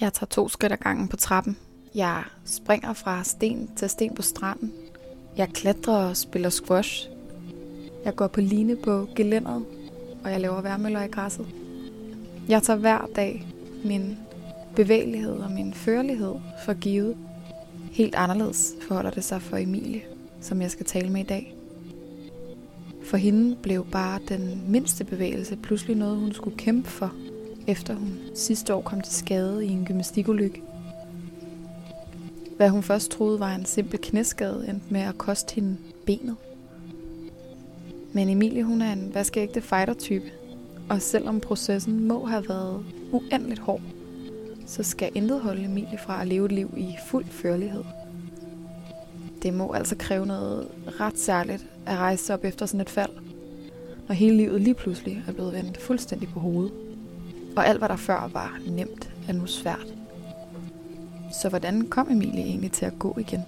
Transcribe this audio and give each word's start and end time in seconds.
Jeg 0.00 0.12
tager 0.12 0.26
to 0.26 0.48
skridt 0.48 0.72
ad 0.72 0.76
gangen 0.76 1.08
på 1.08 1.16
trappen. 1.16 1.56
Jeg 1.94 2.24
springer 2.44 2.92
fra 2.92 3.24
sten 3.24 3.70
til 3.76 3.90
sten 3.90 4.14
på 4.14 4.22
stranden. 4.22 4.72
Jeg 5.36 5.48
klatrer 5.48 5.94
og 5.94 6.16
spiller 6.16 6.50
squash. 6.50 7.08
Jeg 8.04 8.16
går 8.16 8.26
på 8.26 8.40
line 8.40 8.76
på 8.76 9.08
gelænderet, 9.16 9.64
og 10.24 10.30
jeg 10.30 10.40
laver 10.40 10.60
værmøller 10.60 11.02
i 11.02 11.08
græsset. 11.08 11.46
Jeg 12.48 12.62
tager 12.62 12.78
hver 12.78 13.06
dag 13.16 13.46
min 13.84 14.18
bevægelighed 14.76 15.32
og 15.32 15.50
min 15.50 15.74
førlighed 15.74 16.34
for 16.64 16.74
givet. 16.74 17.16
Helt 17.92 18.14
anderledes 18.14 18.72
forholder 18.88 19.10
det 19.10 19.24
sig 19.24 19.42
for 19.42 19.56
Emilie, 19.56 20.02
som 20.40 20.62
jeg 20.62 20.70
skal 20.70 20.86
tale 20.86 21.10
med 21.10 21.20
i 21.20 21.24
dag. 21.24 21.54
For 23.04 23.16
hende 23.16 23.56
blev 23.56 23.86
bare 23.86 24.20
den 24.28 24.62
mindste 24.68 25.04
bevægelse 25.04 25.56
pludselig 25.56 25.96
noget, 25.96 26.16
hun 26.16 26.32
skulle 26.32 26.56
kæmpe 26.56 26.88
for, 26.88 27.12
efter 27.68 27.94
hun 27.94 28.18
sidste 28.34 28.74
år 28.74 28.80
kom 28.80 29.00
til 29.00 29.14
skade 29.14 29.66
i 29.66 29.68
en 29.68 29.84
gymnastikulykke. 29.84 30.62
Hvad 32.56 32.68
hun 32.70 32.82
først 32.82 33.10
troede 33.10 33.40
var 33.40 33.54
en 33.54 33.64
simpel 33.64 33.98
knæskade, 34.02 34.68
endte 34.68 34.86
med 34.90 35.00
at 35.00 35.18
koste 35.18 35.54
hende 35.54 35.76
benet. 36.06 36.36
Men 38.12 38.28
Emilie, 38.28 38.64
hun 38.64 38.82
er 38.82 38.92
en 38.92 39.10
vaskeægte 39.14 39.60
fighter-type, 39.60 40.24
og 40.88 41.02
selvom 41.02 41.40
processen 41.40 42.08
må 42.08 42.26
have 42.26 42.48
været 42.48 42.84
uendeligt 43.12 43.60
hård, 43.60 43.82
så 44.66 44.82
skal 44.82 45.10
intet 45.14 45.40
holde 45.40 45.64
Emilie 45.64 45.98
fra 45.98 46.20
at 46.20 46.28
leve 46.28 46.46
et 46.46 46.52
liv 46.52 46.74
i 46.76 46.94
fuld 47.06 47.26
førlighed. 47.26 47.84
Det 49.42 49.54
må 49.54 49.72
altså 49.72 49.96
kræve 49.96 50.26
noget 50.26 50.68
ret 51.00 51.18
særligt 51.18 51.66
at 51.86 51.96
rejse 51.96 52.24
sig 52.24 52.34
op 52.34 52.44
efter 52.44 52.66
sådan 52.66 52.80
et 52.80 52.90
fald, 52.90 53.10
når 54.08 54.14
hele 54.14 54.36
livet 54.36 54.60
lige 54.60 54.74
pludselig 54.74 55.24
er 55.28 55.32
blevet 55.32 55.52
vendt 55.52 55.82
fuldstændig 55.82 56.28
på 56.28 56.40
hovedet. 56.40 56.87
Og 57.58 57.66
alt, 57.66 57.78
hvad 57.78 57.88
der 57.88 57.96
før 57.96 58.30
var 58.32 58.58
nemt, 58.66 59.10
er 59.28 59.32
nu 59.32 59.46
svært. 59.46 59.86
Så 61.42 61.48
hvordan 61.48 61.88
kom 61.88 62.10
Emilie 62.10 62.44
egentlig 62.44 62.72
til 62.72 62.86
at 62.86 62.98
gå 62.98 63.16
igen? 63.18 63.40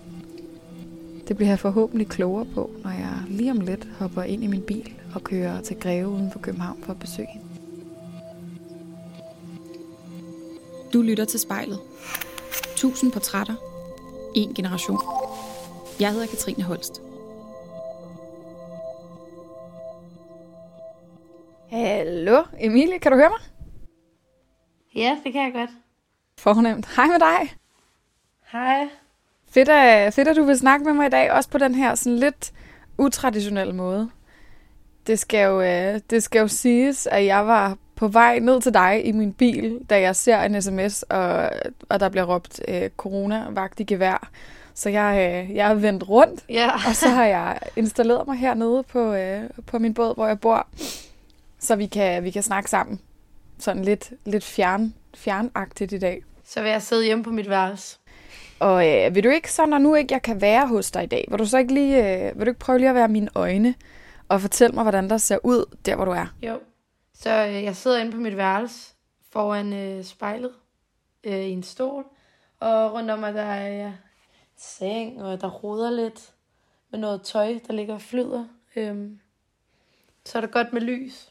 Det 1.29 1.37
bliver 1.37 1.49
jeg 1.49 1.59
forhåbentlig 1.59 2.09
klogere 2.09 2.47
på, 2.55 2.71
når 2.85 2.91
jeg 2.91 3.23
lige 3.29 3.51
om 3.51 3.61
lidt 3.61 3.89
hopper 3.99 4.23
ind 4.23 4.45
i 4.45 4.47
min 4.47 4.63
bil 4.63 4.95
og 5.15 5.25
kører 5.25 5.61
til 5.61 5.77
Greve 5.81 6.09
uden 6.09 6.33
for 6.33 6.39
København 6.39 6.83
for 6.83 6.93
at 6.93 6.99
besøge 6.99 7.29
hende. 7.29 7.47
Du 10.93 11.03
lytter 11.03 11.25
til 11.25 11.41
spejlet. 11.41 11.79
Tusind 12.77 13.13
portrætter. 13.13 13.55
En 14.35 14.55
generation. 14.55 14.99
Jeg 16.01 16.13
hedder 16.13 16.27
Katrine 16.27 16.63
Holst. 16.63 17.03
Hallo, 21.69 22.43
Emilie, 22.61 22.99
kan 22.99 23.13
du 23.13 23.19
høre 23.19 23.31
mig? 23.31 23.60
Ja, 24.95 25.17
det 25.25 25.33
kan 25.33 25.43
jeg 25.45 25.53
godt. 25.53 25.71
Fornemt. 26.39 26.87
Hej 26.97 27.07
med 27.07 27.19
dig. 27.19 27.55
Hej. 28.53 28.89
Fedt 29.51 29.69
at, 29.69 30.15
fedt, 30.15 30.29
at 30.29 30.37
du 30.37 30.43
vil 30.45 30.59
snakke 30.59 30.85
med 30.85 30.93
mig 30.93 31.07
i 31.07 31.11
dag, 31.11 31.33
også 31.33 31.51
på 31.51 31.59
den 31.59 31.75
her 31.75 31.95
sådan 31.95 32.19
lidt 32.19 32.53
utraditionelle 32.99 33.73
måde. 33.75 34.11
Det 35.07 35.19
skal, 35.19 35.45
jo, 35.47 35.61
øh, 35.63 36.01
det 36.11 36.23
skal 36.23 36.41
jo 36.41 36.49
siges, 36.49 37.07
at 37.07 37.25
jeg 37.25 37.47
var 37.47 37.77
på 37.97 38.09
vej 38.09 38.39
ned 38.39 38.61
til 38.61 38.75
dig 38.75 39.07
i 39.07 39.13
min 39.13 39.33
bil, 39.33 39.81
da 39.91 40.01
jeg 40.01 40.17
ser 40.17 40.41
en 40.41 40.63
sms, 40.63 41.03
og, 41.03 41.51
og 41.89 42.01
der 42.01 42.09
bliver 42.09 42.25
råbt 42.35 42.61
øh, 42.69 42.91
corona-vagt 42.97 43.81
i 43.81 43.85
gevær. 43.85 44.29
Så 44.75 44.89
jeg, 44.89 45.45
øh, 45.49 45.57
jeg 45.57 45.71
er 45.71 45.75
vendt 45.75 46.09
rundt, 46.09 46.45
Ja. 46.49 46.71
og 46.89 46.97
så 46.97 47.09
har 47.09 47.25
jeg 47.25 47.59
installeret 47.77 48.27
mig 48.27 48.37
hernede 48.39 48.83
på, 48.83 49.13
øh, 49.15 49.43
på 49.67 49.79
min 49.79 49.95
båd, 49.95 50.15
hvor 50.15 50.27
jeg 50.27 50.41
bor, 50.41 50.67
så 51.59 51.77
vi 51.77 51.87
kan, 51.87 52.25
vi 52.25 52.31
kan 52.31 52.43
snakke 52.43 52.71
sammen. 52.71 53.01
Sådan 53.61 53.85
lidt, 53.85 54.13
lidt 54.25 54.45
fjern, 54.45 54.95
fjernagtigt 55.15 55.93
i 55.93 55.99
dag. 55.99 56.25
Så 56.45 56.63
vil 56.63 56.71
jeg 56.71 56.83
sidde 56.83 57.05
hjemme 57.05 57.25
på 57.25 57.31
mit 57.31 57.49
værelse. 57.49 57.99
Og 58.61 58.89
øh, 58.89 59.15
vil 59.15 59.25
du 59.25 59.29
ikke 59.29 59.53
så, 59.53 59.67
når 59.67 59.79
nu 59.79 59.95
ikke 59.95 60.15
jeg 60.15 60.23
kan 60.23 60.41
være 60.41 60.67
hos 60.67 60.91
dig 60.91 61.03
i 61.03 61.07
dag, 61.07 61.27
vil 61.31 61.39
du 61.39 61.45
så 61.45 61.59
ikke 61.59 61.75
lige, 61.75 62.29
øh, 62.29 62.39
vil 62.39 62.47
du 62.47 62.51
ikke 62.51 62.61
prøve 62.61 62.79
lige 62.79 62.89
at 62.89 62.95
være 62.95 63.09
mine 63.09 63.29
øjne 63.35 63.75
og 64.29 64.41
fortælle 64.41 64.75
mig, 64.75 64.85
hvordan 64.85 65.11
der 65.11 65.17
ser 65.17 65.39
ud 65.45 65.77
der, 65.87 65.97
hvor 65.97 66.05
du 66.05 66.11
er? 66.11 66.27
Jo. 66.43 66.61
Så 67.15 67.47
øh, 67.47 67.65
jeg 67.65 67.77
sidder 67.77 67.99
inde 67.99 68.13
på 68.13 68.19
mit 68.19 68.37
værelse 68.37 68.95
foran 69.33 69.73
øh, 69.73 70.05
spejlet 70.05 70.53
øh, 71.25 71.33
i 71.33 71.51
en 71.51 71.63
stol. 71.63 72.05
Og 72.61 72.93
rundt 72.93 73.11
om 73.11 73.19
mig, 73.19 73.35
der 73.35 73.43
er 73.43 73.87
øh, 73.87 73.93
seng, 74.57 75.23
og 75.23 75.41
der 75.41 75.51
roder 75.51 75.91
lidt 75.91 76.33
med 76.91 76.99
noget 77.01 77.23
tøj, 77.23 77.59
der 77.67 77.73
ligger 77.73 77.95
og 77.95 78.03
flyder. 78.03 78.45
Øhm, 78.77 79.21
så 80.25 80.39
er 80.39 80.41
der 80.41 80.49
godt 80.49 80.73
med 80.73 80.81
lys. 80.81 81.30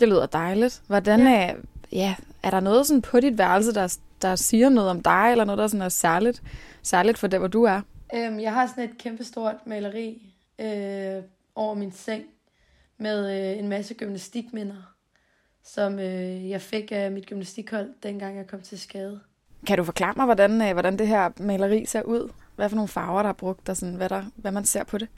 Det 0.00 0.08
lyder 0.08 0.26
dejligt. 0.26 0.82
Hvordan 0.86 1.20
ja. 1.20 1.46
er, 1.46 1.54
ja, 1.92 2.14
er 2.42 2.50
der 2.50 2.60
noget 2.60 2.86
sådan 2.86 3.02
på 3.02 3.20
dit 3.20 3.38
værelse, 3.38 3.74
der, 3.74 3.96
der 4.22 4.36
siger 4.36 4.68
noget 4.68 4.90
om 4.90 5.02
dig, 5.02 5.28
eller 5.30 5.44
noget, 5.44 5.58
der 5.58 5.66
sådan 5.66 5.82
er 5.82 5.88
særligt, 5.88 6.42
særligt 6.82 7.18
for 7.18 7.26
der, 7.26 7.38
hvor 7.38 7.48
du 7.48 7.62
er? 7.62 7.80
Øhm, 8.14 8.40
jeg 8.40 8.52
har 8.52 8.66
sådan 8.66 8.84
et 8.84 8.98
kæmpestort 8.98 9.66
maleri 9.66 10.34
øh, 10.58 11.22
over 11.54 11.74
min 11.74 11.92
seng 11.92 12.24
med 12.98 13.50
øh, 13.52 13.58
en 13.58 13.68
masse 13.68 13.94
gymnastikminder, 13.94 14.94
som 15.64 15.98
øh, 15.98 16.50
jeg 16.50 16.60
fik 16.60 16.92
af 16.92 17.12
mit 17.12 17.26
gymnastikhold, 17.26 17.90
dengang 18.02 18.36
jeg 18.36 18.46
kom 18.46 18.60
til 18.60 18.80
skade. 18.80 19.20
Kan 19.66 19.78
du 19.78 19.84
forklare 19.84 20.14
mig, 20.16 20.24
hvordan, 20.24 20.62
øh, 20.62 20.72
hvordan 20.72 20.98
det 20.98 21.08
her 21.08 21.30
maleri 21.40 21.86
ser 21.86 22.02
ud? 22.02 22.32
Hvad 22.56 22.68
for 22.68 22.76
nogle 22.76 22.88
farver, 22.88 23.22
der 23.22 23.28
er 23.28 23.32
brugt, 23.32 23.68
og 23.68 23.76
sådan, 23.76 23.94
hvad, 23.94 24.08
der, 24.08 24.22
hvad 24.36 24.52
man 24.52 24.64
ser 24.64 24.84
på 24.84 24.98
det? 24.98 25.08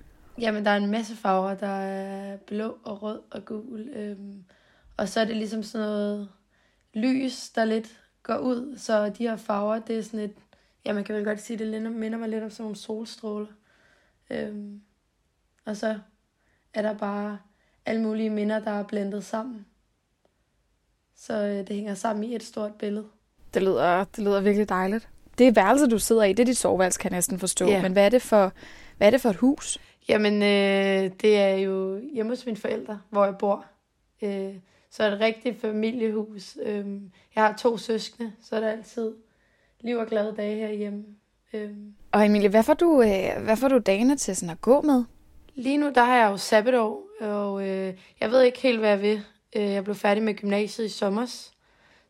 Jamen, 0.41 0.64
der 0.64 0.70
er 0.70 0.76
en 0.76 0.91
masse 0.91 1.16
farver. 1.16 1.54
Der 1.54 1.66
er 1.66 2.37
blå 2.37 2.78
og 2.84 3.03
rød 3.03 3.20
og 3.31 3.44
gul. 3.44 3.88
Øhm, 3.94 4.44
og 4.96 5.08
så 5.08 5.20
er 5.20 5.24
det 5.24 5.36
ligesom 5.36 5.62
sådan 5.62 5.86
noget 5.86 6.28
lys, 6.94 7.50
der 7.50 7.64
lidt 7.64 8.00
går 8.22 8.36
ud. 8.38 8.76
Så 8.78 9.08
de 9.08 9.28
her 9.28 9.36
farver, 9.36 9.78
det 9.78 9.98
er 9.98 10.02
sådan 10.02 10.20
et... 10.20 10.34
Ja, 10.84 10.92
man 10.92 11.04
kan 11.04 11.14
vel 11.14 11.24
godt 11.24 11.40
sige, 11.40 11.58
det 11.58 11.92
minder- 11.92 12.18
mig 12.18 12.28
lidt 12.28 12.44
om 12.44 12.50
sådan 12.50 12.62
nogle 12.62 12.76
solstråler. 12.76 13.46
Øhm, 14.30 14.80
og 15.64 15.76
så 15.76 15.98
er 16.74 16.82
der 16.82 16.94
bare 16.94 17.38
alle 17.86 18.02
mulige 18.02 18.30
minder, 18.30 18.58
der 18.58 18.70
er 18.70 18.82
blendet 18.82 19.24
sammen. 19.24 19.66
Så 21.16 21.34
øh, 21.34 21.66
det 21.66 21.68
hænger 21.68 21.94
sammen 21.94 22.24
i 22.24 22.34
et 22.34 22.42
stort 22.42 22.74
billede. 22.74 23.06
Det 23.54 23.62
lyder, 23.62 24.04
det 24.04 24.24
lyder 24.24 24.40
virkelig 24.40 24.68
dejligt. 24.68 25.08
Det 25.38 25.56
værelse, 25.56 25.86
du 25.86 25.98
sidder 25.98 26.22
i, 26.22 26.32
det 26.32 26.40
er 26.40 26.44
dit 26.46 26.56
soveværelse, 26.56 27.00
kan 27.00 27.10
jeg 27.10 27.16
næsten 27.16 27.38
forstå. 27.38 27.66
Ja. 27.66 27.82
Men 27.82 27.92
hvad 27.92 28.04
er, 28.04 28.08
det 28.08 28.22
for, 28.22 28.52
hvad 28.96 29.06
er 29.06 29.10
det 29.10 29.20
for 29.20 29.30
et 29.30 29.36
hus? 29.36 29.78
Jamen, 30.08 30.34
øh, 30.42 31.10
det 31.20 31.36
er 31.36 31.54
jo 31.54 32.00
hjemme 32.12 32.32
hos 32.32 32.46
mine 32.46 32.56
forældre, 32.58 33.00
hvor 33.10 33.24
jeg 33.24 33.38
bor. 33.38 33.64
Øh, 34.22 34.54
så 34.91 35.02
er 35.02 35.10
det 35.10 35.16
et 35.16 35.20
rigtigt 35.20 35.60
familiehus. 35.60 36.58
Øh, 36.62 36.86
jeg 37.34 37.44
har 37.44 37.56
to 37.56 37.76
søskende, 37.76 38.32
så 38.42 38.56
er 38.56 38.60
der 38.60 38.69
altid 38.69 39.12
liv 39.80 39.97
og 39.97 40.06
glade 40.06 40.34
dage 40.36 40.56
herhjemme. 40.56 41.04
Øh, 41.52 41.70
Og 42.12 42.26
Emilie, 42.26 42.48
hvad 42.48 42.62
får 42.62 42.74
du, 42.74 43.02
øh, 43.02 43.44
hvad 43.44 43.56
får 43.56 43.69
du 43.69 43.78
dagene 43.78 44.16
til 44.16 44.36
sådan 44.36 44.50
at 44.50 44.60
gå 44.60 44.80
med? 44.80 45.04
lige 45.54 45.76
nu, 45.78 45.91
der 45.94 46.04
har 46.04 46.16
jeg 46.16 46.30
jo 46.30 46.36
sabbatår, 46.36 47.02
og 47.20 47.69
øh, 47.69 47.94
jeg 48.20 48.30
ved 48.30 48.42
ikke 48.42 48.60
helt, 48.60 48.78
hvad 48.78 48.88
jeg 48.91 49.02
vil. 49.02 49.22
Øh, 49.56 49.62
jeg 49.72 49.84
blev 49.84 49.96
færdig 49.96 50.22
med 50.22 50.34
gymnasiet 50.34 50.86
i 50.86 50.88
sommer, 50.88 51.26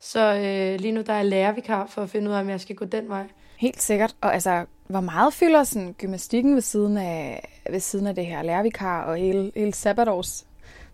så 0.01 0.35
øh, 0.35 0.81
lige 0.81 0.93
nu 0.93 1.01
der 1.01 1.13
er 1.13 1.17
jeg 1.17 1.27
lærervikar 1.27 1.87
for 1.87 2.03
at 2.03 2.11
finde 2.11 2.31
ud 2.31 2.35
af, 2.35 2.41
om 2.41 2.49
jeg 2.49 2.61
skal 2.61 2.77
gå 2.77 2.85
den 2.85 3.09
vej. 3.09 3.25
Helt 3.57 3.83
sikkert. 3.83 4.17
Og 4.21 4.35
altså, 4.35 4.65
hvor 4.87 5.01
meget 5.01 5.33
fylder 5.35 5.65
sådan 5.65 5.93
gymnastikken 5.99 6.55
ved 6.55 6.63
siden 6.63 6.97
af, 6.97 7.49
ved 7.71 7.81
siden 7.81 8.07
af 8.07 8.15
det 8.15 8.27
her 8.27 8.43
lærervikar 8.43 9.03
og 9.03 9.17
hele, 9.17 9.53
hele 9.57 9.75
sabbatårs 9.75 10.47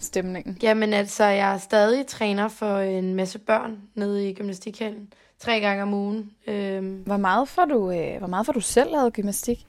stemningen? 0.04 0.58
Jamen 0.62 0.92
altså, 0.92 1.24
jeg 1.24 1.54
er 1.54 1.58
stadig 1.58 2.06
træner 2.06 2.48
for 2.48 2.78
en 2.78 3.14
masse 3.14 3.38
børn 3.38 3.78
nede 3.94 4.28
i 4.30 4.34
gymnastikhallen. 4.34 5.12
Tre 5.38 5.60
gange 5.60 5.82
om 5.82 5.94
ugen. 5.94 6.30
Øhm, 6.46 7.02
Hvor 7.06 7.16
meget 7.16 7.48
får 7.48 7.64
du, 7.64 7.90
øh, 7.90 8.18
hvor 8.18 8.26
meget 8.26 8.46
får 8.46 8.52
du 8.52 8.60
selv 8.60 8.90
lavet 8.90 9.12
gymnastik? 9.12 9.66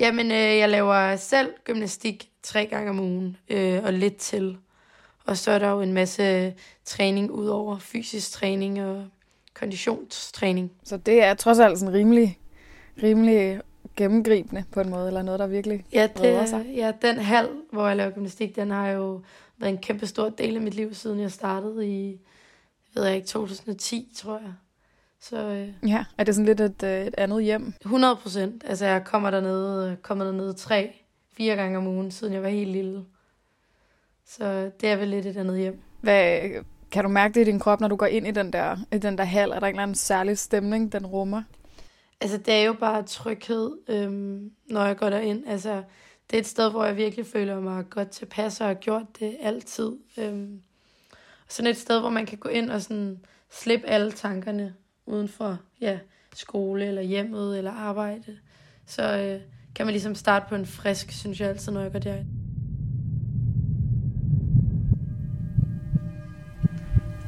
Jamen, 0.00 0.26
øh, 0.32 0.38
jeg 0.58 0.68
laver 0.68 1.16
selv 1.16 1.48
gymnastik 1.64 2.28
tre 2.42 2.66
gange 2.66 2.90
om 2.90 3.00
ugen, 3.00 3.36
øh, 3.48 3.80
og 3.84 3.92
lidt 3.92 4.16
til. 4.16 4.56
Og 5.26 5.36
så 5.36 5.50
er 5.50 5.58
der 5.58 5.68
jo 5.70 5.80
en 5.80 5.92
masse 5.92 6.54
træning 6.84 7.30
ud 7.30 7.46
over 7.46 7.78
fysisk 7.78 8.32
træning 8.32 8.82
og 8.84 9.04
konditionstræning. 9.54 10.70
Så 10.84 10.96
det 10.96 11.22
er 11.22 11.34
trods 11.34 11.58
alt 11.58 11.78
sådan 11.78 11.94
rimelig, 11.94 12.38
rimelig 13.02 13.60
gennemgribende 13.96 14.64
på 14.72 14.80
en 14.80 14.90
måde, 14.90 15.06
eller 15.06 15.22
noget, 15.22 15.40
der 15.40 15.46
virkelig 15.46 15.84
Ja, 15.92 16.08
det, 16.22 16.48
sig. 16.48 16.66
ja, 16.76 16.92
den 17.02 17.18
hal, 17.18 17.48
hvor 17.72 17.86
jeg 17.86 17.96
laver 17.96 18.10
gymnastik, 18.10 18.56
den 18.56 18.70
har 18.70 18.88
jo 18.88 19.20
været 19.62 19.72
en 19.72 19.78
kæmpe 19.78 20.06
stor 20.06 20.28
del 20.28 20.56
af 20.56 20.62
mit 20.62 20.74
liv, 20.74 20.94
siden 20.94 21.20
jeg 21.20 21.32
startede 21.32 21.88
i, 21.88 22.20
ved 22.94 23.04
jeg 23.04 23.16
ikke, 23.16 23.28
2010, 23.28 24.12
tror 24.16 24.38
jeg. 24.38 24.52
Så 25.20 25.36
øh, 25.36 25.90
Ja, 25.90 26.04
er 26.18 26.24
det 26.24 26.34
sådan 26.34 26.46
lidt 26.46 26.60
et, 26.60 26.82
øh, 26.82 27.06
et 27.06 27.14
andet 27.18 27.44
hjem? 27.44 27.74
100 27.80 28.16
procent. 28.16 28.64
Altså, 28.66 28.86
jeg 28.86 29.04
kommer 29.04 29.30
dernede, 29.30 29.96
kommer 30.02 30.24
dernede 30.24 30.52
tre, 30.52 30.94
fire 31.32 31.56
gange 31.56 31.78
om 31.78 31.86
ugen, 31.86 32.10
siden 32.10 32.32
jeg 32.32 32.42
var 32.42 32.48
helt 32.48 32.70
lille. 32.70 33.04
Så 34.26 34.70
det 34.80 34.88
er 34.88 34.96
vel 34.96 35.08
lidt 35.08 35.26
et 35.26 35.36
andet 35.36 35.58
hjem. 35.58 35.80
Hvad, 36.00 36.40
kan 36.90 37.04
du 37.04 37.10
mærke 37.10 37.34
det 37.34 37.40
i 37.40 37.50
din 37.50 37.58
krop, 37.58 37.80
når 37.80 37.88
du 37.88 37.96
går 37.96 38.06
ind 38.06 38.26
i 38.26 38.30
den 38.30 38.52
der, 38.52 38.76
i 38.92 38.98
den 38.98 39.18
der 39.18 39.24
hal? 39.24 39.50
Er 39.50 39.60
der 39.60 39.66
en 39.66 39.72
eller 39.72 39.82
anden 39.82 39.94
særlig 39.94 40.38
stemning, 40.38 40.92
den 40.92 41.06
rummer? 41.06 41.42
Altså, 42.20 42.36
det 42.38 42.54
er 42.54 42.62
jo 42.62 42.72
bare 42.72 43.02
tryghed, 43.02 43.70
øhm, 43.88 44.50
når 44.66 44.84
jeg 44.84 44.96
går 44.96 45.10
derind. 45.10 45.44
Altså, 45.46 45.82
det 46.32 46.38
er 46.38 46.42
et 46.42 46.46
sted, 46.46 46.70
hvor 46.70 46.84
jeg 46.84 46.96
virkelig 46.96 47.26
føler 47.26 47.60
mig 47.60 47.84
godt 47.90 48.10
tilpas, 48.10 48.60
og 48.60 48.66
har 48.66 48.74
gjort 48.74 49.02
det 49.20 49.36
altid. 49.42 49.92
Øhm, 50.18 50.62
sådan 51.48 51.70
et 51.70 51.76
sted, 51.76 52.00
hvor 52.00 52.10
man 52.10 52.26
kan 52.26 52.38
gå 52.38 52.48
ind 52.48 52.70
og 52.70 52.82
sådan 52.82 53.20
slippe 53.50 53.86
alle 53.86 54.12
tankerne. 54.12 54.74
uden 55.06 55.28
for 55.28 55.58
ja, 55.80 55.98
skole 56.34 56.86
eller 56.86 57.02
hjemmet 57.02 57.58
eller 57.58 57.72
arbejde. 57.72 58.38
Så 58.86 59.02
øh, 59.18 59.40
kan 59.74 59.86
man 59.86 59.92
ligesom 59.92 60.14
starte 60.14 60.46
på 60.48 60.54
en 60.54 60.66
frisk, 60.66 61.12
synes 61.12 61.40
jeg 61.40 61.48
altid, 61.48 61.72
når 61.72 61.80
jeg 61.80 61.92
går 61.92 61.98
derind. 61.98 62.26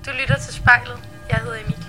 Du 0.06 0.10
lytter 0.20 0.38
til 0.38 0.54
spejlet. 0.54 0.98
Jeg 1.30 1.38
hedder 1.38 1.60
Emil. 1.64 1.83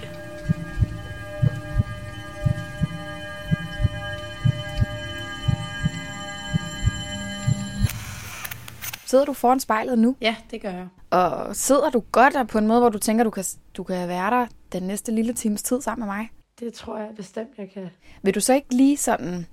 Sidder 9.16 9.26
du 9.26 9.34
foran 9.34 9.60
spejlet 9.60 10.00
nu? 10.00 10.16
Ja, 10.22 10.36
det 10.52 10.62
gør 10.62 10.70
jeg. 10.70 10.88
Og 11.10 11.56
sidder 11.56 11.90
du 11.90 12.04
godt 12.12 12.34
der 12.34 12.44
på 12.44 12.58
en 12.58 12.68
måde, 12.68 12.80
hvor 12.80 12.90
du 12.90 12.98
tænker, 12.98 13.24
du 13.24 13.30
kan, 13.30 13.44
du 13.78 13.84
kan 13.84 14.08
være 14.08 14.32
der 14.32 14.48
den 14.72 14.84
næste 14.84 15.12
lille 15.12 15.34
times 15.34 15.64
tid 15.64 15.82
sammen 15.82 16.08
med 16.08 16.16
mig? 16.16 16.30
Det 16.60 16.74
tror 16.74 16.98
jeg 16.98 17.10
bestemt, 17.16 17.50
jeg 17.58 17.70
kan. 17.74 17.90
Vil 18.22 18.36
du 18.36 18.40
så 18.40 18.54
ikke 18.54 18.76
lige 18.76 18.98
sådan, 18.98 19.46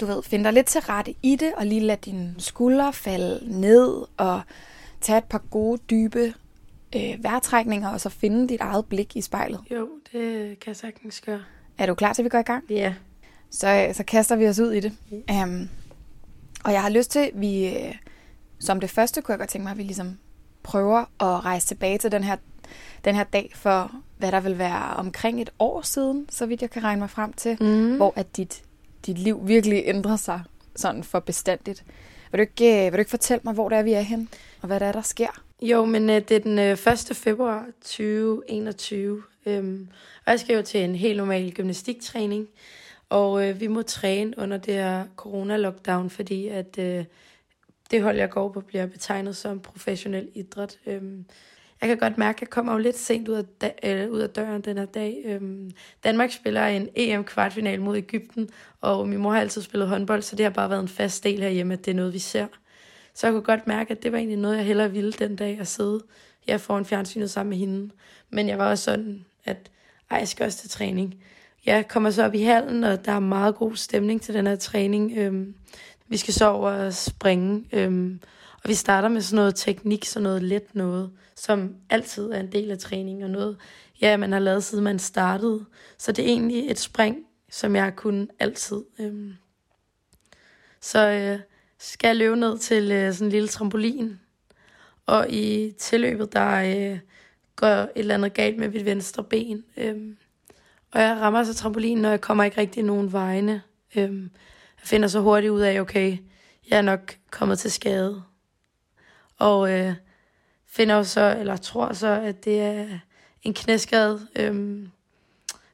du 0.00 0.06
ved, 0.06 0.22
finde 0.22 0.44
dig 0.44 0.52
lidt 0.52 0.66
til 0.66 0.80
rette 0.80 1.14
i 1.22 1.36
det, 1.36 1.52
og 1.56 1.66
lige 1.66 1.80
lade 1.80 2.00
dine 2.04 2.34
skuldre 2.38 2.92
falde 2.92 3.60
ned, 3.60 4.04
og 4.16 4.40
tage 5.00 5.18
et 5.18 5.24
par 5.24 5.42
gode, 5.50 5.78
dybe 5.90 6.34
øh, 6.96 7.24
vejrtrækninger, 7.24 7.88
og 7.88 8.00
så 8.00 8.08
finde 8.08 8.48
dit 8.48 8.60
eget 8.60 8.86
blik 8.86 9.16
i 9.16 9.20
spejlet? 9.20 9.60
Jo, 9.70 9.88
det 10.12 10.60
kan 10.60 10.66
jeg 10.66 10.76
sagtens 10.76 11.20
gøre. 11.20 11.42
Er 11.78 11.86
du 11.86 11.94
klar 11.94 12.12
til, 12.12 12.22
at 12.22 12.24
vi 12.24 12.28
går 12.28 12.38
i 12.38 12.42
gang? 12.42 12.64
Ja. 12.70 12.94
Så, 13.50 13.90
så 13.92 14.04
kaster 14.04 14.36
vi 14.36 14.48
os 14.48 14.60
ud 14.60 14.72
i 14.72 14.80
det. 14.80 14.92
Um, 15.10 15.68
og 16.64 16.72
jeg 16.72 16.82
har 16.82 16.90
lyst 16.90 17.10
til, 17.10 17.18
at 17.18 17.30
vi 17.34 17.66
øh, 17.68 17.94
som 18.62 18.80
det 18.80 18.90
første 18.90 19.22
kunne 19.22 19.32
jeg 19.32 19.38
godt 19.38 19.50
tænke 19.50 19.62
mig, 19.64 19.70
at 19.70 19.78
vi 19.78 19.82
ligesom 19.82 20.18
prøver 20.62 20.98
at 21.00 21.44
rejse 21.44 21.66
tilbage 21.66 21.98
til 21.98 22.12
den 22.12 22.24
her, 22.24 22.36
den 23.04 23.14
her 23.14 23.24
dag 23.24 23.52
for, 23.54 23.90
hvad 24.18 24.32
der 24.32 24.40
vil 24.40 24.58
være 24.58 24.96
omkring 24.96 25.42
et 25.42 25.50
år 25.58 25.82
siden, 25.82 26.26
så 26.30 26.46
vidt 26.46 26.62
jeg 26.62 26.70
kan 26.70 26.84
regne 26.84 27.00
mig 27.00 27.10
frem 27.10 27.32
til, 27.32 27.56
Mm. 27.60 27.96
hvor 27.96 28.12
at 28.16 28.36
dit, 28.36 28.62
dit 29.06 29.18
liv 29.18 29.40
virkelig 29.48 29.82
ændrer 29.86 30.16
sig 30.16 30.40
sådan 30.76 31.04
for 31.04 31.20
bestandigt. 31.20 31.84
Vil 32.30 32.38
du, 32.38 32.40
ikke, 32.42 32.78
øh, 32.78 32.84
vil 32.84 32.92
du 32.92 32.98
ikke 32.98 33.10
fortælle 33.10 33.40
mig, 33.44 33.54
hvor 33.54 33.68
det 33.68 33.78
er, 33.78 33.82
vi 33.82 33.92
er 33.92 34.00
hen, 34.00 34.28
og 34.60 34.66
hvad 34.66 34.80
der 34.80 34.86
er, 34.86 34.92
der 34.92 35.02
sker? 35.02 35.42
Jo, 35.62 35.84
men 35.84 36.10
øh, 36.10 36.16
det 36.28 36.30
er 36.30 36.40
den 36.40 36.58
øh, 36.58 36.92
1. 37.10 37.10
februar 37.16 37.66
2021, 37.82 39.22
øhm, 39.46 39.88
og 40.26 40.30
jeg 40.30 40.40
skal 40.40 40.56
jo 40.56 40.62
til 40.62 40.80
en 40.84 40.94
helt 40.94 41.16
normal 41.16 41.52
gymnastiktræning, 41.52 42.46
og 43.08 43.48
øh, 43.48 43.60
vi 43.60 43.66
må 43.66 43.82
træne 43.82 44.34
under 44.38 44.56
det 44.56 44.74
her 44.74 45.04
corona-lockdown, 45.16 46.08
fordi 46.08 46.48
at 46.48 46.78
øh, 46.78 47.04
det 47.92 48.02
hold, 48.02 48.16
jeg 48.16 48.30
går 48.30 48.48
på, 48.48 48.60
bliver 48.60 48.86
betegnet 48.86 49.36
som 49.36 49.60
professionel 49.60 50.28
idræt. 50.34 50.78
Øhm, 50.86 51.24
jeg 51.80 51.88
kan 51.88 51.98
godt 51.98 52.18
mærke, 52.18 52.36
at 52.36 52.40
jeg 52.40 52.50
kommer 52.50 52.72
jo 52.72 52.78
lidt 52.78 52.98
sent 52.98 53.28
ud 53.28 53.34
af, 53.34 53.44
da- 53.62 53.90
øh, 53.90 54.10
ud 54.10 54.20
af 54.20 54.30
døren 54.30 54.60
den 54.60 54.78
her 54.78 54.84
dag. 54.84 55.22
Øhm, 55.24 55.70
Danmark 56.04 56.30
spiller 56.32 56.66
en 56.66 56.88
EM-kvartfinal 56.96 57.80
mod 57.80 57.96
Ægypten, 57.96 58.48
og 58.80 59.08
min 59.08 59.18
mor 59.18 59.32
har 59.32 59.40
altid 59.40 59.62
spillet 59.62 59.88
håndbold, 59.88 60.22
så 60.22 60.36
det 60.36 60.44
har 60.44 60.50
bare 60.50 60.70
været 60.70 60.82
en 60.82 60.88
fast 60.88 61.24
del 61.24 61.40
herhjemme, 61.40 61.74
at 61.74 61.84
det 61.84 61.90
er 61.90 61.94
noget, 61.94 62.12
vi 62.12 62.18
ser. 62.18 62.46
Så 63.14 63.26
jeg 63.26 63.32
kunne 63.32 63.42
godt 63.42 63.66
mærke, 63.66 63.90
at 63.90 64.02
det 64.02 64.12
var 64.12 64.18
egentlig 64.18 64.38
noget, 64.38 64.56
jeg 64.56 64.64
hellere 64.64 64.90
ville 64.92 65.12
den 65.12 65.36
dag 65.36 65.58
at 65.60 65.68
sidde 65.68 66.00
her 66.48 66.58
foran 66.58 66.84
fjernsynet 66.84 67.30
sammen 67.30 67.50
med 67.50 67.58
hende. 67.58 67.90
Men 68.30 68.48
jeg 68.48 68.58
var 68.58 68.70
også 68.70 68.84
sådan, 68.84 69.24
at 69.44 69.70
ej, 70.10 70.18
jeg 70.18 70.28
skal 70.28 70.46
også 70.46 70.58
til 70.58 70.70
træning. 70.70 71.14
Jeg 71.66 71.88
kommer 71.88 72.10
så 72.10 72.24
op 72.24 72.34
i 72.34 72.42
hallen, 72.42 72.84
og 72.84 73.04
der 73.04 73.12
er 73.12 73.20
meget 73.20 73.54
god 73.54 73.76
stemning 73.76 74.22
til 74.22 74.34
den 74.34 74.46
her 74.46 74.56
træning. 74.56 75.12
Øhm, 75.16 75.54
vi 76.12 76.16
skal 76.16 76.34
så 76.34 76.46
over 76.46 76.70
og 76.70 76.94
springe, 76.94 77.64
øhm, 77.72 78.20
og 78.62 78.68
vi 78.68 78.74
starter 78.74 79.08
med 79.08 79.20
sådan 79.20 79.36
noget 79.36 79.54
teknik, 79.54 80.04
sådan 80.04 80.22
noget 80.22 80.42
let 80.42 80.74
noget, 80.74 81.10
som 81.36 81.74
altid 81.90 82.30
er 82.30 82.40
en 82.40 82.52
del 82.52 82.70
af 82.70 82.78
træningen, 82.78 83.24
og 83.24 83.30
noget, 83.30 83.56
ja, 84.00 84.16
man 84.16 84.32
har 84.32 84.38
lavet 84.38 84.64
siden 84.64 84.84
man 84.84 84.98
startede. 84.98 85.64
Så 85.98 86.12
det 86.12 86.24
er 86.24 86.28
egentlig 86.28 86.70
et 86.70 86.78
spring, 86.78 87.16
som 87.50 87.76
jeg 87.76 87.84
har 87.84 87.90
kunnet 87.90 88.30
altid. 88.38 88.82
Øhm. 89.00 89.34
Så 90.80 91.08
øh, 91.08 91.38
skal 91.78 92.08
jeg 92.08 92.16
løbe 92.16 92.36
ned 92.36 92.58
til 92.58 92.92
øh, 92.92 93.12
sådan 93.12 93.26
en 93.26 93.32
lille 93.32 93.48
trampolin, 93.48 94.20
og 95.06 95.30
i 95.30 95.72
tilløbet, 95.78 96.32
der 96.32 96.56
øh, 96.56 96.98
går 97.56 97.66
et 97.66 97.90
eller 97.94 98.14
andet 98.14 98.34
galt 98.34 98.58
med 98.58 98.68
mit 98.68 98.84
venstre 98.84 99.24
ben. 99.24 99.64
Øhm. 99.76 100.16
Og 100.90 101.00
jeg 101.00 101.16
rammer 101.20 101.44
så 101.44 101.54
trampolinen, 101.54 102.04
og 102.04 102.10
jeg 102.10 102.20
kommer 102.20 102.44
ikke 102.44 102.60
rigtig 102.60 102.82
nogen 102.82 103.12
vegne. 103.12 103.62
Øhm. 103.96 104.30
Jeg 104.82 104.88
finder 104.88 105.08
så 105.08 105.20
hurtigt 105.20 105.50
ud 105.50 105.60
af, 105.60 105.80
okay, 105.80 106.18
jeg 106.70 106.78
er 106.78 106.82
nok 106.82 107.16
kommet 107.30 107.58
til 107.58 107.72
skade. 107.72 108.22
Og 109.38 109.72
øh, 109.72 109.94
finder 110.66 111.02
så, 111.02 111.36
eller 111.38 111.56
tror 111.56 111.92
så, 111.92 112.06
at 112.06 112.44
det 112.44 112.60
er 112.60 112.98
en 113.42 113.54
knæskade. 113.54 114.26
Øhm, 114.36 114.90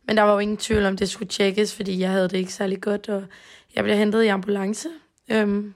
men 0.05 0.17
der 0.17 0.23
var 0.23 0.33
jo 0.33 0.39
ingen 0.39 0.57
tvivl 0.57 0.85
om, 0.85 0.97
det 0.97 1.09
skulle 1.09 1.29
tjekkes, 1.29 1.75
fordi 1.75 2.01
jeg 2.01 2.11
havde 2.11 2.29
det 2.29 2.37
ikke 2.37 2.53
særlig 2.53 2.81
godt, 2.81 3.09
og 3.09 3.25
jeg 3.75 3.85
bliver 3.85 3.97
hentet 3.97 4.23
i 4.23 4.27
ambulance, 4.27 4.89
øhm, 5.29 5.75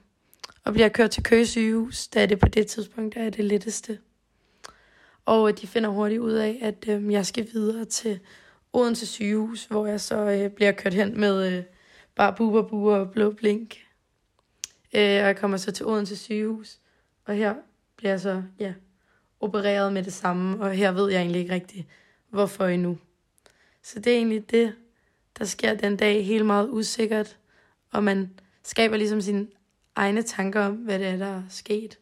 og 0.63 0.73
bliver 0.73 0.89
kørt 0.89 1.11
til 1.11 1.23
Køge 1.23 1.45
sygehus, 1.45 2.07
da 2.07 2.25
det 2.25 2.39
på 2.39 2.47
det 2.47 2.67
tidspunkt 2.67 3.17
er 3.17 3.29
det 3.29 3.45
letteste. 3.45 3.99
Og 5.25 5.49
øh, 5.49 5.57
de 5.61 5.67
finder 5.67 5.89
hurtigt 5.89 6.21
ud 6.21 6.33
af, 6.33 6.59
at 6.61 6.85
øhm, 6.87 7.11
jeg 7.11 7.25
skal 7.25 7.47
videre 7.53 7.85
til 7.85 8.19
Odense 8.73 9.05
sygehus, 9.05 9.65
hvor 9.65 9.87
jeg 9.87 10.01
så 10.01 10.15
øh, 10.15 10.49
bliver 10.49 10.71
kørt 10.71 10.93
hen 10.93 11.19
med 11.19 11.53
øh, 11.53 11.63
bare 12.15 12.33
buber, 12.33 12.61
buber 12.61 12.95
og 12.95 13.11
blå 13.11 13.31
blink. 13.31 13.77
Øh, 14.93 15.01
og 15.01 15.27
jeg 15.27 15.37
kommer 15.37 15.57
så 15.57 15.71
til 15.71 15.85
Odense 15.85 16.17
sygehus, 16.17 16.79
og 17.25 17.35
her 17.35 17.53
bliver 17.97 18.11
jeg 18.11 18.19
så, 18.19 18.43
ja, 18.59 18.73
opereret 19.39 19.93
med 19.93 20.03
det 20.03 20.13
samme, 20.13 20.63
og 20.63 20.71
her 20.71 20.91
ved 20.91 21.11
jeg 21.11 21.19
egentlig 21.19 21.41
ikke 21.41 21.53
rigtig, 21.53 21.87
hvorfor 22.29 22.65
endnu. 22.65 22.97
Så 23.83 23.99
det 23.99 24.13
er 24.13 24.17
egentlig 24.17 24.51
det, 24.51 24.73
der 25.39 25.45
sker 25.45 25.73
den 25.73 25.97
dag, 25.97 26.25
helt 26.25 26.45
meget 26.45 26.69
usikkert, 26.71 27.37
og 27.91 28.03
man 28.03 28.29
skaber 28.63 28.97
ligesom 28.97 29.21
sine 29.21 29.47
egne 29.95 30.21
tanker 30.21 30.61
om, 30.61 30.73
hvad 30.73 30.99
det 30.99 31.07
er, 31.07 31.17
der 31.17 31.25
er 31.25 31.43
sket. 31.49 31.97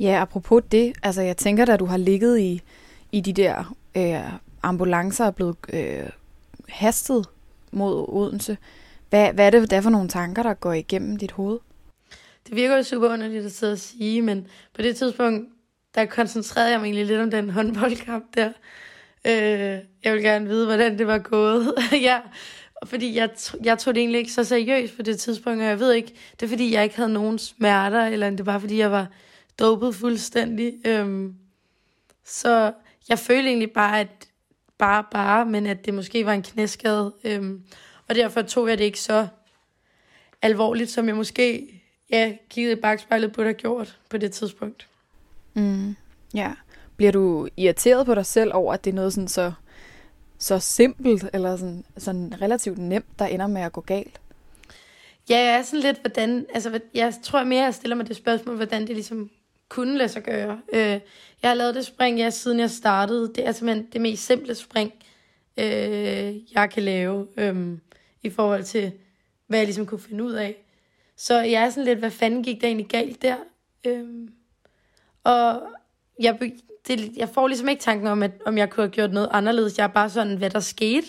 Ja, 0.00 0.22
apropos 0.22 0.62
det, 0.72 0.92
altså 1.02 1.22
jeg 1.22 1.36
tænker, 1.36 1.64
da 1.64 1.76
du 1.76 1.84
har 1.84 1.96
ligget 1.96 2.38
i, 2.38 2.62
i 3.12 3.20
de 3.20 3.32
der 3.32 3.74
øh, 3.96 4.32
ambulancer 4.62 5.26
og 5.26 5.34
blevet 5.34 5.56
øh, 5.72 6.10
hastet 6.68 7.26
mod 7.70 8.08
Odense, 8.08 8.56
hvad, 9.10 9.32
hvad 9.32 9.46
er 9.46 9.50
det 9.50 9.70
der 9.70 9.80
for 9.80 9.90
nogle 9.90 10.08
tanker, 10.08 10.42
der 10.42 10.54
går 10.54 10.72
igennem 10.72 11.16
dit 11.16 11.32
hoved? 11.32 11.58
Det 12.46 12.56
virker 12.56 12.76
jo 12.76 12.82
super 12.82 13.08
underligt 13.08 13.44
at 13.44 13.52
sidde 13.52 13.72
og 13.72 13.78
sige, 13.78 14.22
men 14.22 14.46
på 14.74 14.82
det 14.82 14.96
tidspunkt, 14.96 15.48
der 15.94 16.04
koncentrerede 16.06 16.70
jeg 16.70 16.80
mig 16.80 16.86
egentlig 16.86 17.06
lidt 17.06 17.20
om 17.20 17.30
den 17.30 17.50
håndboldkamp 17.56 18.24
der. 18.34 18.52
Øh, 19.26 19.78
jeg 20.04 20.14
vil 20.14 20.22
gerne 20.22 20.48
vide, 20.48 20.66
hvordan 20.66 20.98
det 20.98 21.06
var 21.06 21.18
gået. 21.18 21.74
ja, 21.92 22.20
fordi 22.84 23.16
jeg, 23.16 23.30
jeg 23.64 23.78
tog 23.78 23.94
det 23.94 24.00
egentlig 24.00 24.18
ikke 24.18 24.32
så 24.32 24.44
seriøst 24.44 24.96
på 24.96 25.02
det 25.02 25.18
tidspunkt, 25.18 25.62
og 25.62 25.68
jeg 25.68 25.80
ved 25.80 25.92
ikke, 25.92 26.14
det 26.40 26.46
er 26.46 26.50
fordi, 26.50 26.74
jeg 26.74 26.84
ikke 26.84 26.96
havde 26.96 27.12
nogen 27.12 27.38
smerter, 27.38 28.04
eller 28.06 28.30
det 28.30 28.46
var 28.46 28.58
fordi, 28.58 28.78
jeg 28.78 28.90
var 28.90 29.06
dopet 29.58 29.94
fuldstændig. 29.94 30.74
Øhm, 30.86 31.34
så 32.24 32.72
jeg 33.08 33.18
følte 33.18 33.48
egentlig 33.48 33.72
bare, 33.72 34.00
at 34.00 34.08
bare, 34.78 35.04
bare, 35.10 35.46
men 35.46 35.66
at 35.66 35.86
det 35.86 35.94
måske 35.94 36.26
var 36.26 36.32
en 36.32 36.42
knæskade. 36.42 37.12
Øhm, 37.24 37.62
og 38.10 38.16
derfor 38.16 38.42
tog 38.42 38.68
jeg 38.68 38.78
det 38.78 38.84
ikke 38.84 39.00
så 39.00 39.26
alvorligt, 40.42 40.90
som 40.90 41.06
jeg 41.06 41.16
måske 41.16 41.66
ja, 42.10 42.32
kiggede 42.48 42.72
i 42.72 42.80
bagspejlet 42.80 43.32
burde 43.32 43.46
have 43.46 43.54
gjort 43.54 43.98
på 44.08 44.18
det 44.18 44.32
tidspunkt. 44.32 44.86
Mm, 45.54 45.96
ja. 46.34 46.52
Bliver 46.96 47.12
du 47.12 47.48
irriteret 47.56 48.06
på 48.06 48.14
dig 48.14 48.26
selv 48.26 48.50
over, 48.54 48.74
at 48.74 48.84
det 48.84 48.90
er 48.90 48.94
noget 48.94 49.12
sådan 49.12 49.28
så, 49.28 49.52
så 50.38 50.58
simpelt, 50.58 51.24
eller 51.32 51.56
sådan, 51.56 51.84
sådan 51.96 52.34
relativt 52.42 52.78
nemt, 52.78 53.18
der 53.18 53.26
ender 53.26 53.46
med 53.46 53.62
at 53.62 53.72
gå 53.72 53.80
galt? 53.80 54.20
Ja, 55.30 55.38
jeg 55.38 55.58
er 55.58 55.62
sådan 55.62 55.80
lidt, 55.80 56.00
hvordan, 56.00 56.46
altså 56.54 56.80
jeg 56.94 57.14
tror 57.22 57.44
mere, 57.44 57.64
jeg 57.64 57.74
stiller 57.74 57.96
mig 57.96 58.08
det 58.08 58.16
spørgsmål, 58.16 58.56
hvordan 58.56 58.86
det 58.86 58.94
ligesom 58.94 59.30
kunne 59.68 59.98
lade 59.98 60.08
sig 60.08 60.22
gøre. 60.22 60.60
Øh, 60.72 61.00
jeg 61.42 61.50
har 61.50 61.54
lavet 61.54 61.74
det 61.74 61.86
spring, 61.86 62.18
ja, 62.18 62.30
siden 62.30 62.60
jeg 62.60 62.70
startede. 62.70 63.32
Det 63.34 63.46
er 63.46 63.52
simpelthen 63.52 63.88
det 63.92 64.00
mest 64.00 64.26
simple 64.26 64.54
spring, 64.54 64.92
øh, 65.56 66.52
jeg 66.54 66.70
kan 66.70 66.82
lave, 66.82 67.26
øh, 67.36 67.78
i 68.22 68.30
forhold 68.30 68.62
til, 68.62 68.92
hvad 69.46 69.58
jeg 69.58 69.66
ligesom 69.66 69.86
kunne 69.86 70.00
finde 70.00 70.24
ud 70.24 70.32
af. 70.32 70.56
Så 71.16 71.40
jeg 71.40 71.62
er 71.62 71.70
sådan 71.70 71.84
lidt, 71.84 71.98
hvad 71.98 72.10
fanden 72.10 72.42
gik 72.42 72.60
der 72.60 72.66
egentlig 72.66 72.88
galt 72.88 73.22
der? 73.22 73.36
Øh, 73.86 74.28
og 75.24 75.62
jeg, 76.20 76.38
det, 76.88 77.16
jeg 77.16 77.28
får 77.28 77.48
ligesom 77.48 77.68
ikke 77.68 77.82
tanken 77.82 78.06
om, 78.06 78.22
at, 78.22 78.30
om 78.46 78.58
jeg 78.58 78.70
kunne 78.70 78.84
have 78.84 78.90
gjort 78.90 79.12
noget 79.12 79.28
anderledes. 79.32 79.78
Jeg 79.78 79.84
er 79.84 79.88
bare 79.88 80.10
sådan, 80.10 80.36
hvad 80.36 80.50
der 80.50 80.60
skete. 80.60 81.06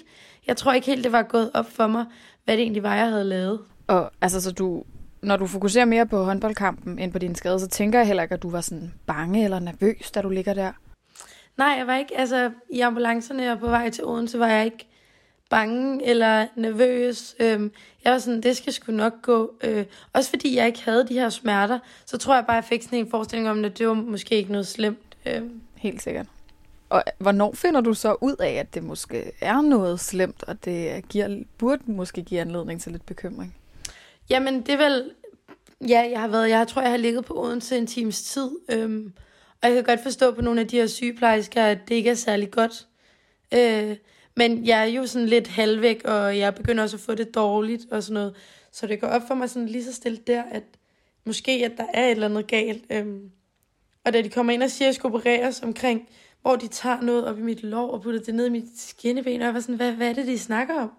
Jeg 0.47 0.57
tror 0.57 0.73
ikke 0.73 0.87
helt, 0.87 1.03
det 1.03 1.11
var 1.11 1.23
gået 1.23 1.51
op 1.53 1.71
for 1.71 1.87
mig, 1.87 2.05
hvad 2.45 2.57
det 2.57 2.61
egentlig 2.61 2.83
var, 2.83 2.95
jeg 2.95 3.09
havde 3.09 3.23
lavet. 3.23 3.59
Og 3.87 4.11
altså, 4.21 4.41
så 4.41 4.51
du, 4.51 4.83
når 5.21 5.37
du 5.37 5.47
fokuserer 5.47 5.85
mere 5.85 6.05
på 6.05 6.23
håndboldkampen 6.23 6.99
end 6.99 7.11
på 7.11 7.19
din 7.19 7.35
skade, 7.35 7.59
så 7.59 7.67
tænker 7.67 7.99
jeg 7.99 8.07
heller 8.07 8.23
ikke, 8.23 8.35
at 8.35 8.43
du 8.43 8.49
var 8.49 8.61
sådan 8.61 8.93
bange 9.05 9.43
eller 9.43 9.59
nervøs, 9.59 10.11
da 10.11 10.21
du 10.21 10.29
ligger 10.29 10.53
der. 10.53 10.71
Nej, 11.57 11.67
jeg 11.67 11.87
var 11.87 11.97
ikke, 11.97 12.17
altså 12.17 12.51
i 12.69 12.79
ambulancerne 12.79 13.51
og 13.51 13.59
på 13.59 13.67
vej 13.67 13.89
til 13.89 14.05
Odense, 14.05 14.39
var 14.39 14.47
jeg 14.47 14.65
ikke 14.65 14.87
bange 15.51 16.05
eller 16.05 16.47
nervøs. 16.55 17.35
Øhm, 17.39 17.71
jeg 18.03 18.11
var 18.11 18.19
sådan, 18.19 18.41
det 18.41 18.57
skal 18.57 18.73
sgu 18.73 18.91
nok 18.91 19.21
gå. 19.21 19.53
Øh, 19.63 19.85
også 20.13 20.29
fordi 20.29 20.55
jeg 20.55 20.67
ikke 20.67 20.83
havde 20.83 21.07
de 21.07 21.13
her 21.13 21.29
smerter, 21.29 21.79
så 22.05 22.17
tror 22.17 22.35
jeg 22.35 22.45
bare, 22.45 22.55
jeg 22.55 22.63
fik 22.63 22.83
sådan 22.83 22.99
en 22.99 23.09
forestilling 23.09 23.49
om, 23.49 23.65
at 23.65 23.77
det 23.77 23.87
var 23.87 23.93
måske 23.93 24.35
ikke 24.35 24.51
noget 24.51 24.67
slemt. 24.67 25.17
Øh. 25.25 25.41
Helt 25.75 26.01
sikkert. 26.01 26.25
Og 26.89 27.03
hvornår 27.17 27.53
finder 27.53 27.81
du 27.81 27.93
så 27.93 28.15
ud 28.21 28.35
af, 28.39 28.51
at 28.51 28.73
det 28.73 28.83
måske 28.83 29.31
er 29.41 29.61
noget 29.61 29.99
slemt, 29.99 30.43
og 30.43 30.65
det 30.65 31.09
giver, 31.09 31.43
burde 31.57 31.83
måske 31.85 32.21
give 32.21 32.41
anledning 32.41 32.81
til 32.81 32.91
lidt 32.91 33.05
bekymring? 33.05 33.55
Jamen, 34.29 34.61
det 34.61 34.69
er 34.69 34.77
vel... 34.77 35.11
Ja, 35.87 36.09
jeg 36.11 36.19
har 36.19 36.27
været... 36.27 36.49
Jeg 36.49 36.67
tror, 36.67 36.81
jeg 36.81 36.91
har 36.91 36.97
ligget 36.97 37.25
på 37.25 37.43
Odense 37.43 37.77
en 37.77 37.87
times 37.87 38.23
tid. 38.23 38.49
Øhm, 38.71 39.13
og 39.61 39.69
jeg 39.69 39.75
kan 39.75 39.83
godt 39.83 40.03
forstå 40.03 40.31
på 40.31 40.41
nogle 40.41 40.61
af 40.61 40.67
de 40.67 40.77
her 40.77 40.87
sygeplejersker, 40.87 41.63
at 41.63 41.77
det 41.89 41.95
ikke 41.95 42.09
er 42.09 42.15
særlig 42.15 42.51
godt. 42.51 42.87
Øh, 43.53 43.95
men 44.37 44.65
jeg 44.65 44.81
er 44.81 44.85
jo 44.85 45.05
sådan 45.05 45.27
lidt 45.27 45.47
halvvæk, 45.47 46.01
og 46.05 46.37
jeg 46.37 46.55
begynder 46.55 46.83
også 46.83 46.97
at 46.97 47.01
få 47.01 47.15
det 47.15 47.35
dårligt 47.35 47.91
og 47.91 48.03
sådan 48.03 48.13
noget. 48.13 48.35
Så 48.71 48.87
det 48.87 49.01
går 49.01 49.07
op 49.07 49.27
for 49.27 49.35
mig 49.35 49.49
sådan 49.49 49.67
lige 49.67 49.83
så 49.83 49.93
stille 49.93 50.17
der, 50.27 50.43
at 50.51 50.63
måske 51.25 51.51
at 51.51 51.71
der 51.77 51.85
er 51.93 52.05
et 52.05 52.11
eller 52.11 52.29
andet 52.29 52.47
galt. 52.47 52.83
Øhm, 52.89 53.31
og 54.05 54.13
da 54.13 54.21
de 54.21 54.29
kommer 54.29 54.53
ind 54.53 54.63
og 54.63 54.71
siger, 54.71 54.85
at 54.85 54.87
jeg 54.87 54.95
skal 54.95 55.07
opereres 55.07 55.61
omkring, 55.61 56.09
hvor 56.41 56.55
de 56.55 56.67
tager 56.67 57.01
noget 57.01 57.25
op 57.27 57.39
i 57.39 57.41
mit 57.41 57.63
lår 57.63 57.91
og 57.91 58.01
putter 58.01 58.19
det 58.19 58.35
ned 58.35 58.45
i 58.45 58.49
mit 58.49 58.79
skinneben, 58.79 59.41
og 59.41 59.45
jeg 59.45 59.53
var 59.53 59.59
sådan, 59.59 59.75
hvad, 59.75 59.91
hvad 59.91 60.09
er 60.09 60.13
det, 60.13 60.27
de 60.27 60.39
snakker 60.39 60.75
om? 60.75 60.91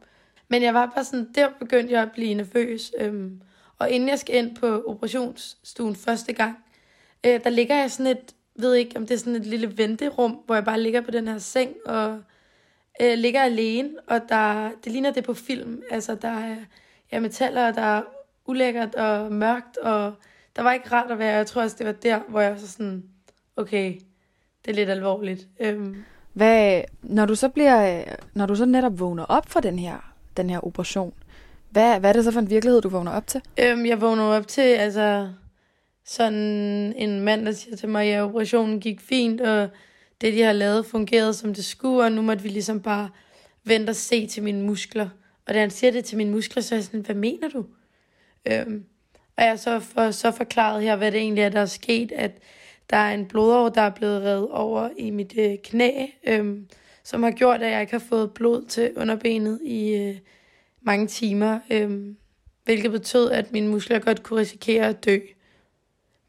Men 0.48 0.62
jeg 0.62 0.74
var 0.74 0.92
bare 0.94 1.04
sådan, 1.04 1.28
der 1.34 1.48
begyndte 1.58 1.92
jeg 1.92 2.02
at 2.02 2.12
blive 2.12 2.34
nervøs. 2.34 2.92
Øhm, 2.98 3.40
og 3.78 3.90
inden 3.90 4.08
jeg 4.08 4.18
skal 4.18 4.36
ind 4.36 4.56
på 4.56 4.82
operationsstuen 4.86 5.96
første 5.96 6.32
gang, 6.32 6.56
øh, 7.26 7.44
der 7.44 7.50
ligger 7.50 7.76
jeg 7.76 7.90
sådan 7.90 8.16
et, 8.16 8.34
ved 8.56 8.74
ikke 8.74 8.96
om 8.96 9.06
det 9.06 9.14
er 9.14 9.18
sådan 9.18 9.36
et 9.36 9.46
lille 9.46 9.78
venterum, 9.78 10.38
hvor 10.46 10.54
jeg 10.54 10.64
bare 10.64 10.80
ligger 10.80 11.00
på 11.00 11.10
den 11.10 11.28
her 11.28 11.38
seng 11.38 11.74
og 11.86 12.20
øh, 13.00 13.18
ligger 13.18 13.42
alene, 13.42 13.90
og 14.06 14.20
der, 14.28 14.70
det 14.84 14.92
ligner 14.92 15.12
det 15.12 15.24
på 15.24 15.34
film. 15.34 15.82
Altså, 15.90 16.14
der 16.14 16.28
er 16.28 16.56
ja, 17.12 17.20
metaller, 17.20 17.72
der 17.72 17.82
er 17.82 18.02
ulækkert 18.46 18.94
og 18.94 19.32
mørkt, 19.32 19.76
og 19.76 20.12
der 20.56 20.62
var 20.62 20.72
ikke 20.72 20.92
rart 20.92 21.10
at 21.10 21.18
være. 21.18 21.36
Jeg 21.36 21.46
tror 21.46 21.62
også, 21.62 21.76
det 21.78 21.86
var 21.86 21.92
der, 21.92 22.20
hvor 22.28 22.40
jeg 22.40 22.58
så 22.58 22.68
sådan, 22.68 23.04
okay, 23.56 23.94
det 24.64 24.70
er 24.70 24.74
lidt 24.74 24.90
alvorligt. 24.90 25.46
Øhm. 25.60 26.04
Hvad, 26.32 26.82
når 27.02 27.26
du 27.26 27.34
så 27.34 27.48
bliver, 27.48 28.04
når 28.34 28.46
du 28.46 28.54
så 28.54 28.64
netop 28.64 29.00
vågner 29.00 29.24
op 29.24 29.48
for 29.48 29.60
den 29.60 29.78
her, 29.78 30.12
den 30.36 30.50
her 30.50 30.66
operation, 30.66 31.14
hvad, 31.70 32.00
hvad 32.00 32.10
er 32.10 32.12
det 32.12 32.24
så 32.24 32.30
for 32.30 32.40
en 32.40 32.50
virkelighed, 32.50 32.80
du 32.80 32.88
vågner 32.88 33.12
op 33.12 33.26
til? 33.26 33.42
Øhm, 33.60 33.86
jeg 33.86 34.00
vågner 34.00 34.24
op 34.24 34.48
til, 34.48 34.62
altså, 34.62 35.28
sådan 36.04 36.34
en 36.96 37.20
mand, 37.20 37.46
der 37.46 37.52
siger 37.52 37.76
til 37.76 37.88
mig, 37.88 38.06
at 38.06 38.12
ja, 38.12 38.24
operationen 38.24 38.80
gik 38.80 39.00
fint, 39.00 39.40
og 39.40 39.68
det, 40.22 40.32
de 40.32 40.42
har 40.42 40.52
lavet, 40.52 40.86
fungerede 40.86 41.34
som 41.34 41.54
det 41.54 41.64
skulle, 41.64 42.04
og 42.04 42.12
nu 42.12 42.22
måtte 42.22 42.42
vi 42.42 42.48
ligesom 42.48 42.80
bare 42.80 43.10
vente 43.64 43.90
og 43.90 43.96
se 43.96 44.26
til 44.26 44.42
mine 44.42 44.62
muskler. 44.62 45.08
Og 45.46 45.54
da 45.54 45.60
han 45.60 45.70
siger 45.70 45.90
det 45.90 46.04
til 46.04 46.16
mine 46.16 46.30
muskler, 46.30 46.62
så 46.62 46.74
er 46.74 46.76
jeg 46.76 46.84
sådan, 46.84 47.00
hvad 47.00 47.14
mener 47.14 47.48
du? 47.48 47.66
Øhm, 48.46 48.84
og 49.36 49.44
jeg 49.44 49.58
så 49.58 49.80
for, 49.80 50.10
så 50.10 50.30
forklaret 50.30 50.82
her, 50.82 50.96
hvad 50.96 51.12
det 51.12 51.20
egentlig 51.20 51.44
er, 51.44 51.48
der 51.48 51.60
er 51.60 51.66
sket, 51.66 52.12
at 52.12 52.30
der 52.90 52.96
er 52.96 53.14
en 53.14 53.26
blodår, 53.26 53.68
der 53.68 53.80
er 53.80 53.90
blevet 53.90 54.22
reddet 54.22 54.48
over 54.48 54.88
i 54.98 55.10
mit 55.10 55.34
øh, 55.38 55.56
knæ, 55.64 56.06
øhm, 56.26 56.68
som 57.04 57.22
har 57.22 57.30
gjort, 57.30 57.62
at 57.62 57.72
jeg 57.72 57.80
ikke 57.80 57.92
har 57.92 57.98
fået 58.08 58.34
blod 58.34 58.64
til 58.64 58.92
underbenet 58.96 59.60
i 59.64 59.94
øh, 59.94 60.16
mange 60.82 61.06
timer, 61.06 61.58
øhm, 61.70 62.16
hvilket 62.64 62.90
betød, 62.90 63.30
at 63.30 63.52
mine 63.52 63.68
muskler 63.68 63.98
godt 63.98 64.22
kunne 64.22 64.40
risikere 64.40 64.88
at 64.88 65.04
dø. 65.04 65.18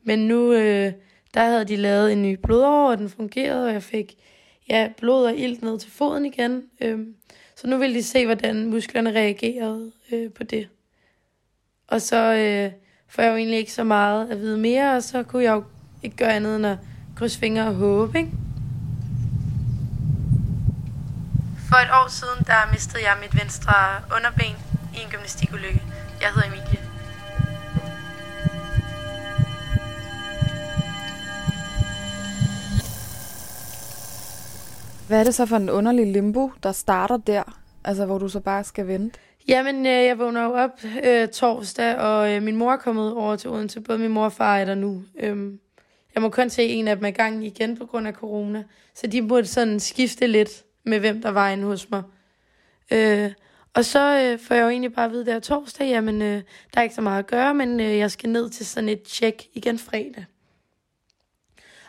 Men 0.04 0.20
nu, 0.20 0.54
øh, 0.54 0.94
der 1.34 1.44
havde 1.44 1.66
de 1.66 1.76
lavet 1.76 2.12
en 2.12 2.22
ny 2.22 2.40
blodår, 2.44 2.92
og 2.92 2.98
den 2.98 3.10
fungerede, 3.10 3.66
og 3.68 3.74
jeg 3.74 3.84
fik 3.84 4.16
ja, 4.70 4.90
blod 4.98 5.26
og 5.26 5.36
ilt 5.36 5.62
ned 5.62 5.80
til 5.80 5.92
foden 5.92 6.26
igen. 6.26 6.64
Øhm, 6.82 7.16
så 7.56 7.68
nu 7.68 7.78
vil 7.78 7.96
de 7.96 8.04
se, 8.04 8.26
hvordan 8.26 8.66
musklerne 8.66 9.12
reagerede 9.12 9.92
øh, 10.12 10.32
på 10.32 10.44
det. 10.44 10.70
Og 11.88 12.02
så 12.02 12.34
øh, 12.34 12.72
får 13.08 13.22
jeg 13.22 13.32
jo 13.32 13.36
egentlig 13.36 13.60
ikke 13.60 13.74
så 13.74 13.84
meget 13.84 14.32
at 14.32 14.40
vide 14.40 14.58
mere, 14.58 14.96
og 14.96 15.04
så 15.04 15.24
kunne 15.24 15.44
jeg 15.44 15.54
jo 15.54 15.64
ikke 16.04 16.16
gøre 16.18 16.34
andet 16.34 16.56
end 16.56 16.66
at 16.66 16.78
krydse 17.16 17.40
fingre 17.40 17.68
og 17.68 17.74
håbe, 17.74 18.18
ikke? 18.18 18.32
For 21.70 21.76
et 21.76 21.90
år 21.92 22.10
siden, 22.10 22.46
der 22.48 22.72
mistede 22.72 23.04
jeg 23.04 23.18
mit 23.22 23.42
venstre 23.42 23.74
underben 24.16 24.56
i 24.96 25.00
en 25.04 25.10
gymnastikulykke. 25.10 25.82
Jeg 26.22 26.30
hedder 26.34 26.48
Emilie. 26.48 26.83
Hvad 35.14 35.20
er 35.20 35.24
det 35.24 35.36
så 35.36 35.46
for 35.46 35.58
en 35.58 35.70
underlig 35.70 36.08
limbo, 36.08 36.52
der 36.64 36.72
starter 36.72 37.18
der? 37.18 37.60
Altså, 37.84 38.06
hvor 38.06 38.18
du 38.18 38.28
så 38.30 38.40
bare 38.40 38.64
skal 38.64 38.88
vente? 38.88 39.20
Jamen, 39.48 39.86
øh, 39.86 39.92
jeg 39.92 40.20
vågner 40.20 40.44
jo 40.44 40.54
op 40.54 40.80
øh, 41.04 41.28
torsdag, 41.28 41.98
og 41.98 42.34
øh, 42.34 42.42
min 42.44 42.56
mor 42.56 42.72
er 42.72 42.78
kommet 42.78 43.14
over 43.14 43.36
til 43.36 43.50
Odense. 43.50 43.82
Både 43.82 43.98
min 43.98 44.12
mor 44.12 44.26
og 44.26 44.34
far 44.34 44.58
er 44.58 44.66
der 44.66 44.76
nu. 44.76 45.04
Øhm, 45.20 45.60
jeg 46.16 46.22
må 46.22 46.30
kun 46.30 46.50
se 46.50 46.64
en 46.64 46.88
af 46.88 46.96
dem 46.96 47.06
i 47.06 47.12
gang 47.12 47.46
igen 47.46 47.78
på 47.78 47.86
grund 47.86 48.08
af 48.08 48.14
corona. 48.14 48.64
Så 48.94 49.08
de 49.08 49.28
burde 49.28 49.48
sådan 49.48 49.80
skifte 49.80 50.28
lidt 50.28 50.64
med, 50.84 51.00
hvem 51.00 51.22
der 51.22 51.30
var 51.30 51.50
inde 51.50 51.64
hos 51.64 51.90
mig. 51.90 52.04
Øh, 52.92 53.32
og 53.74 53.86
så 53.86 54.00
øh, 54.00 54.40
får 54.40 54.56
jeg 54.56 54.64
jo 54.64 54.70
egentlig 54.70 54.94
bare 54.94 55.06
at 55.06 55.12
vide 55.12 55.26
der 55.26 55.40
torsdag, 55.40 55.88
jamen, 55.88 56.22
øh, 56.22 56.42
der 56.74 56.80
er 56.80 56.82
ikke 56.82 56.96
så 56.96 57.02
meget 57.02 57.20
at 57.20 57.28
gøre, 57.28 57.54
men 57.54 57.80
øh, 57.80 57.98
jeg 57.98 58.12
skal 58.12 58.30
ned 58.30 58.50
til 58.50 58.66
sådan 58.66 58.90
et 58.90 59.02
tjek 59.02 59.48
igen 59.54 59.80
fredag. 59.80 60.26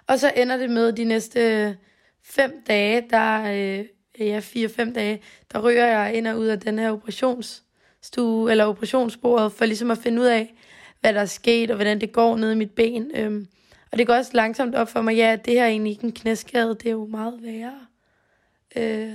Og 0.06 0.18
så 0.18 0.32
ender 0.36 0.56
det 0.56 0.70
med 0.70 0.92
de 0.92 1.04
næste 1.04 1.76
fem 2.24 2.62
dage, 2.68 3.06
der 3.10 3.42
øh, 3.42 3.86
ja, 4.18 4.38
fire-fem 4.38 4.94
dage, 4.94 5.22
der 5.52 5.62
ryger 5.62 5.86
jeg 5.86 6.14
ind 6.14 6.26
og 6.26 6.38
ud 6.38 6.46
af 6.46 6.60
den 6.60 6.78
her 6.78 6.90
operationsstue, 6.90 8.50
eller 8.50 8.64
operationsbordet, 8.64 9.52
for 9.52 9.64
ligesom 9.64 9.90
at 9.90 9.98
finde 9.98 10.22
ud 10.22 10.26
af, 10.26 10.54
hvad 11.00 11.14
der 11.14 11.20
er 11.20 11.26
sket, 11.26 11.70
og 11.70 11.76
hvordan 11.76 12.00
det 12.00 12.12
går 12.12 12.36
ned 12.36 12.52
i 12.52 12.56
mit 12.56 12.70
ben. 12.70 13.10
Øhm, 13.14 13.48
og 13.92 13.98
det 13.98 14.06
går 14.06 14.14
også 14.14 14.30
langsomt 14.34 14.74
op 14.74 14.88
for 14.88 15.00
mig, 15.00 15.16
ja, 15.16 15.36
det 15.44 15.52
her 15.52 15.64
er 15.64 15.68
egentlig 15.68 15.90
ikke 15.90 16.04
en 16.04 16.12
knæskade, 16.12 16.68
det 16.68 16.86
er 16.86 16.90
jo 16.90 17.06
meget 17.06 17.42
værre. 17.42 17.86
Øh, 18.76 19.12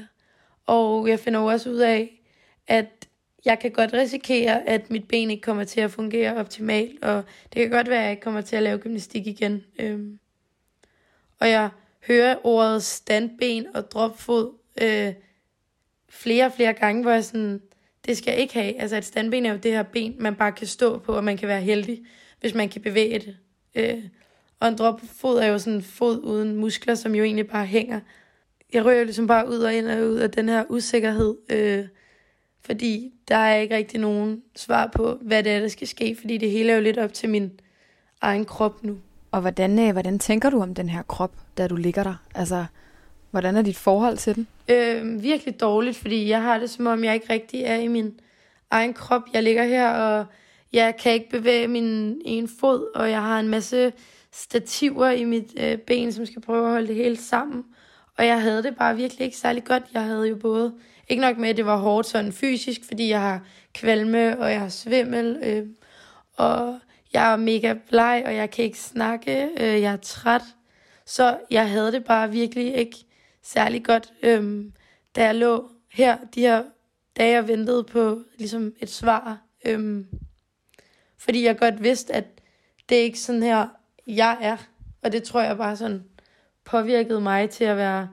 og 0.65 1.09
jeg 1.09 1.19
finder 1.19 1.39
jo 1.39 1.45
også 1.45 1.69
ud 1.69 1.77
af, 1.77 2.21
at 2.67 3.07
jeg 3.45 3.59
kan 3.59 3.71
godt 3.71 3.93
risikere, 3.93 4.69
at 4.69 4.91
mit 4.91 5.07
ben 5.07 5.31
ikke 5.31 5.41
kommer 5.41 5.63
til 5.63 5.81
at 5.81 5.91
fungere 5.91 6.35
optimalt, 6.35 7.03
og 7.03 7.23
det 7.53 7.61
kan 7.61 7.69
godt 7.69 7.89
være, 7.89 7.97
at 7.97 8.03
jeg 8.03 8.11
ikke 8.11 8.21
kommer 8.21 8.41
til 8.41 8.55
at 8.55 8.63
lave 8.63 8.77
gymnastik 8.77 9.27
igen. 9.27 9.63
Øhm, 9.79 10.19
og 11.39 11.49
jeg 11.49 11.69
høre 12.07 12.37
ordet 12.43 12.83
standben 12.83 13.65
og 13.73 13.91
dropfod 13.91 14.53
øh, 14.81 15.13
flere 16.09 16.45
og 16.45 16.53
flere 16.53 16.73
gange, 16.73 17.01
hvor 17.01 17.11
jeg 17.11 17.23
sådan, 17.23 17.61
det 18.05 18.17
skal 18.17 18.31
jeg 18.31 18.39
ikke 18.39 18.53
have. 18.53 18.81
Altså 18.81 18.97
et 18.97 19.05
standben 19.05 19.45
er 19.45 19.51
jo 19.51 19.57
det 19.57 19.71
her 19.71 19.83
ben, 19.83 20.15
man 20.19 20.35
bare 20.35 20.51
kan 20.51 20.67
stå 20.67 20.97
på, 20.97 21.13
og 21.13 21.23
man 21.23 21.37
kan 21.37 21.47
være 21.47 21.61
heldig, 21.61 22.05
hvis 22.39 22.53
man 22.53 22.69
kan 22.69 22.81
bevæge 22.81 23.19
det. 23.19 23.37
Øh, 23.75 24.03
og 24.59 24.67
en 24.67 24.77
dropfod 24.77 25.39
er 25.39 25.47
jo 25.47 25.57
sådan 25.57 25.73
en 25.73 25.83
fod 25.83 26.19
uden 26.23 26.55
muskler, 26.55 26.95
som 26.95 27.15
jo 27.15 27.23
egentlig 27.23 27.47
bare 27.47 27.65
hænger. 27.65 27.99
Jeg 28.73 28.85
rører 28.85 29.03
ligesom 29.03 29.27
bare 29.27 29.49
ud 29.49 29.59
og 29.59 29.73
ind 29.73 29.87
og 29.87 30.09
ud 30.09 30.17
af 30.17 30.31
den 30.31 30.49
her 30.49 30.63
usikkerhed, 30.69 31.37
øh, 31.49 31.87
fordi 32.61 33.13
der 33.27 33.35
er 33.35 33.55
ikke 33.55 33.75
rigtig 33.75 33.99
nogen 33.99 34.43
svar 34.55 34.91
på, 34.95 35.17
hvad 35.21 35.43
det 35.43 35.51
er, 35.51 35.59
der 35.59 35.67
skal 35.67 35.87
ske, 35.87 36.15
fordi 36.19 36.37
det 36.37 36.51
hele 36.51 36.71
er 36.71 36.75
jo 36.75 36.81
lidt 36.81 36.97
op 36.97 37.13
til 37.13 37.29
min 37.29 37.59
egen 38.21 38.45
krop 38.45 38.83
nu. 38.83 38.97
Og 39.31 39.41
hvordan, 39.41 39.79
øh, 39.79 39.91
hvordan 39.91 40.19
tænker 40.19 40.49
du 40.49 40.61
om 40.61 40.75
den 40.75 40.89
her 40.89 41.01
krop, 41.01 41.31
da 41.57 41.67
du 41.67 41.75
ligger 41.75 42.03
der? 42.03 42.15
Altså, 42.35 42.65
hvordan 43.31 43.57
er 43.57 43.61
dit 43.61 43.77
forhold 43.77 44.17
til 44.17 44.35
den? 44.35 44.47
Øh, 44.69 45.23
virkelig 45.23 45.59
dårligt, 45.59 45.97
fordi 45.97 46.29
jeg 46.29 46.41
har 46.41 46.57
det 46.57 46.69
som 46.69 46.87
om, 46.87 47.03
jeg 47.03 47.13
ikke 47.13 47.33
rigtig 47.33 47.61
er 47.63 47.75
i 47.75 47.87
min 47.87 48.19
egen 48.71 48.93
krop. 48.93 49.21
Jeg 49.33 49.43
ligger 49.43 49.63
her, 49.63 49.89
og 49.89 50.25
jeg 50.73 50.95
kan 50.97 51.13
ikke 51.13 51.29
bevæge 51.29 51.67
min 51.67 52.21
ene 52.25 52.47
fod, 52.59 52.95
og 52.95 53.09
jeg 53.09 53.21
har 53.21 53.39
en 53.39 53.47
masse 53.47 53.93
stativer 54.31 55.09
i 55.09 55.23
mit 55.23 55.53
øh, 55.59 55.77
ben, 55.77 56.11
som 56.11 56.25
skal 56.25 56.41
prøve 56.41 56.65
at 56.65 56.71
holde 56.71 56.87
det 56.87 56.95
hele 56.95 57.17
sammen. 57.17 57.63
Og 58.17 58.25
jeg 58.25 58.41
havde 58.41 58.63
det 58.63 58.75
bare 58.75 58.95
virkelig 58.95 59.25
ikke 59.25 59.37
særlig 59.37 59.63
godt. 59.63 59.83
Jeg 59.93 60.03
havde 60.03 60.27
jo 60.27 60.35
både, 60.35 60.73
ikke 61.09 61.21
nok 61.21 61.37
med, 61.37 61.49
at 61.49 61.57
det 61.57 61.65
var 61.65 61.77
hårdt 61.77 62.07
sådan 62.07 62.31
fysisk, 62.31 62.81
fordi 62.87 63.09
jeg 63.09 63.21
har 63.21 63.41
kvalme, 63.73 64.39
og 64.39 64.51
jeg 64.51 64.59
har 64.59 64.69
svimmel, 64.69 65.39
øh, 65.43 65.67
og 66.37 66.79
jeg 67.13 67.31
er 67.31 67.35
mega 67.35 67.73
bleg, 67.89 68.23
og 68.25 68.35
jeg 68.35 68.51
kan 68.51 68.65
ikke 68.65 68.79
snakke, 68.79 69.49
øh, 69.59 69.81
jeg 69.81 69.93
er 69.93 69.97
træt. 69.97 70.41
Så 71.05 71.37
jeg 71.51 71.69
havde 71.69 71.91
det 71.91 72.03
bare 72.03 72.31
virkelig 72.31 72.75
ikke 72.75 72.97
særlig 73.41 73.85
godt, 73.85 74.13
øh, 74.23 74.65
da 75.15 75.25
jeg 75.25 75.35
lå 75.35 75.69
her, 75.91 76.17
de 76.35 76.41
her 76.41 76.63
dage, 77.17 77.33
jeg 77.33 77.47
ventede 77.47 77.83
på 77.83 78.23
ligesom 78.37 78.73
et 78.79 78.89
svar. 78.89 79.41
Øh, 79.65 80.05
fordi 81.17 81.45
jeg 81.45 81.57
godt 81.57 81.83
vidste, 81.83 82.13
at 82.13 82.25
det 82.89 82.97
er 82.97 83.03
ikke 83.03 83.19
sådan 83.19 83.43
her, 83.43 83.67
jeg 84.07 84.37
er. 84.41 84.57
Og 85.01 85.11
det 85.11 85.23
tror 85.23 85.41
jeg 85.41 85.57
bare 85.57 85.77
sådan 85.77 86.03
påvirkede 86.65 87.21
mig 87.21 87.49
til 87.49 87.63
at 87.63 87.77
være 87.77 88.09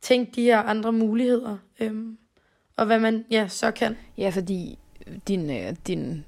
tænke 0.00 0.32
de 0.34 0.42
her 0.42 0.58
andre 0.58 0.92
muligheder. 0.92 1.58
Øh, 1.80 2.04
og 2.76 2.86
hvad 2.86 2.98
man 2.98 3.24
ja, 3.30 3.48
så 3.48 3.70
kan. 3.70 3.96
Ja, 4.18 4.28
fordi 4.28 4.78
din, 5.28 5.50
øh, 5.50 5.76
din 5.86 6.24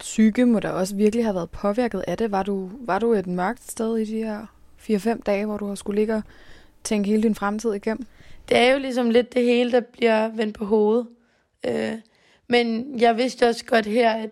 psyke 0.00 0.46
må 0.46 0.60
da 0.60 0.70
også 0.70 0.96
virkelig 0.96 1.24
have 1.24 1.34
været 1.34 1.50
påvirket 1.50 2.04
af 2.06 2.18
det. 2.18 2.30
Var 2.30 2.42
du, 2.42 2.70
var 2.80 2.98
du 2.98 3.12
et 3.12 3.26
mørkt 3.26 3.70
sted 3.70 3.98
i 3.98 4.04
de 4.04 4.24
her 4.24 4.46
4-5 4.78 5.22
dage, 5.22 5.46
hvor 5.46 5.56
du 5.56 5.66
har 5.66 5.74
skulle 5.74 6.00
ligge 6.00 6.14
og 6.14 6.22
tænke 6.84 7.10
hele 7.10 7.22
din 7.22 7.34
fremtid 7.34 7.72
igennem? 7.72 8.06
Det 8.48 8.56
er 8.58 8.72
jo 8.72 8.78
ligesom 8.78 9.10
lidt 9.10 9.34
det 9.34 9.44
hele, 9.44 9.72
der 9.72 9.80
bliver 9.80 10.28
vendt 10.28 10.58
på 10.58 10.64
hovedet. 10.64 11.06
Øh, 11.66 11.92
men 12.48 12.94
jeg 13.00 13.16
vidste 13.16 13.48
også 13.48 13.64
godt 13.64 13.86
her, 13.86 14.12
at 14.12 14.30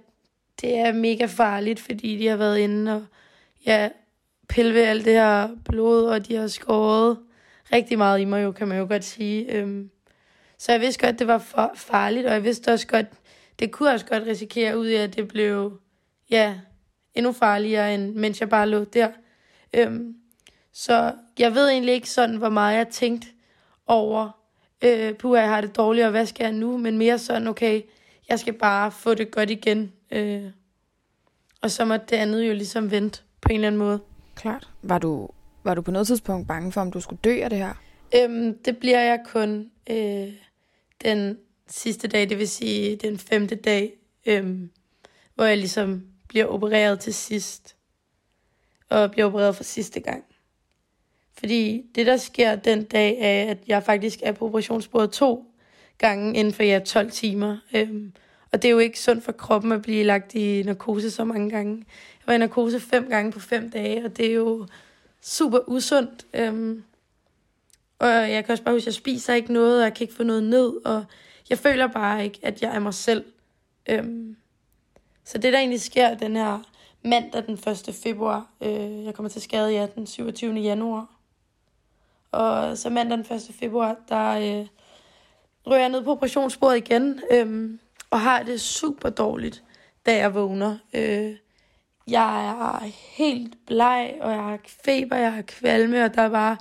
det 0.61 0.79
er 0.79 0.93
mega 0.93 1.27
farligt, 1.27 1.81
fordi 1.81 2.17
de 2.17 2.27
har 2.27 2.37
været 2.37 2.59
inde 2.59 2.95
og 2.95 3.05
ja, 3.67 3.89
pille 4.49 4.75
ved 4.75 4.83
alt 4.83 5.05
det 5.05 5.13
her 5.13 5.49
blod, 5.65 6.05
og 6.05 6.29
de 6.29 6.35
har 6.35 6.47
skåret 6.47 7.19
rigtig 7.73 7.99
meget 7.99 8.21
i 8.21 8.25
mig, 8.25 8.45
jo, 8.45 8.53
kan 8.53 8.69
man 8.69 8.79
jo 8.79 8.87
godt 8.89 9.05
sige. 9.05 9.53
Øhm, 9.53 9.91
så 10.59 10.73
jeg 10.73 10.81
vidste 10.81 11.07
godt, 11.07 11.19
det 11.19 11.27
var 11.27 11.73
farligt, 11.75 12.27
og 12.27 12.33
jeg 12.33 12.45
vidste 12.45 12.73
også 12.73 12.87
godt, 12.87 13.07
det 13.59 13.71
kunne 13.71 13.91
også 13.91 14.07
godt 14.07 14.23
risikere 14.27 14.79
ud 14.79 14.89
i, 14.89 14.95
at 14.95 15.17
det 15.17 15.29
blev 15.29 15.81
ja, 16.31 16.61
endnu 17.15 17.33
farligere, 17.33 17.95
end 17.95 18.15
mens 18.15 18.41
jeg 18.41 18.49
bare 18.49 18.69
lå 18.69 18.85
der. 18.85 19.09
Øhm, 19.75 20.15
så 20.73 21.13
jeg 21.39 21.55
ved 21.55 21.69
egentlig 21.69 21.95
ikke 21.95 22.11
sådan, 22.11 22.37
hvor 22.37 22.49
meget 22.49 22.77
jeg 22.77 22.89
tænkte 22.89 23.29
over, 23.87 24.31
øh, 24.85 25.15
puha, 25.15 25.41
jeg 25.41 25.49
har 25.49 25.61
det 25.61 25.77
dårligt, 25.77 26.05
og 26.05 26.11
hvad 26.11 26.27
skal 26.27 26.45
jeg 26.45 26.53
nu? 26.53 26.77
Men 26.77 26.99
mere 26.99 27.19
sådan, 27.19 27.49
okay, 27.49 27.83
jeg 28.29 28.39
skal 28.39 28.53
bare 28.53 28.91
få 28.91 29.15
det 29.15 29.31
godt 29.31 29.51
igen. 29.51 29.93
Øh, 30.11 30.45
og 31.63 31.71
så 31.71 31.85
må 31.85 31.97
det 31.97 32.17
andet 32.17 32.49
jo 32.49 32.53
ligesom 32.53 32.91
vente 32.91 33.23
på 33.41 33.49
en 33.49 33.55
eller 33.55 33.67
anden 33.67 33.79
måde. 33.79 34.01
Klart. 34.35 34.69
Var 34.83 34.99
du, 34.99 35.29
var 35.65 35.75
du 35.75 35.83
på 35.83 35.91
noget 35.91 36.07
tidspunkt 36.07 36.49
bange 36.49 36.73
for, 36.73 36.81
om 36.81 36.93
du 36.93 37.01
skulle 37.01 37.21
dø 37.25 37.41
af 37.43 37.51
det 37.51 37.59
her? 37.59 37.75
Øhm, 38.17 38.59
det 38.59 38.79
bliver 38.79 39.01
jeg 39.01 39.21
kun 39.27 39.71
øh, 39.91 40.33
den 41.05 41.39
sidste 41.69 42.09
dag, 42.09 42.29
det 42.29 42.39
vil 42.39 42.49
sige 42.49 42.97
den 42.97 43.19
femte 43.19 43.55
dag, 43.55 43.93
øhm, 44.27 44.71
hvor 45.35 45.45
jeg 45.45 45.59
ligesom 45.59 46.03
bliver 46.29 46.47
opereret 46.47 47.01
til 47.01 47.15
sidst. 47.15 47.77
Og 48.91 49.11
bliver 49.11 49.27
opereret 49.27 49.57
for 49.57 49.65
sidste 49.65 50.01
gang. 50.01 50.25
Fordi 51.39 51.83
det, 51.95 52.07
der 52.07 52.17
sker 52.17 52.57
den 52.57 52.85
dag, 52.85 53.19
er, 53.21 53.51
at 53.51 53.59
jeg 53.67 53.83
faktisk 53.83 54.19
er 54.23 54.33
på 54.33 54.47
operationsbordet 54.47 55.11
to 55.11 55.45
gange 55.99 56.37
inden 56.37 56.55
for 56.55 56.63
ja, 56.63 56.79
12 56.79 57.11
timer. 57.11 57.57
Øhm, 57.75 58.13
og 58.53 58.63
det 58.63 58.69
er 58.69 58.73
jo 58.73 58.79
ikke 58.79 59.01
sundt 59.01 59.25
for 59.25 59.33
kroppen 59.33 59.73
at 59.73 59.83
blive 59.83 60.05
lagt 60.05 60.35
i 60.35 60.63
narkose 60.63 61.11
så 61.11 61.25
mange 61.25 61.51
gange. 61.51 61.77
Jeg 61.77 62.27
var 62.27 62.33
i 62.33 62.39
narkose 62.39 62.81
fem 62.81 63.09
gange 63.09 63.33
på 63.33 63.41
fem 63.41 63.71
dage, 63.71 64.05
og 64.05 64.17
det 64.17 64.27
er 64.27 64.33
jo 64.33 64.67
super 65.21 65.59
usundt. 65.67 66.27
Øhm, 66.35 66.83
og 67.99 68.09
jeg 68.09 68.45
kan 68.45 68.53
også 68.53 68.65
bare 68.65 68.75
huske, 68.75 68.83
at 68.83 68.87
jeg 68.87 68.95
spiser 68.95 69.35
ikke 69.35 69.53
noget, 69.53 69.79
og 69.79 69.85
jeg 69.85 69.95
kan 69.95 70.05
ikke 70.05 70.15
få 70.15 70.23
noget 70.23 70.43
ned, 70.43 70.73
og 70.85 71.05
jeg 71.51 71.59
føler 71.59 71.87
bare 71.87 72.25
ikke, 72.25 72.39
at 72.43 72.63
jeg 72.63 72.75
er 72.75 72.79
mig 72.79 72.95
selv. 72.95 73.25
Øhm, 73.89 74.37
så 75.25 75.39
det, 75.39 75.53
der 75.53 75.59
egentlig 75.59 75.81
sker 75.81 76.15
den 76.15 76.37
her 76.37 76.61
mandag 77.05 77.47
den 77.47 77.55
1. 77.55 77.95
februar, 78.03 78.47
øh, 78.61 79.05
jeg 79.05 79.15
kommer 79.15 79.31
til 79.31 79.43
skade 79.43 79.73
ja, 79.73 79.87
den 79.95 80.07
27. 80.07 80.55
januar. 80.55 81.07
Og 82.33 82.79
så 82.79 82.91
mandag 82.91 83.19
den 83.19 83.37
1. 83.37 83.43
februar, 83.61 83.97
der 84.09 84.31
øh, 84.31 84.67
rører 85.67 85.81
jeg 85.81 85.89
ned 85.89 86.05
på 86.05 86.11
operationsbordet 86.11 86.77
igen, 86.77 87.21
øh, 87.31 87.79
og 88.11 88.21
har 88.21 88.43
det 88.43 88.61
super 88.61 89.11
dårligt, 89.11 89.65
da 90.07 90.17
jeg 90.17 90.35
vågner. 90.35 90.79
Øh, 90.95 91.37
jeg 92.07 92.49
er 92.49 92.91
helt 93.17 93.67
bleg, 93.67 94.15
og 94.21 94.31
jeg 94.31 94.43
har 94.43 94.59
feber, 94.85 95.17
jeg 95.17 95.33
har 95.33 95.43
kvalme, 95.43 96.05
og 96.05 96.15
der 96.15 96.23
er 96.23 96.29
bare 96.29 96.57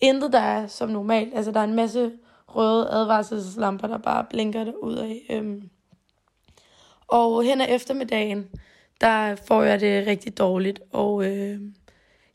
intet, 0.00 0.32
der 0.32 0.38
er 0.38 0.66
som 0.66 0.88
normalt. 0.88 1.34
Altså, 1.34 1.52
der 1.52 1.60
er 1.60 1.64
en 1.64 1.74
masse 1.74 2.12
røde 2.56 2.90
advarselslamper, 2.90 3.86
der 3.86 3.98
bare 3.98 4.24
blinker 4.30 4.72
ud 4.82 4.96
af. 4.96 5.26
Øhm. 5.30 5.70
Og 7.08 7.42
hen 7.44 7.60
ad 7.60 7.66
eftermiddagen, 7.68 8.48
der 9.00 9.34
får 9.34 9.62
jeg 9.62 9.80
det 9.80 10.06
rigtig 10.06 10.38
dårligt. 10.38 10.80
Og 10.92 11.26
øh, 11.26 11.60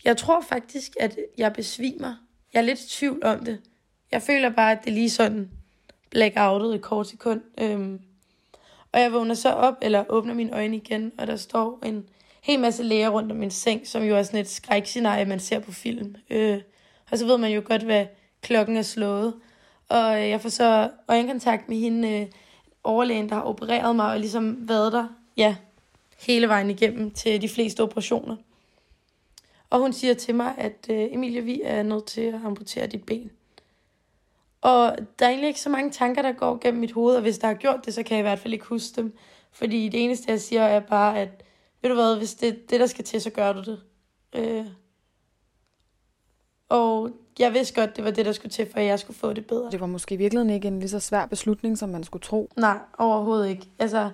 jeg 0.05 0.17
tror 0.17 0.41
faktisk, 0.41 0.91
at 1.00 1.17
jeg 1.38 1.53
besvimer. 1.53 2.15
Jeg 2.53 2.59
er 2.59 2.63
lidt 2.63 2.79
i 2.79 2.89
tvivl 2.89 3.25
om 3.25 3.45
det. 3.45 3.62
Jeg 4.12 4.21
føler 4.21 4.50
bare, 4.50 4.71
at 4.71 4.79
det 4.83 4.89
er 4.89 4.95
lige 4.95 5.09
sådan 5.09 5.51
blackoutet 6.09 6.75
i 6.75 6.77
kort 6.77 7.07
sekund. 7.07 7.41
Øhm. 7.62 8.00
Og 8.91 9.00
jeg 9.00 9.13
vågner 9.13 9.36
så 9.36 9.50
op, 9.50 9.75
eller 9.81 10.03
åbner 10.09 10.33
mine 10.33 10.55
øjne 10.55 10.77
igen, 10.77 11.12
og 11.17 11.27
der 11.27 11.36
står 11.36 11.79
en 11.86 12.05
hel 12.43 12.59
masse 12.59 12.83
læger 12.83 13.09
rundt 13.09 13.31
om 13.31 13.38
min 13.38 13.51
seng, 13.51 13.88
som 13.88 14.03
jo 14.03 14.15
er 14.15 14.24
sådan 14.24 14.39
et 14.39 14.50
skrækscenarie, 14.50 15.25
man 15.25 15.39
ser 15.39 15.59
på 15.59 15.71
film. 15.71 16.15
Øh, 16.29 16.62
og 17.12 17.17
så 17.17 17.25
ved 17.25 17.38
man 17.38 17.51
jo 17.51 17.62
godt, 17.65 17.83
hvad 17.83 18.05
klokken 18.41 18.77
er 18.77 18.81
slået. 18.81 19.33
Og 19.89 20.22
øh, 20.24 20.29
jeg 20.29 20.41
får 20.41 20.50
så 20.50 20.89
øjenkontakt 21.08 21.70
med 21.70 21.77
hende, 21.77 22.22
øh, 22.22 22.27
overlægen, 22.84 23.29
der 23.29 23.36
har 23.36 23.41
opereret 23.41 23.96
mig, 23.96 24.12
og 24.12 24.20
ligesom 24.20 24.70
været 24.70 24.94
der, 24.94 25.08
ja, 25.38 25.56
hele 26.17 26.48
vejen 26.48 26.70
igennem 26.70 27.12
til 27.12 27.42
de 27.42 27.50
fleste 27.50 27.83
operationer. 27.83 28.35
Og 29.70 29.79
hun 29.79 29.94
siger 29.94 30.14
til 30.14 30.35
mig, 30.35 30.53
at 30.57 30.88
øh, 30.90 31.07
Emilie, 31.11 31.42
vi 31.42 31.61
er 31.64 31.83
nødt 31.83 32.05
til 32.05 32.22
at 32.22 32.40
amputere 32.46 32.88
dit 32.88 33.03
ben. 33.03 33.31
Og 34.61 34.98
der 35.20 35.25
er 35.25 35.29
egentlig 35.29 35.48
ikke 35.48 35.61
så 35.61 35.70
mange 35.70 35.92
tanker, 35.92 36.22
der 36.22 36.31
går 36.31 36.57
gennem 36.61 36.79
mit 36.79 36.92
hoved, 36.92 37.16
og 37.16 37.22
hvis 37.22 37.38
der 37.38 37.48
har 37.48 37.53
gjort 37.53 37.85
det, 37.85 37.94
så 37.94 38.03
kan 38.03 38.18
jeg 38.18 38.20
i 38.20 38.27
hvert 38.29 38.40
fald 38.40 38.53
ikke 38.53 38.66
huske 38.66 39.01
dem. 39.01 39.18
Fordi 39.51 39.90
det 39.90 40.03
eneste, 40.03 40.31
jeg 40.31 40.42
siger, 40.42 40.64
er 40.64 40.79
bare, 40.79 41.20
at 41.20 41.44
ved 41.81 41.90
du 41.90 41.96
hvad, 41.96 42.18
hvis 42.18 42.33
det 42.33 42.50
er 42.50 42.53
det, 42.70 42.79
der 42.79 42.85
skal 42.85 43.05
til, 43.05 43.22
så 43.22 43.29
gør 43.29 43.53
du 43.53 43.61
det. 43.61 43.81
Øh. 44.33 44.66
Og 46.70 47.10
jeg 47.40 47.53
vidste 47.53 47.82
godt, 47.82 47.96
det 47.96 48.03
var 48.03 48.12
det, 48.12 48.25
der 48.25 48.32
skulle 48.32 48.51
til, 48.51 48.68
for 48.72 48.80
at 48.80 48.86
jeg 48.86 49.00
skulle 49.00 49.20
få 49.20 49.34
det 49.34 49.46
bedre. 49.46 49.72
Det 49.72 49.80
var 49.80 49.88
måske 49.88 50.16
i 50.16 50.18
virkeligheden 50.18 50.53
ikke 50.53 50.68
en 50.68 50.80
lige 50.80 50.90
så 50.90 51.00
svær 51.00 51.25
beslutning, 51.25 51.77
som 51.77 51.90
man 51.90 52.03
skulle 52.03 52.24
tro. 52.24 52.51
Nej, 52.56 52.77
overhovedet 52.98 53.50
ikke. 53.50 53.68
Altså, 53.80 54.10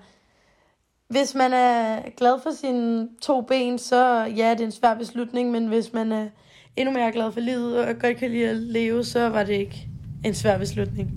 hvis 1.08 1.36
man 1.36 1.54
er 1.54 2.10
glad 2.18 2.40
for 2.44 2.52
sine 2.52 3.10
to 3.22 3.42
ben, 3.42 3.80
så 3.80 4.24
ja, 4.38 4.52
det 4.52 4.62
er 4.62 4.66
en 4.66 4.72
svær 4.72 4.94
beslutning, 4.94 5.52
men 5.52 5.68
hvis 5.68 5.94
man 5.94 6.12
er 6.12 6.28
endnu 6.76 6.94
mere 6.94 7.12
glad 7.12 7.32
for 7.32 7.40
livet 7.40 7.86
og 7.86 7.96
godt 8.00 8.18
kan 8.18 8.32
lide 8.32 8.50
at 8.50 8.56
leve, 8.56 9.04
så 9.04 9.30
var 9.30 9.44
det 9.44 9.54
ikke 9.54 9.88
en 10.26 10.34
svær 10.34 10.58
beslutning. 10.58 11.12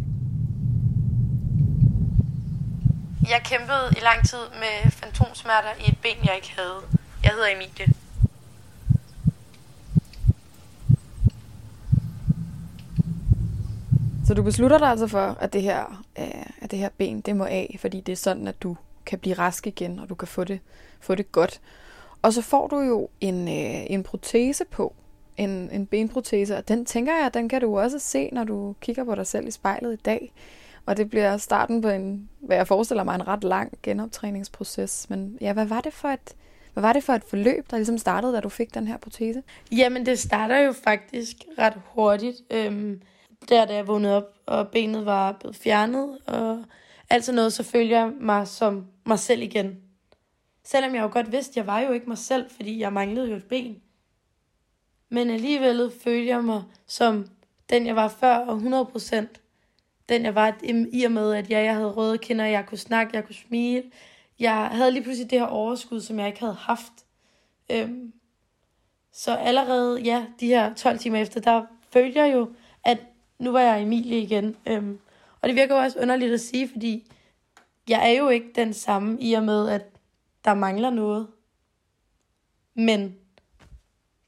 Jeg 3.30 3.40
kæmpede 3.44 3.94
i 3.96 4.00
lang 4.04 4.28
tid 4.28 4.38
med 4.54 4.90
fantomsmerter 4.90 5.68
i 5.86 5.90
et 5.90 5.98
ben, 6.02 6.24
jeg 6.24 6.36
ikke 6.36 6.52
havde. 6.56 6.80
Jeg 7.22 7.30
hedder 7.30 7.46
Emilie. 7.54 8.05
Så 14.26 14.34
du 14.34 14.42
beslutter 14.42 14.78
dig 14.78 14.88
altså 14.88 15.06
for, 15.06 15.36
at 15.40 15.52
det 15.52 15.62
her, 15.62 16.04
øh, 16.18 16.46
at 16.60 16.70
det 16.70 16.78
her 16.78 16.88
ben, 16.98 17.20
det 17.20 17.36
må 17.36 17.44
af, 17.44 17.76
fordi 17.80 18.00
det 18.00 18.12
er 18.12 18.16
sådan, 18.16 18.48
at 18.48 18.62
du 18.62 18.76
kan 19.06 19.18
blive 19.18 19.34
rask 19.34 19.66
igen, 19.66 19.98
og 19.98 20.08
du 20.08 20.14
kan 20.14 20.28
få 20.28 20.44
det, 20.44 20.60
få 21.00 21.14
det 21.14 21.32
godt. 21.32 21.60
Og 22.22 22.32
så 22.32 22.42
får 22.42 22.68
du 22.68 22.80
jo 22.80 23.08
en, 23.20 23.48
øh, 23.48 23.90
en 23.90 24.02
protese 24.02 24.64
på, 24.64 24.94
en, 25.36 25.70
en 25.72 25.86
benprotese, 25.86 26.56
og 26.56 26.68
den 26.68 26.84
tænker 26.84 27.12
jeg, 27.12 27.34
den 27.34 27.48
kan 27.48 27.60
du 27.60 27.78
også 27.78 27.98
se, 27.98 28.28
når 28.32 28.44
du 28.44 28.74
kigger 28.80 29.04
på 29.04 29.14
dig 29.14 29.26
selv 29.26 29.48
i 29.48 29.50
spejlet 29.50 29.92
i 29.92 30.02
dag. 30.04 30.32
Og 30.86 30.96
det 30.96 31.10
bliver 31.10 31.36
starten 31.36 31.82
på 31.82 31.88
en, 31.88 32.28
hvad 32.40 32.56
jeg 32.56 32.66
forestiller 32.66 33.04
mig, 33.04 33.14
en 33.14 33.28
ret 33.28 33.44
lang 33.44 33.72
genoptræningsproces. 33.82 35.10
Men 35.10 35.38
ja, 35.40 35.52
hvad 35.52 35.66
var 35.66 35.80
det 35.80 35.92
for 35.92 36.08
et, 36.08 36.34
hvad 36.72 36.82
var 36.82 36.92
det 36.92 37.04
for 37.04 37.12
et 37.12 37.24
forløb, 37.24 37.70
der 37.70 37.76
ligesom 37.76 37.98
startede, 37.98 38.32
da 38.32 38.40
du 38.40 38.48
fik 38.48 38.74
den 38.74 38.86
her 38.86 38.96
protese? 38.96 39.42
Jamen, 39.72 40.06
det 40.06 40.18
starter 40.18 40.58
jo 40.58 40.72
faktisk 40.72 41.36
ret 41.58 41.74
hurtigt. 41.94 42.36
Øhm, 42.50 43.00
der, 43.48 43.64
da 43.64 43.74
jeg 43.74 43.86
vågnede 43.86 44.16
op, 44.16 44.34
og 44.46 44.68
benet 44.68 45.06
var 45.06 45.32
blevet 45.32 45.56
fjernet, 45.56 46.18
og 46.26 46.64
alt 47.10 47.24
sådan 47.24 47.36
noget, 47.36 47.52
så 47.52 47.62
følte 47.62 47.94
jeg 47.94 48.12
mig 48.20 48.48
som 48.48 48.86
mig 49.06 49.18
selv 49.18 49.42
igen. 49.42 49.80
Selvom 50.64 50.94
jeg 50.94 51.02
jo 51.02 51.08
godt 51.12 51.32
vidste, 51.32 51.58
jeg 51.58 51.66
var 51.66 51.80
jo 51.80 51.92
ikke 51.92 52.06
mig 52.06 52.18
selv, 52.18 52.50
fordi 52.50 52.80
jeg 52.80 52.92
manglede 52.92 53.30
jo 53.30 53.36
et 53.36 53.44
ben. 53.44 53.82
Men 55.08 55.30
alligevel 55.30 55.92
følte 56.04 56.28
jeg 56.28 56.44
mig 56.44 56.62
som 56.86 57.26
den, 57.70 57.86
jeg 57.86 57.96
var 57.96 58.08
før, 58.08 58.36
og 58.36 58.54
100 58.54 58.86
procent 58.86 59.40
den, 60.08 60.24
jeg 60.24 60.34
var 60.34 60.58
i 60.92 61.04
og 61.04 61.12
med, 61.12 61.34
at 61.34 61.50
jeg, 61.50 61.64
jeg 61.64 61.74
havde 61.74 61.90
røde 61.90 62.18
kinder, 62.18 62.44
jeg 62.44 62.66
kunne 62.66 62.78
snakke, 62.78 63.16
jeg 63.16 63.24
kunne 63.24 63.34
smile. 63.34 63.82
Jeg 64.38 64.66
havde 64.66 64.90
lige 64.90 65.02
pludselig 65.02 65.30
det 65.30 65.40
her 65.40 65.46
overskud, 65.46 66.00
som 66.00 66.18
jeg 66.18 66.26
ikke 66.26 66.40
havde 66.40 66.54
haft. 66.54 66.92
Øhm, 67.70 68.12
så 69.12 69.34
allerede, 69.34 70.00
ja, 70.00 70.24
de 70.40 70.46
her 70.46 70.74
12 70.74 70.98
timer 70.98 71.18
efter, 71.18 71.40
der 71.40 71.62
følte 71.92 72.18
jeg 72.18 72.32
jo, 72.32 72.50
nu 73.38 73.52
var 73.52 73.60
jeg 73.60 73.82
Emilie 73.82 74.22
igen. 74.22 74.56
Øhm, 74.66 74.98
og 75.40 75.48
det 75.48 75.56
virker 75.56 75.74
jo 75.74 75.80
også 75.80 75.98
underligt 75.98 76.32
at 76.32 76.40
sige, 76.40 76.68
fordi 76.68 77.12
jeg 77.88 78.10
er 78.10 78.18
jo 78.18 78.28
ikke 78.28 78.52
den 78.54 78.74
samme 78.74 79.20
i 79.20 79.32
og 79.32 79.42
med, 79.42 79.68
at 79.68 79.82
der 80.44 80.54
mangler 80.54 80.90
noget. 80.90 81.26
Men 82.74 83.16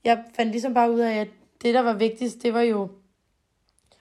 jeg 0.05 0.25
fandt 0.35 0.53
ligesom 0.53 0.75
bare 0.75 0.93
ud 0.93 1.01
af, 1.01 1.15
at 1.15 1.29
det, 1.63 1.75
der 1.75 1.81
var 1.81 1.93
vigtigst, 1.93 2.43
det 2.43 2.55
var 2.55 2.61
jo, 2.61 2.91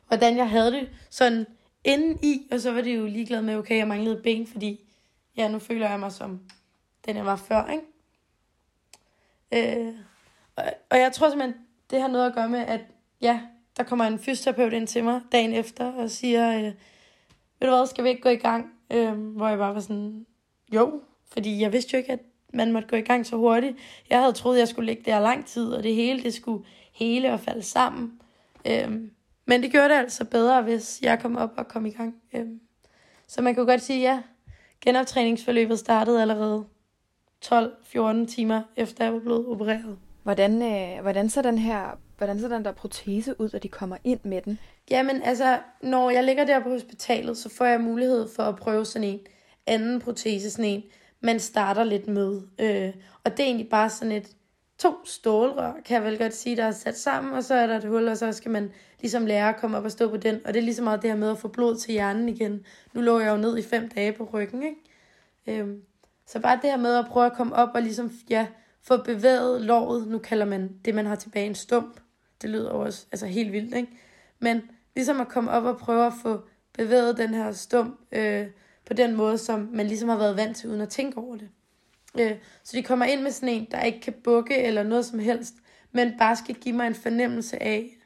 hvordan 0.07 0.37
jeg 0.37 0.49
havde 0.49 0.71
det 0.71 0.89
sådan 1.09 1.45
inden 1.83 2.19
i, 2.23 2.47
og 2.51 2.59
så 2.59 2.71
var 2.71 2.81
det 2.81 2.97
jo 2.97 3.05
ligeglad 3.05 3.41
med, 3.41 3.55
okay, 3.55 3.77
jeg 3.77 3.87
manglede 3.87 4.21
ben, 4.23 4.47
fordi 4.47 4.79
ja, 5.37 5.47
nu 5.47 5.59
føler 5.59 5.89
jeg 5.89 5.99
mig 5.99 6.11
som 6.11 6.41
den, 7.05 7.15
jeg 7.15 7.25
var 7.25 7.35
før, 7.35 7.65
ikke? 7.67 7.83
Øh, 9.51 9.93
og, 10.55 10.63
og 10.89 10.97
jeg 10.97 11.13
tror 11.13 11.29
simpelthen, 11.29 11.61
det 11.89 12.01
har 12.01 12.07
noget 12.07 12.27
at 12.27 12.35
gøre 12.35 12.49
med, 12.49 12.59
at 12.59 12.81
ja, 13.21 13.41
der 13.77 13.83
kommer 13.83 14.05
en 14.05 14.19
fysioterapeut 14.19 14.73
ind 14.73 14.87
til 14.87 15.03
mig 15.03 15.21
dagen 15.31 15.53
efter 15.53 15.91
og 15.91 16.11
siger, 16.11 16.57
øh, 16.57 16.63
ved 17.59 17.67
du 17.67 17.75
hvad, 17.75 17.87
skal 17.87 18.03
vi 18.03 18.09
ikke 18.09 18.21
gå 18.21 18.29
i 18.29 18.35
gang? 18.35 18.65
Øh, 18.91 19.13
hvor 19.13 19.47
jeg 19.47 19.57
bare 19.57 19.73
var 19.73 19.79
sådan, 19.79 20.25
jo, 20.73 21.01
fordi 21.31 21.61
jeg 21.61 21.73
vidste 21.73 21.93
jo 21.93 21.97
ikke, 21.97 22.11
at 22.11 22.19
man 22.53 22.71
måtte 22.71 22.87
gå 22.87 22.95
i 22.95 23.01
gang 23.01 23.25
så 23.25 23.35
hurtigt. 23.35 23.77
Jeg 24.09 24.19
havde 24.19 24.33
troet, 24.33 24.59
jeg 24.59 24.67
skulle 24.67 24.85
ligge 24.85 25.11
der 25.11 25.19
lang 25.19 25.45
tid, 25.45 25.73
og 25.73 25.83
det 25.83 25.95
hele, 25.95 26.23
det 26.23 26.33
skulle 26.33 26.65
hele 26.93 27.33
og 27.33 27.39
falde 27.39 27.63
sammen. 27.63 28.19
Øh, 28.67 29.01
men 29.45 29.63
det 29.63 29.71
gjorde 29.71 29.89
det 29.89 29.95
altså 29.95 30.25
bedre, 30.25 30.61
hvis 30.61 30.99
jeg 31.01 31.19
kom 31.19 31.35
op 31.35 31.51
og 31.57 31.67
kom 31.67 31.85
i 31.85 31.91
gang. 31.91 32.15
Øh, 32.33 32.45
så 33.27 33.41
man 33.41 33.55
kunne 33.55 33.65
godt 33.65 33.81
sige, 33.81 33.99
ja, 33.99 34.21
genoptræningsforløbet 34.81 35.79
startede 35.79 36.21
allerede 36.21 36.65
12-14 37.45 38.25
timer 38.27 38.61
efter 38.75 39.03
jeg 39.03 39.13
var 39.13 39.19
blevet 39.19 39.47
opereret. 39.47 39.97
Hvordan, 40.23 40.61
øh, 40.61 41.01
hvordan 41.01 41.29
så 41.29 41.41
den 41.41 41.57
her 41.57 41.97
hvordan 42.17 42.39
ser 42.39 42.47
den 42.47 42.65
der 42.65 42.71
protese 42.71 43.41
ud, 43.41 43.49
at 43.53 43.63
de 43.63 43.69
kommer 43.69 43.97
ind 44.03 44.19
med 44.23 44.41
den? 44.41 44.59
Jamen, 44.89 45.23
altså, 45.23 45.59
når 45.83 46.09
jeg 46.09 46.23
ligger 46.23 46.45
der 46.45 46.59
på 46.59 46.69
hospitalet, 46.69 47.37
så 47.37 47.49
får 47.49 47.65
jeg 47.65 47.81
mulighed 47.81 48.27
for 48.35 48.43
at 48.43 48.55
prøve 48.55 48.85
sådan 48.85 49.07
en 49.07 49.19
anden 49.67 49.99
protese, 49.99 50.51
sådan 50.51 50.65
en, 50.65 50.83
man 51.21 51.39
starter 51.39 51.83
lidt 51.83 52.07
med. 52.07 52.41
Øh, 52.59 52.93
og 53.23 53.31
det 53.31 53.39
er 53.39 53.45
egentlig 53.45 53.69
bare 53.69 53.89
sådan 53.89 54.11
et 54.11 54.35
to 54.77 55.05
stålrør, 55.05 55.73
kan 55.85 55.95
jeg 55.95 56.03
vel 56.03 56.17
godt 56.17 56.33
sige, 56.33 56.55
der 56.55 56.63
er 56.63 56.71
sat 56.71 56.97
sammen, 56.97 57.33
og 57.33 57.43
så 57.43 57.53
er 57.53 57.67
der 57.67 57.77
et 57.77 57.83
hul, 57.83 58.07
og 58.07 58.17
så 58.17 58.31
skal 58.31 58.51
man 58.51 58.71
ligesom 59.01 59.25
lære 59.25 59.49
at 59.49 59.57
komme 59.57 59.77
op 59.77 59.83
og 59.83 59.91
stå 59.91 60.09
på 60.09 60.17
den. 60.17 60.39
Og 60.45 60.53
det 60.53 60.59
er 60.59 60.63
ligesom 60.63 60.83
meget 60.83 61.01
det 61.01 61.09
her 61.09 61.17
med 61.17 61.31
at 61.31 61.37
få 61.37 61.47
blod 61.47 61.75
til 61.75 61.91
hjernen 61.91 62.29
igen. 62.29 62.65
Nu 62.93 63.01
lå 63.01 63.19
jeg 63.19 63.31
jo 63.31 63.37
ned 63.37 63.57
i 63.57 63.61
fem 63.61 63.89
dage 63.89 64.13
på 64.13 64.29
ryggen, 64.33 64.63
ikke? 64.63 65.61
Øhm, 65.61 65.81
så 66.25 66.39
bare 66.39 66.59
det 66.61 66.69
her 66.69 66.77
med 66.77 66.95
at 66.95 67.05
prøve 67.05 67.25
at 67.25 67.33
komme 67.33 67.55
op 67.55 67.69
og 67.73 67.81
ligesom, 67.81 68.11
ja, 68.29 68.47
få 68.81 68.97
bevæget 68.97 69.61
låret. 69.61 70.07
Nu 70.07 70.17
kalder 70.17 70.45
man 70.45 70.69
det, 70.85 70.95
man 70.95 71.05
har 71.05 71.15
tilbage, 71.15 71.45
en 71.45 71.55
stump. 71.55 71.99
Det 72.41 72.49
lyder 72.49 72.69
også 72.69 73.05
altså 73.11 73.25
helt 73.25 73.51
vildt, 73.51 73.75
ikke? 73.75 73.89
Men 74.39 74.61
ligesom 74.95 75.21
at 75.21 75.27
komme 75.27 75.51
op 75.51 75.63
og 75.63 75.77
prøve 75.77 76.05
at 76.05 76.13
få 76.21 76.41
bevæget 76.73 77.17
den 77.17 77.33
her 77.33 77.51
stum 77.51 77.97
øh, 78.11 78.47
på 78.85 78.93
den 78.93 79.15
måde, 79.15 79.37
som 79.37 79.69
man 79.73 79.87
ligesom 79.87 80.09
har 80.09 80.17
været 80.17 80.37
vant 80.37 80.57
til, 80.57 80.69
uden 80.69 80.81
at 80.81 80.89
tænke 80.89 81.17
over 81.17 81.35
det. 81.35 81.49
Øh, 82.19 82.35
så 82.63 82.77
de 82.77 82.83
kommer 82.83 83.05
ind 83.05 83.21
med 83.21 83.31
sådan 83.31 83.49
en, 83.49 83.67
der 83.71 83.81
ikke 83.81 84.01
kan 84.01 84.13
bukke 84.23 84.63
eller 84.63 84.83
noget 84.83 85.05
som 85.05 85.19
helst, 85.19 85.53
men 85.91 86.13
bare 86.19 86.35
skal 86.35 86.55
give 86.55 86.75
mig 86.75 86.87
en 86.87 86.95
fornemmelse 86.95 87.63
af, 87.63 87.97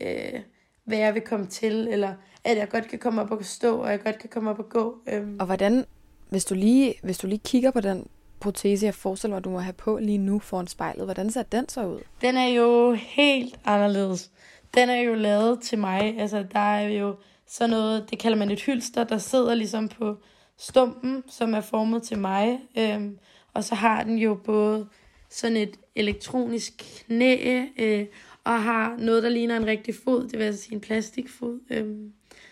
øh, 0.00 0.40
hvad 0.84 0.98
jeg 0.98 1.14
vil 1.14 1.22
komme 1.22 1.46
til, 1.46 1.88
eller 1.88 2.14
at 2.44 2.56
jeg 2.56 2.68
godt 2.68 2.88
kan 2.88 2.98
komme 2.98 3.22
op 3.22 3.30
og 3.30 3.44
stå, 3.44 3.76
og 3.76 3.90
jeg 3.90 4.02
godt 4.02 4.18
kan 4.18 4.28
komme 4.28 4.50
op 4.50 4.58
og 4.58 4.68
gå. 4.68 5.02
Øh. 5.08 5.28
Og 5.38 5.46
hvordan, 5.46 5.84
hvis 6.28 6.44
du 6.44 6.54
lige, 6.54 6.94
hvis 7.02 7.18
du 7.18 7.26
lige 7.26 7.40
kigger 7.44 7.70
på 7.70 7.80
den 7.80 8.06
protese, 8.40 8.86
jeg 8.86 8.94
forestiller 8.94 9.36
mig, 9.36 9.44
du 9.44 9.50
må 9.50 9.58
have 9.58 9.72
på 9.72 9.98
lige 9.98 10.18
nu 10.18 10.38
foran 10.38 10.66
spejlet, 10.66 11.04
hvordan 11.04 11.30
ser 11.30 11.42
den 11.42 11.68
så 11.68 11.86
ud? 11.86 12.00
Den 12.20 12.36
er 12.36 12.48
jo 12.48 12.92
helt 12.92 13.58
anderledes. 13.64 14.30
Den 14.74 14.90
er 14.90 15.00
jo 15.00 15.14
lavet 15.14 15.60
til 15.60 15.78
mig. 15.78 16.14
Altså, 16.18 16.44
der 16.52 16.58
er 16.58 16.88
jo 16.88 17.16
sådan 17.46 17.70
noget, 17.70 18.10
det 18.10 18.18
kalder 18.18 18.38
man 18.38 18.50
et 18.50 18.60
hylster, 18.60 19.04
der 19.04 19.18
sidder 19.18 19.54
ligesom 19.54 19.88
på 19.88 20.16
stumpen, 20.58 21.22
som 21.28 21.54
er 21.54 21.60
formet 21.60 22.02
til 22.02 22.18
mig. 22.18 22.60
Øhm, 22.78 23.18
og 23.54 23.64
så 23.64 23.74
har 23.74 24.02
den 24.02 24.18
jo 24.18 24.34
både 24.34 24.86
sådan 25.30 25.56
et 25.56 25.76
elektronisk 25.94 26.72
knæ, 26.78 27.62
øh, 27.78 28.06
og 28.44 28.62
har 28.62 28.96
noget, 28.98 29.22
der 29.22 29.28
ligner 29.28 29.56
en 29.56 29.66
rigtig 29.66 29.94
fod, 30.04 30.28
det 30.28 30.38
vil 30.38 30.44
altså 30.44 30.62
sige 30.62 30.74
en 30.74 30.80
plastikfod, 30.80 31.60
øh, 31.70 31.86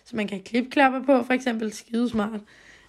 så 0.04 0.16
man 0.16 0.28
kan 0.28 0.40
klipklapper 0.40 1.00
på, 1.00 1.22
for 1.22 1.32
eksempel 1.32 1.72
skidesmart. 1.72 2.40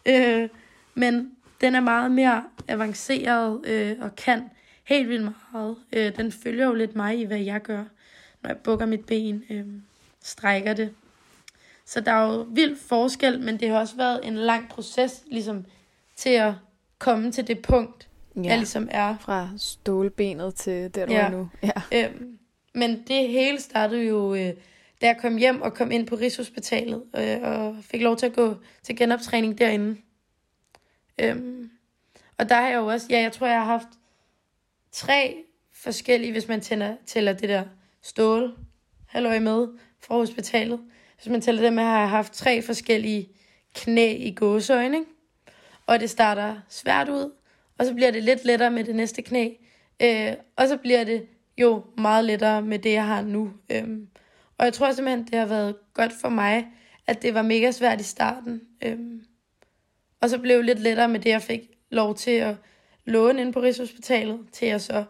Øh, 0.06 0.50
men 0.96 1.32
den 1.62 1.76
er 1.76 1.80
meget 1.80 2.12
mere 2.12 2.44
avanceret 2.68 3.66
øh, 3.66 3.96
og 4.02 4.16
kan 4.16 4.50
helt 4.84 5.10
vildt 5.10 5.34
meget. 5.54 5.76
Øh, 5.94 6.18
den 6.18 6.32
følger 6.32 6.66
jo 6.66 6.74
lidt 6.74 6.96
mig 6.96 7.20
i, 7.20 7.24
hvad 7.24 7.40
jeg 7.40 7.62
gør, 7.62 7.84
når 8.42 8.50
jeg 8.50 8.58
bukker 8.58 8.86
mit 8.86 9.06
ben, 9.06 9.44
øh, 9.50 9.66
strækker 10.24 10.74
det. 10.74 10.90
Så 11.86 12.02
der 12.02 12.12
er 12.12 12.34
jo 12.34 12.48
vild 12.50 12.76
forskel, 12.76 13.40
men 13.40 13.60
det 13.60 13.70
har 13.70 13.80
også 13.80 13.96
været 13.96 14.20
en 14.24 14.36
lang 14.36 14.70
proces, 14.70 15.24
ligesom 15.28 15.66
til 16.16 16.30
at 16.30 16.54
komme 17.00 17.32
til 17.32 17.48
det 17.48 17.60
punkt, 17.60 18.08
ja. 18.36 18.42
jeg 18.42 18.58
ligesom 18.58 18.88
er. 18.92 19.16
Fra 19.20 19.50
stålbenet 19.58 20.56
til 20.56 20.96
der, 20.96 21.06
du 21.06 21.12
ja. 21.12 21.20
er 21.20 21.30
nu. 21.30 21.50
Ja. 21.64 22.06
Øhm, 22.06 22.38
men 22.74 23.04
det 23.08 23.28
hele 23.28 23.60
startede 23.60 24.04
jo, 24.04 24.36
øh, 24.36 24.54
da 25.02 25.08
jeg 25.08 25.18
kom 25.22 25.38
hjem 25.38 25.62
og 25.62 25.74
kom 25.74 25.92
ind 25.92 26.08
på 26.08 26.16
Rigshospitalet, 26.16 27.04
øh, 27.18 27.38
og 27.42 27.76
fik 27.82 28.02
lov 28.02 28.18
til 28.18 28.26
at 28.26 28.34
gå 28.34 28.56
til 28.84 28.96
genoptræning 28.96 29.58
derinde. 29.58 29.98
Øhm, 31.20 31.70
og 32.38 32.50
der 32.50 32.56
har 32.56 32.68
jeg 32.68 32.76
jo 32.76 32.86
også, 32.86 33.08
ja, 33.10 33.22
jeg 33.22 33.32
tror, 33.32 33.48
jeg 33.48 33.60
har 33.60 33.66
haft 33.66 33.88
tre 34.92 35.44
forskellige, 35.74 36.32
hvis 36.32 36.48
man 36.48 36.62
tæller, 36.62 36.96
tæller 37.06 37.34
det 37.34 37.50
der 37.50 37.64
stål, 38.02 38.58
halløj 39.08 39.40
med, 39.40 39.68
fra 40.00 40.16
hospitalet. 40.16 40.80
Hvis 41.16 41.32
man 41.32 41.42
tæller 41.42 41.62
det 41.62 41.74
med, 41.74 41.84
har 41.84 42.00
jeg 42.00 42.10
haft 42.10 42.34
tre 42.34 42.62
forskellige 42.62 43.30
knæ 43.76 44.16
i 44.18 44.32
gåsøjne, 44.36 44.98
ikke? 44.98 45.10
og 45.86 46.00
det 46.00 46.10
starter 46.10 46.56
svært 46.70 47.10
ud, 47.10 47.32
og 47.78 47.86
så 47.86 47.94
bliver 47.94 48.12
det 48.12 48.24
lidt 48.24 48.46
lettere 48.46 48.72
med 48.72 48.84
det 48.84 48.96
næste 48.96 49.22
knæ, 49.22 49.50
øh, 50.02 50.34
og 50.56 50.68
så 50.68 50.78
bliver 50.78 51.04
det 51.04 51.28
jo 51.58 51.86
meget 51.98 52.26
lettere 52.26 52.62
med 52.62 52.80
det, 52.80 52.92
jeg 52.92 53.06
har 53.06 53.22
nu. 53.22 53.52
Øhm, 53.70 54.08
og 54.58 54.66
jeg 54.66 54.74
tror 54.74 54.92
simpelthen, 54.92 55.28
det 55.28 55.40
har 55.40 55.46
været 55.46 55.76
godt 55.94 56.14
for 56.22 56.30
mig, 56.30 56.68
at 57.08 57.22
det 57.22 57.34
var 57.34 57.42
mega 57.42 57.72
svært 57.72 58.02
i 58.02 58.04
starten. 58.04 58.62
Øhm, 58.82 59.22
og 60.22 60.30
så 60.30 60.38
blev 60.38 60.58
det 60.58 60.66
lidt 60.66 60.80
lettere 60.80 61.08
med 61.08 61.20
det, 61.20 61.30
jeg 61.30 61.42
fik 61.42 61.62
lov 61.90 62.16
til 62.16 62.32
at 62.32 62.56
låne 63.06 63.42
ind 63.42 63.54
på 63.54 63.60
Rigshospitalet, 63.60 64.40
til 64.52 64.68
jeg 64.68 64.82
så 64.82 65.04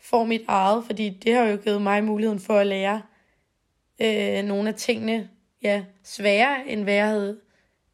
får 0.00 0.24
mit 0.24 0.42
eget, 0.48 0.84
fordi 0.84 1.08
det 1.08 1.34
har 1.34 1.44
jo 1.44 1.56
givet 1.56 1.82
mig 1.82 2.04
muligheden 2.04 2.40
for 2.40 2.58
at 2.58 2.66
lære 2.66 3.02
øh, 4.00 4.44
nogle 4.44 4.68
af 4.68 4.74
tingene 4.74 5.28
ja, 5.62 5.84
sværere, 6.02 6.68
end 6.68 6.82
hvad 6.82 6.94
jeg 6.94 7.08
havde 7.08 7.40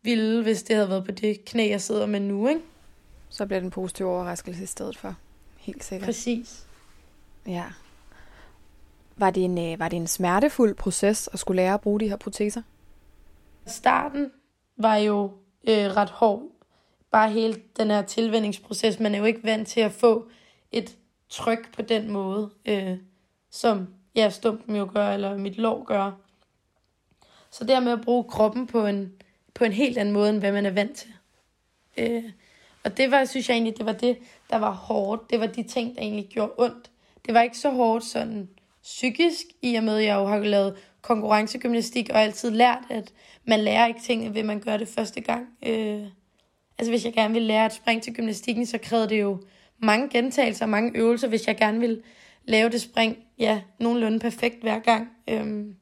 ville, 0.03 0.42
hvis 0.42 0.62
det 0.62 0.77
havde 0.77 0.88
været 0.88 1.05
på 1.05 1.11
det 1.11 1.44
knæ, 1.44 1.68
jeg 1.68 1.81
sidder 1.81 2.07
med 2.07 2.20
nu, 2.20 2.48
ikke? 2.48 2.61
Så 3.29 3.46
bliver 3.46 3.61
det 3.61 3.64
en 3.64 3.70
positiv 3.70 4.07
overraskelse 4.07 4.62
i 4.62 4.66
stedet 4.66 4.96
for. 4.98 5.14
Helt 5.59 5.85
sikkert. 5.85 6.07
Præcis. 6.07 6.66
Ja. 7.46 7.64
Var 9.16 9.31
det, 9.31 9.44
en, 9.44 9.59
øh, 9.59 9.79
var 9.79 9.88
det 9.88 9.96
en 9.96 10.07
smertefuld 10.07 10.74
proces 10.74 11.29
at 11.33 11.38
skulle 11.38 11.57
lære 11.57 11.74
at 11.74 11.81
bruge 11.81 12.00
de 12.00 12.09
her 12.09 12.16
proteser? 12.16 12.62
Starten 13.66 14.31
var 14.77 14.96
jo 14.96 15.31
øh, 15.68 15.96
ret 15.96 16.11
hård. 16.11 16.42
Bare 17.14 17.31
hele 17.31 17.61
den 17.77 17.90
her 17.90 18.03
tilvændingsproces. 18.03 19.00
Man 19.00 19.14
er 19.14 19.18
jo 19.18 19.24
ikke 19.24 19.44
vant 19.44 19.68
til 19.68 19.81
at 19.81 19.92
få 19.92 20.29
et 20.72 20.96
tryk 21.29 21.74
på 21.74 21.83
den 21.83 22.11
måde, 22.11 22.50
øh, 22.66 22.96
som 23.50 23.88
ja, 24.14 24.31
stumpen 24.31 24.77
jo 24.77 24.90
gør, 24.94 25.11
eller 25.11 25.38
mit 25.38 25.59
lår 25.59 25.85
gør. 25.85 26.12
Så 27.50 27.64
dermed 27.64 27.92
at 27.92 28.00
bruge 28.00 28.24
kroppen 28.24 28.66
på 28.66 28.87
en 28.87 29.12
på 29.55 29.64
en 29.64 29.72
helt 29.72 29.98
anden 29.98 30.14
måde, 30.14 30.31
end 30.31 30.38
hvad 30.38 30.53
man 30.53 30.66
er 30.66 30.70
vant 30.70 30.96
til. 30.96 31.12
Øh, 31.96 32.24
og 32.85 32.96
det 32.96 33.11
var, 33.11 33.24
synes 33.24 33.48
jeg 33.48 33.55
egentlig, 33.55 33.79
det 33.79 33.87
var 33.87 33.92
det, 33.92 34.18
der 34.50 34.57
var 34.57 34.72
hårdt. 34.72 35.31
Det 35.31 35.40
var 35.40 35.46
de 35.46 35.62
ting, 35.62 35.94
der 35.96 36.03
egentlig 36.03 36.29
gjorde 36.29 36.53
ondt. 36.59 36.90
Det 37.27 37.35
var 37.35 37.42
ikke 37.42 37.59
så 37.59 37.70
hårdt 37.70 38.05
sådan 38.05 38.48
psykisk, 38.83 39.46
i 39.62 39.74
og 39.74 39.85
med, 39.85 39.96
at 39.96 40.05
jeg 40.05 40.14
jo 40.14 40.27
har 40.27 40.38
lavet 40.38 40.77
konkurrencegymnastik 41.03 42.11
og 42.11 42.22
altid 42.22 42.50
lært, 42.50 42.83
at 42.90 43.12
man 43.44 43.61
lærer 43.61 43.87
ikke 43.87 44.00
tingene, 44.00 44.35
ved 44.35 44.42
man 44.42 44.61
gør 44.61 44.77
det 44.77 44.88
første 44.88 45.20
gang. 45.20 45.48
Øh, 45.66 46.07
altså 46.78 46.92
hvis 46.92 47.04
jeg 47.04 47.12
gerne 47.12 47.34
ville 47.34 47.48
lære 47.48 47.64
at 47.64 47.74
springe 47.74 48.00
til 48.00 48.14
gymnastikken, 48.14 48.66
så 48.66 48.78
krævede 48.78 49.08
det 49.08 49.20
jo 49.20 49.42
mange 49.78 50.08
gentagelser 50.08 50.64
og 50.64 50.68
mange 50.68 50.98
øvelser, 50.98 51.28
hvis 51.28 51.46
jeg 51.46 51.56
gerne 51.56 51.80
ville 51.80 52.02
lave 52.44 52.70
det 52.70 52.80
spring, 52.80 53.16
ja, 53.38 53.60
nogenlunde 53.78 54.18
perfekt 54.18 54.62
hver 54.62 54.78
gang. 54.78 55.08
Øhm, 55.28 55.76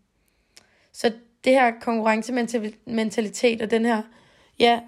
så 0.93 1.13
det 1.45 1.53
her 1.53 1.73
konkurrencementalitet 1.81 3.63
og 3.63 3.71
den 3.71 3.85
her, 3.85 4.03
ja, 4.59 4.81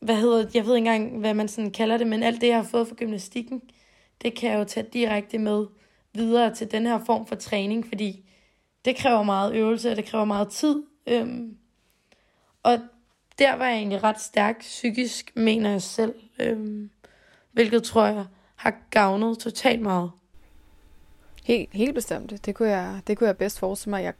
hvad 0.00 0.16
hedder 0.16 0.38
det, 0.38 0.54
jeg 0.54 0.66
ved 0.66 0.76
ikke 0.76 0.90
engang, 0.90 1.18
hvad 1.18 1.34
man 1.34 1.48
sådan 1.48 1.70
kalder 1.70 1.96
det, 1.96 2.06
men 2.06 2.22
alt 2.22 2.40
det, 2.40 2.46
jeg 2.46 2.56
har 2.56 2.62
fået 2.62 2.88
fra 2.88 2.94
gymnastikken, 2.94 3.62
det 4.22 4.34
kan 4.34 4.50
jeg 4.50 4.58
jo 4.58 4.64
tage 4.64 4.86
direkte 4.92 5.38
med 5.38 5.66
videre 6.14 6.54
til 6.54 6.70
den 6.70 6.86
her 6.86 6.98
form 6.98 7.26
for 7.26 7.34
træning, 7.34 7.86
fordi 7.86 8.30
det 8.84 8.96
kræver 8.96 9.22
meget 9.22 9.54
øvelse, 9.54 9.90
og 9.90 9.96
det 9.96 10.04
kræver 10.04 10.24
meget 10.24 10.48
tid. 10.48 10.82
Øhm, 11.06 11.56
og 12.62 12.78
der 13.38 13.56
var 13.56 13.66
jeg 13.66 13.76
egentlig 13.76 14.02
ret 14.02 14.20
stærk 14.20 14.60
psykisk, 14.60 15.32
mener 15.36 15.70
jeg 15.70 15.82
selv, 15.82 16.14
øhm, 16.38 16.90
hvilket 17.52 17.82
tror 17.82 18.06
jeg 18.06 18.24
har 18.56 18.74
gavnet 18.90 19.38
totalt 19.38 19.82
meget. 19.82 20.10
Helt, 21.44 21.68
helt 21.72 21.94
bestemt. 21.94 22.46
Det 22.46 22.54
kunne, 22.54 22.68
jeg, 22.68 23.00
det 23.06 23.18
kunne 23.18 23.26
jeg 23.26 23.36
bedst 23.36 23.58
forestille 23.58 23.90
mig. 23.90 24.04
Jeg 24.04 24.14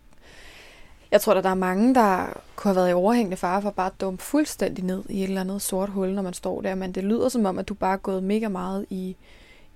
jeg 1.14 1.20
tror, 1.20 1.34
at 1.34 1.44
der 1.44 1.50
er 1.50 1.54
mange, 1.54 1.94
der 1.94 2.42
kunne 2.56 2.70
have 2.70 2.76
været 2.76 2.90
i 2.90 2.92
overhængende 2.92 3.36
fare 3.36 3.62
for 3.62 3.70
bare 3.70 3.86
at 3.86 4.00
dumpe 4.00 4.22
fuldstændig 4.22 4.84
ned 4.84 5.02
i 5.08 5.22
et 5.22 5.28
eller 5.28 5.40
andet 5.40 5.62
sort 5.62 5.88
hul, 5.88 6.12
når 6.12 6.22
man 6.22 6.32
står 6.32 6.60
der. 6.60 6.74
Men 6.74 6.92
det 6.92 7.04
lyder 7.04 7.28
som 7.28 7.46
om, 7.46 7.58
at 7.58 7.68
du 7.68 7.74
bare 7.74 7.92
er 7.92 7.96
gået 7.96 8.22
mega 8.22 8.48
meget 8.48 8.86
i, 8.90 9.16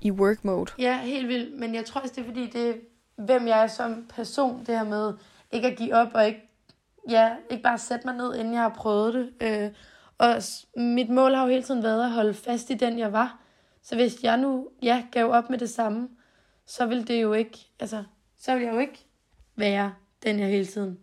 i 0.01 0.11
work 0.11 0.45
mode. 0.45 0.73
Ja, 0.79 1.01
helt 1.01 1.29
vildt. 1.29 1.61
Men 1.61 1.75
jeg 1.75 1.85
tror 1.85 2.01
også, 2.01 2.15
det 2.17 2.23
er 2.23 2.27
fordi, 2.27 2.51
det 2.51 2.69
er, 2.69 2.75
hvem 3.17 3.49
jeg 3.49 3.63
er 3.63 3.67
som 3.67 4.07
person, 4.15 4.59
det 4.59 4.79
her 4.79 4.85
med 4.85 5.13
ikke 5.53 5.69
at 5.69 5.77
give 5.77 5.95
op 5.95 6.09
og 6.15 6.27
ikke, 6.27 6.48
ja, 7.09 7.37
ikke 7.51 7.63
bare 7.63 7.79
sætte 7.79 8.07
mig 8.07 8.17
ned, 8.17 8.35
inden 8.35 8.55
jeg 8.55 8.63
har 8.63 8.75
prøvet 8.77 9.15
det. 9.15 9.33
Øh, 9.41 9.71
og 10.19 10.43
mit 10.77 11.11
mål 11.11 11.35
har 11.35 11.43
jo 11.43 11.51
hele 11.51 11.63
tiden 11.63 11.83
været 11.83 12.05
at 12.05 12.11
holde 12.11 12.35
fast 12.35 12.71
i 12.71 12.75
den, 12.75 12.99
jeg 12.99 13.13
var. 13.13 13.41
Så 13.83 13.95
hvis 13.95 14.23
jeg 14.23 14.37
nu 14.37 14.69
ja, 14.83 15.05
gav 15.13 15.31
op 15.31 15.51
med 15.51 15.59
det 15.59 15.71
samme, 15.71 16.09
så 16.67 16.87
vil 16.87 17.09
det 17.09 17.23
jo 17.23 17.33
ikke, 17.33 17.59
altså, 17.81 18.05
så 18.39 18.55
vil 18.55 18.63
jeg 18.63 18.75
jo 18.75 18.79
ikke 18.79 19.07
være 19.57 19.95
den, 20.23 20.39
jeg 20.39 20.49
hele 20.49 20.67
tiden 20.67 20.99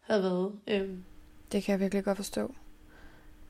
havde 0.00 0.22
været. 0.22 0.52
Øh. 0.68 0.90
Det 1.52 1.62
kan 1.62 1.72
jeg 1.72 1.80
virkelig 1.80 2.04
godt 2.04 2.16
forstå. 2.16 2.54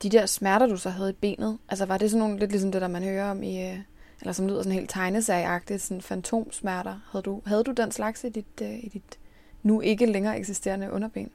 De 0.03 0.09
der 0.09 0.25
smerter, 0.25 0.67
du 0.67 0.77
så 0.77 0.89
havde 0.89 1.09
i 1.09 1.13
benet, 1.13 1.57
altså 1.69 1.85
var 1.85 1.97
det 1.97 2.11
sådan 2.11 2.19
nogle, 2.19 2.39
lidt 2.39 2.51
ligesom 2.51 2.71
det, 2.71 2.81
der 2.81 2.87
man 2.87 3.03
hører 3.03 3.31
om 3.31 3.43
i, 3.43 3.63
øh, 3.63 3.79
eller 4.19 4.33
som 4.33 4.47
lyder 4.47 4.61
sådan 4.61 4.71
helt 4.71 4.89
tegneserieagtigt, 4.89 5.81
sådan 5.81 6.01
fantomsmerter. 6.01 6.99
Havde 7.11 7.23
du, 7.23 7.41
havde 7.45 7.63
du 7.63 7.71
den 7.71 7.91
slags 7.91 8.23
i 8.23 8.29
dit, 8.29 8.61
øh, 8.61 8.83
i 8.83 8.89
dit 8.93 9.19
nu 9.63 9.81
ikke 9.81 10.05
længere 10.05 10.39
eksisterende 10.39 10.91
underben? 10.91 11.31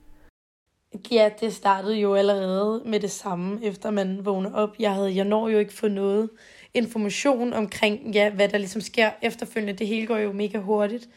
Ja, 1.11 1.31
det 1.41 1.55
startede 1.55 1.97
jo 1.97 2.15
allerede 2.15 2.83
med 2.87 3.01
det 3.01 3.11
samme, 3.11 3.65
efter 3.65 3.91
man 3.91 4.25
vågner 4.25 4.55
op. 4.55 4.77
Jeg 4.79 4.95
havde, 4.95 5.17
jeg 5.17 5.25
når 5.25 5.49
jo 5.49 5.59
ikke 5.59 5.73
få 5.73 5.89
noget 5.89 6.31
information 6.75 7.53
omkring, 7.53 8.15
ja, 8.15 8.31
hvad 8.31 8.49
der 8.49 8.59
ligesom 8.59 8.81
sker 8.81 9.11
efterfølgende. 9.23 9.79
Det 9.79 9.87
hele 9.87 10.07
går 10.07 10.17
jo 10.17 10.33
mega 10.33 10.59
hurtigt. 10.59 11.09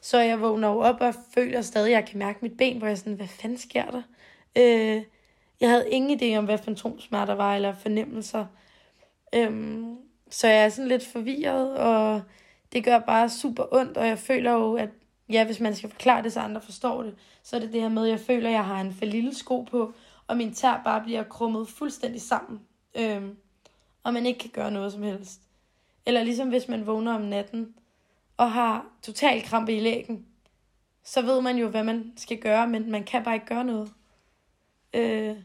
Så 0.00 0.18
jeg 0.18 0.40
vågner 0.40 0.68
jo 0.68 0.78
op 0.78 1.00
og 1.00 1.14
føler 1.34 1.62
stadig, 1.62 1.88
at 1.88 1.96
jeg 1.96 2.08
kan 2.08 2.18
mærke 2.18 2.38
mit 2.42 2.56
ben, 2.56 2.78
hvor 2.78 2.86
jeg 2.86 2.92
er 2.92 2.96
sådan, 2.96 3.12
hvad 3.12 3.28
fanden 3.28 3.58
sker 3.58 3.90
der? 3.90 4.02
Øh, 4.58 5.02
jeg 5.60 5.70
havde 5.70 5.90
ingen 5.90 6.20
idé 6.20 6.38
om, 6.38 6.44
hvad 6.44 6.58
fantomsmerter 6.58 7.34
var, 7.34 7.54
eller 7.54 7.74
fornemmelser. 7.74 8.46
Øhm, 9.34 9.96
så 10.30 10.48
jeg 10.48 10.64
er 10.64 10.68
sådan 10.68 10.88
lidt 10.88 11.06
forvirret, 11.06 11.76
og 11.76 12.22
det 12.72 12.84
gør 12.84 12.98
bare 12.98 13.28
super 13.28 13.64
ondt, 13.72 13.96
og 13.96 14.06
jeg 14.06 14.18
føler 14.18 14.52
jo, 14.52 14.74
at 14.74 14.88
ja, 15.32 15.44
hvis 15.44 15.60
man 15.60 15.74
skal 15.74 15.90
forklare 15.90 16.22
det, 16.22 16.32
så 16.32 16.40
andre 16.40 16.60
forstår 16.60 17.02
det, 17.02 17.14
så 17.42 17.56
er 17.56 17.60
det 17.60 17.72
det 17.72 17.80
her 17.80 17.88
med, 17.88 18.04
at 18.04 18.10
jeg 18.10 18.20
føler, 18.20 18.48
at 18.48 18.54
jeg 18.54 18.64
har 18.64 18.80
en 18.80 18.94
for 18.94 19.04
lille 19.04 19.34
sko 19.34 19.62
på, 19.62 19.94
og 20.26 20.36
min 20.36 20.54
tær 20.54 20.80
bare 20.84 21.02
bliver 21.02 21.22
krummet 21.22 21.68
fuldstændig 21.68 22.22
sammen, 22.22 22.60
øhm, 22.94 23.36
og 24.02 24.14
man 24.14 24.26
ikke 24.26 24.38
kan 24.38 24.50
gøre 24.50 24.70
noget 24.70 24.92
som 24.92 25.02
helst. 25.02 25.40
Eller 26.06 26.22
ligesom 26.22 26.48
hvis 26.48 26.68
man 26.68 26.86
vågner 26.86 27.14
om 27.14 27.20
natten, 27.20 27.74
og 28.36 28.52
har 28.52 28.86
total 29.02 29.42
krampe 29.42 29.76
i 29.76 29.80
lægen, 29.80 30.26
så 31.04 31.22
ved 31.22 31.40
man 31.40 31.56
jo, 31.56 31.68
hvad 31.68 31.84
man 31.84 32.12
skal 32.16 32.38
gøre, 32.38 32.68
men 32.68 32.90
man 32.90 33.04
kan 33.04 33.24
bare 33.24 33.34
ikke 33.34 33.46
gøre 33.46 33.64
noget. 33.64 33.92
Øh, 34.94 35.36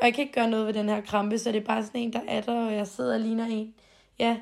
og 0.00 0.06
jeg 0.06 0.14
kan 0.14 0.22
ikke 0.22 0.34
gøre 0.34 0.50
noget 0.50 0.66
ved 0.66 0.74
den 0.74 0.88
her 0.88 1.00
krampe, 1.00 1.38
så 1.38 1.52
det 1.52 1.60
er 1.60 1.66
bare 1.66 1.84
sådan 1.84 2.00
en, 2.00 2.12
der 2.12 2.20
er 2.28 2.40
der, 2.40 2.66
og 2.66 2.74
jeg 2.74 2.86
sidder 2.86 3.14
og 3.14 3.20
ligner 3.20 3.46
en. 3.46 3.74
Ja, 4.18 4.36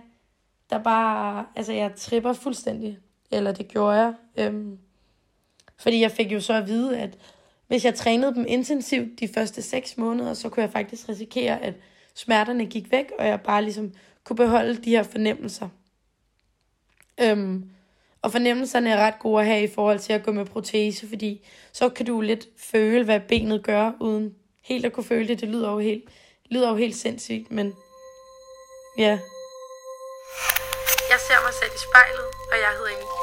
der 0.70 0.82
bare, 0.82 1.46
altså 1.56 1.72
jeg 1.72 1.94
tripper 1.94 2.32
fuldstændig. 2.32 2.98
Eller 3.30 3.52
det 3.52 3.68
gjorde 3.68 3.96
jeg. 3.96 4.14
Øhm, 4.36 4.78
fordi 5.78 6.00
jeg 6.00 6.10
fik 6.10 6.32
jo 6.32 6.40
så 6.40 6.52
at 6.52 6.66
vide, 6.66 6.98
at 6.98 7.18
hvis 7.66 7.84
jeg 7.84 7.94
trænede 7.94 8.34
dem 8.34 8.44
intensivt 8.48 9.20
de 9.20 9.28
første 9.28 9.62
6 9.62 9.96
måneder, 9.98 10.34
så 10.34 10.48
kunne 10.48 10.62
jeg 10.62 10.72
faktisk 10.72 11.08
risikere, 11.08 11.62
at 11.62 11.74
smerterne 12.14 12.66
gik 12.66 12.92
væk, 12.92 13.12
og 13.18 13.26
jeg 13.26 13.40
bare 13.40 13.62
ligesom 13.62 13.92
kunne 14.24 14.36
beholde 14.36 14.76
de 14.76 14.90
her 14.90 15.02
fornemmelser. 15.02 15.68
Øhm, 17.20 17.70
og 18.22 18.32
fornemmelserne 18.32 18.90
er 18.90 18.96
ret 18.96 19.18
gode 19.18 19.40
at 19.40 19.46
have 19.46 19.62
i 19.62 19.74
forhold 19.74 19.98
til 19.98 20.12
at 20.12 20.22
gå 20.22 20.32
med 20.32 20.44
protese, 20.44 21.08
fordi 21.08 21.46
så 21.72 21.88
kan 21.88 22.06
du 22.06 22.20
lidt 22.20 22.48
føle, 22.58 23.04
hvad 23.04 23.20
benet 23.20 23.62
gør, 23.62 23.92
uden 24.00 24.34
helt 24.62 24.86
at 24.86 24.92
kunne 24.92 25.04
føle 25.04 25.28
det. 25.28 25.40
Det 25.40 25.48
lyder 25.48 25.70
jo 25.70 25.78
helt, 25.78 26.04
lyder 26.50 26.68
jo 26.68 26.76
helt 26.76 26.96
sindssygt, 26.96 27.50
men 27.50 27.74
ja. 28.98 29.18
Jeg 31.10 31.18
ser 31.26 31.38
mig 31.46 31.54
selv 31.60 31.72
i 31.74 31.80
spejlet, 31.90 32.26
og 32.52 32.56
jeg 32.64 32.70
hedder 32.78 32.92
Emilie. 32.96 33.15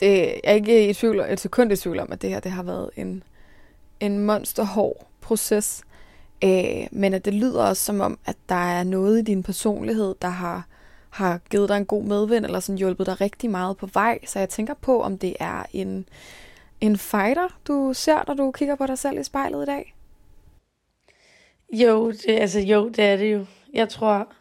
Det, 0.00 0.08
jeg 0.08 0.40
er 0.44 0.52
ikke 0.52 0.88
i 0.88 0.94
tvivl, 0.94 1.20
et 1.20 1.40
sekund 1.40 1.72
i 1.72 1.76
tvivl 1.76 1.98
om, 1.98 2.12
at 2.12 2.22
det 2.22 2.30
her 2.30 2.40
det 2.40 2.52
har 2.52 2.62
været 2.62 2.90
en, 2.96 3.22
en 4.00 4.18
monsterhård 4.18 5.06
proces. 5.20 5.82
Øh, 6.44 6.86
men 6.90 7.14
at 7.14 7.24
det 7.24 7.34
lyder 7.34 7.64
også 7.64 7.84
som 7.84 8.00
om, 8.00 8.18
at 8.26 8.36
der 8.48 8.54
er 8.78 8.84
noget 8.84 9.18
i 9.18 9.22
din 9.22 9.42
personlighed, 9.42 10.14
der 10.22 10.28
har, 10.28 10.66
har 11.10 11.40
givet 11.50 11.68
dig 11.68 11.76
en 11.76 11.86
god 11.86 12.02
medvind, 12.02 12.44
eller 12.44 12.60
sådan 12.60 12.78
hjulpet 12.78 13.06
dig 13.06 13.20
rigtig 13.20 13.50
meget 13.50 13.76
på 13.76 13.86
vej. 13.86 14.18
Så 14.26 14.38
jeg 14.38 14.48
tænker 14.48 14.74
på, 14.74 15.02
om 15.02 15.18
det 15.18 15.36
er 15.40 15.62
en, 15.72 16.08
en 16.80 16.98
fighter, 16.98 17.58
du 17.68 17.92
ser, 17.94 18.24
når 18.26 18.34
du 18.34 18.50
kigger 18.50 18.74
på 18.74 18.86
dig 18.86 18.98
selv 18.98 19.20
i 19.20 19.24
spejlet 19.24 19.62
i 19.62 19.66
dag. 19.66 19.94
Jo, 21.72 22.10
det, 22.10 22.28
altså 22.28 22.60
jo, 22.60 22.88
det 22.88 23.04
er 23.04 23.16
det 23.16 23.32
jo. 23.32 23.46
Jeg 23.74 23.88
tror, 23.88 24.32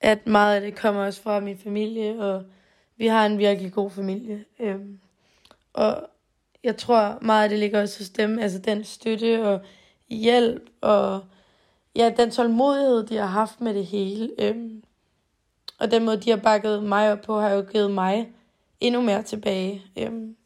at 0.00 0.26
meget 0.26 0.54
af 0.54 0.60
det 0.60 0.76
kommer 0.76 1.06
også 1.06 1.22
fra 1.22 1.40
min 1.40 1.58
familie, 1.58 2.20
og 2.20 2.42
vi 2.96 3.06
har 3.06 3.26
en 3.26 3.38
virkelig 3.38 3.72
god 3.72 3.90
familie. 3.90 4.44
Øhm, 4.58 4.98
og 5.72 6.06
jeg 6.64 6.76
tror 6.76 7.18
meget 7.22 7.44
at 7.44 7.50
det 7.50 7.58
ligger 7.58 7.82
også 7.82 8.00
hos 8.00 8.08
dem, 8.08 8.38
altså 8.38 8.58
den 8.58 8.84
støtte 8.84 9.46
og 9.46 9.60
hjælp, 10.08 10.70
og 10.80 11.24
ja, 11.96 12.12
den 12.16 12.30
tålmodighed, 12.30 13.06
de 13.06 13.16
har 13.16 13.26
haft 13.26 13.60
med 13.60 13.74
det 13.74 13.86
hele. 13.86 14.30
Øhm, 14.38 14.82
og 15.78 15.90
den 15.90 16.04
måde, 16.04 16.20
de 16.20 16.30
har 16.30 16.36
bakket 16.36 16.82
mig 16.82 17.12
op 17.12 17.20
på, 17.20 17.40
har 17.40 17.50
jo 17.50 17.64
givet 17.72 17.90
mig 17.90 18.32
endnu 18.80 19.00
mere 19.00 19.22
tilbage. 19.22 19.82
Øhm, 19.98 20.36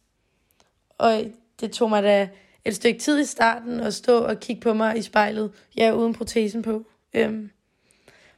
og 0.99 1.25
det 1.61 1.73
tog 1.73 1.91
mig 1.91 2.03
da 2.03 2.29
et 2.65 2.77
stykke 2.77 3.01
tid 3.01 3.21
i 3.21 3.25
starten 3.25 3.81
at 3.81 3.95
stå 3.95 4.19
og 4.19 4.41
kigge 4.41 4.63
på 4.63 4.73
mig 4.73 4.99
i 4.99 5.03
spejlet, 5.03 5.53
ja, 5.77 5.93
uden 5.93 6.15
protesen 6.15 6.63
på. 6.63 6.85
Øhm, 7.15 7.51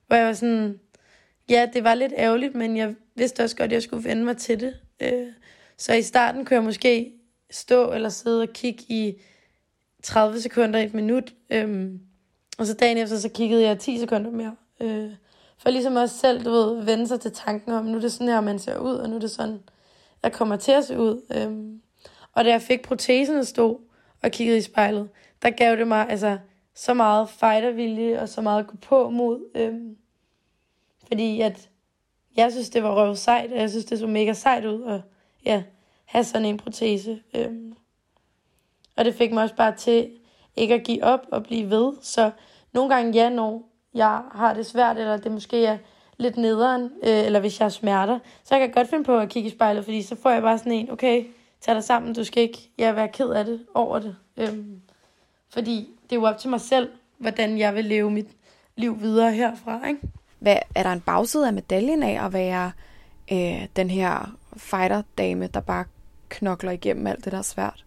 hvor 0.07 0.17
jeg 0.17 0.27
var 0.27 0.33
sådan, 0.33 0.81
ja, 1.51 1.69
det 1.73 1.85
var 1.85 1.95
lidt 1.95 2.13
ærgerligt, 2.17 2.55
men 2.55 2.77
jeg 2.77 2.95
vidste 3.15 3.45
også 3.45 3.57
godt, 3.57 3.65
at 3.67 3.73
jeg 3.73 3.83
skulle 3.83 4.05
vende 4.05 4.25
mig 4.25 4.37
til 4.37 4.61
det. 4.61 4.75
Øh, 5.01 5.27
så 5.77 5.95
i 5.95 6.03
starten 6.03 6.45
kunne 6.45 6.55
jeg 6.55 6.65
måske 6.65 7.13
stå 7.51 7.93
eller 7.93 8.09
sidde 8.09 8.43
og 8.43 8.49
kigge 8.49 8.85
i 8.89 9.23
30 10.03 10.41
sekunder, 10.41 10.81
et 10.81 10.95
minut. 10.95 11.35
Øhm, 11.51 12.01
og 12.59 12.67
så 12.67 12.75
dagen 12.75 12.99
efter, 12.99 13.17
så 13.17 13.29
kiggede 13.29 13.63
jeg 13.63 13.79
10 13.79 13.99
sekunder 13.99 14.31
mere. 14.31 14.57
Øh, 14.81 15.11
for 15.59 15.71
ligesom 15.71 15.97
også 15.97 16.19
selv, 16.19 16.45
du 16.45 16.51
ved, 16.51 16.85
vende 16.85 17.09
sig 17.09 17.21
til 17.21 17.33
tanken 17.33 17.73
om, 17.73 17.85
nu 17.85 17.97
er 17.97 18.01
det 18.01 18.13
sådan 18.13 18.29
her, 18.29 18.41
man 18.41 18.59
ser 18.59 18.79
ud, 18.79 18.95
og 18.95 19.11
nu 19.11 19.17
er 19.17 19.21
det 19.21 19.31
sådan, 19.31 19.59
jeg 20.23 20.33
kommer 20.33 20.57
til 20.57 20.73
at 20.73 20.85
se 20.85 20.99
ud. 20.99 21.23
Øhm, 21.37 21.81
og 22.33 22.45
da 22.45 22.51
jeg 22.51 22.63
fik 22.63 22.83
protesen 22.83 23.39
at 23.39 23.47
stå 23.47 23.81
og 24.23 24.31
kiggede 24.31 24.59
i 24.59 24.63
spejlet, 24.63 25.09
der 25.43 25.51
gav 25.51 25.77
det 25.77 25.89
mig 25.89 26.07
altså 26.11 26.39
så 26.75 26.95
meget 26.95 27.29
fightervilje 27.29 28.21
og 28.21 28.29
så 28.29 28.41
meget 28.41 28.67
gå 28.67 28.77
på 28.77 29.11
mod. 29.11 29.41
Øhm, 29.55 29.97
fordi 31.11 31.41
at 31.41 31.69
jeg 32.37 32.53
synes, 32.53 32.71
det 32.71 32.83
var 32.83 32.95
røv 32.95 33.17
sejt, 33.17 33.53
og 33.53 33.59
jeg 33.59 33.71
synes, 33.71 33.85
det 33.85 33.99
så 33.99 34.07
mega 34.07 34.33
sejt 34.33 34.65
ud 34.65 34.83
at 34.85 35.01
ja, 35.45 35.63
have 36.05 36.25
sådan 36.25 36.47
en 36.47 36.57
protese. 36.57 37.21
Øhm, 37.35 37.75
og 38.97 39.05
det 39.05 39.15
fik 39.15 39.33
mig 39.33 39.43
også 39.43 39.57
bare 39.57 39.77
til 39.77 40.11
ikke 40.57 40.75
at 40.75 40.85
give 40.85 41.05
op 41.05 41.27
og 41.33 41.43
blive 41.43 41.71
ved. 41.71 41.93
Så 42.01 42.31
nogle 42.73 42.95
gange, 42.95 43.13
ja, 43.13 43.29
når 43.29 43.69
jeg 43.95 44.23
har 44.33 44.55
det 44.55 44.67
svært, 44.67 44.99
eller 44.99 45.17
det 45.17 45.33
måske 45.33 45.67
er 45.67 45.79
lidt 46.17 46.37
nederen, 46.37 46.83
øh, 46.83 47.27
eller 47.27 47.41
hvis 47.41 47.61
jeg 47.61 47.65
har 47.65 47.71
smerter, 47.71 48.19
så 48.45 48.55
jeg 48.57 48.69
kan 48.69 48.75
godt 48.75 48.89
finde 48.89 49.05
på 49.05 49.19
at 49.19 49.29
kigge 49.29 49.49
i 49.49 49.53
spejlet, 49.53 49.85
fordi 49.85 50.03
så 50.03 50.17
får 50.17 50.31
jeg 50.31 50.43
bare 50.43 50.59
sådan 50.59 50.73
en, 50.73 50.91
okay, 50.91 51.25
tag 51.61 51.75
dig 51.75 51.85
sammen, 51.85 52.15
du 52.15 52.25
skal 52.25 52.43
ikke 52.43 52.71
ja, 52.79 52.93
være 52.93 53.09
ked 53.09 53.31
af 53.31 53.45
det 53.45 53.67
over 53.75 53.99
det. 53.99 54.17
Øhm, 54.37 54.81
fordi 55.49 55.89
det 56.03 56.17
er 56.17 56.21
jo 56.21 56.27
op 56.27 56.39
til 56.39 56.51
mig 56.51 56.61
selv, 56.61 56.91
hvordan 57.19 57.59
jeg 57.59 57.75
vil 57.75 57.85
leve 57.85 58.11
mit 58.11 58.29
liv 58.77 59.01
videre 59.01 59.33
herfra, 59.33 59.87
ikke? 59.87 60.01
Hvad, 60.41 60.57
er 60.75 60.83
der 60.83 60.93
en 60.93 61.01
bagside 61.01 61.47
af 61.47 61.53
medaljen 61.53 62.03
af 62.03 62.25
at 62.25 62.33
være 62.33 62.73
øh, 63.33 63.67
den 63.77 63.91
her 63.91 64.37
fighter-dame, 64.57 65.47
der 65.47 65.61
bare 65.61 65.85
knokler 66.29 66.71
igennem 66.71 67.07
alt 67.07 67.25
det, 67.25 67.33
der 67.33 67.39
er 67.39 67.43
svært? 67.43 67.85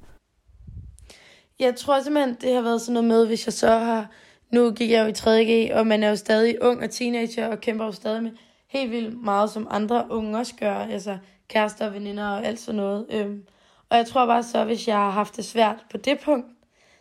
Jeg 1.59 1.75
tror 1.75 2.01
simpelthen, 2.01 2.37
det 2.41 2.55
har 2.55 2.61
været 2.61 2.81
sådan 2.81 2.93
noget 2.93 3.07
med, 3.07 3.27
hvis 3.27 3.45
jeg 3.45 3.53
så 3.53 3.77
har... 3.77 4.07
Nu 4.51 4.71
gik 4.71 4.91
jeg 4.91 5.03
jo 5.03 5.07
i 5.07 5.41
3.G, 5.41 5.73
og 5.73 5.87
man 5.87 6.03
er 6.03 6.09
jo 6.09 6.15
stadig 6.15 6.63
ung 6.63 6.83
og 6.83 6.89
teenager, 6.89 7.47
og 7.47 7.61
kæmper 7.61 7.85
jo 7.85 7.91
stadig 7.91 8.23
med 8.23 8.31
helt 8.67 8.91
vildt 8.91 9.23
meget, 9.23 9.49
som 9.49 9.67
andre 9.69 10.07
unge 10.09 10.37
også 10.37 10.53
gør. 10.59 10.75
Altså 10.75 11.17
kærester, 11.47 11.89
veninder 11.89 12.27
og 12.27 12.45
alt 12.45 12.59
sådan 12.59 12.75
noget. 12.75 13.05
Øhm, 13.09 13.43
og 13.89 13.97
jeg 13.97 14.05
tror 14.05 14.25
bare 14.25 14.43
så, 14.43 14.65
hvis 14.65 14.87
jeg 14.87 14.95
har 14.95 15.09
haft 15.09 15.35
det 15.35 15.45
svært 15.45 15.85
på 15.91 15.97
det 15.97 16.19
punkt, 16.19 16.47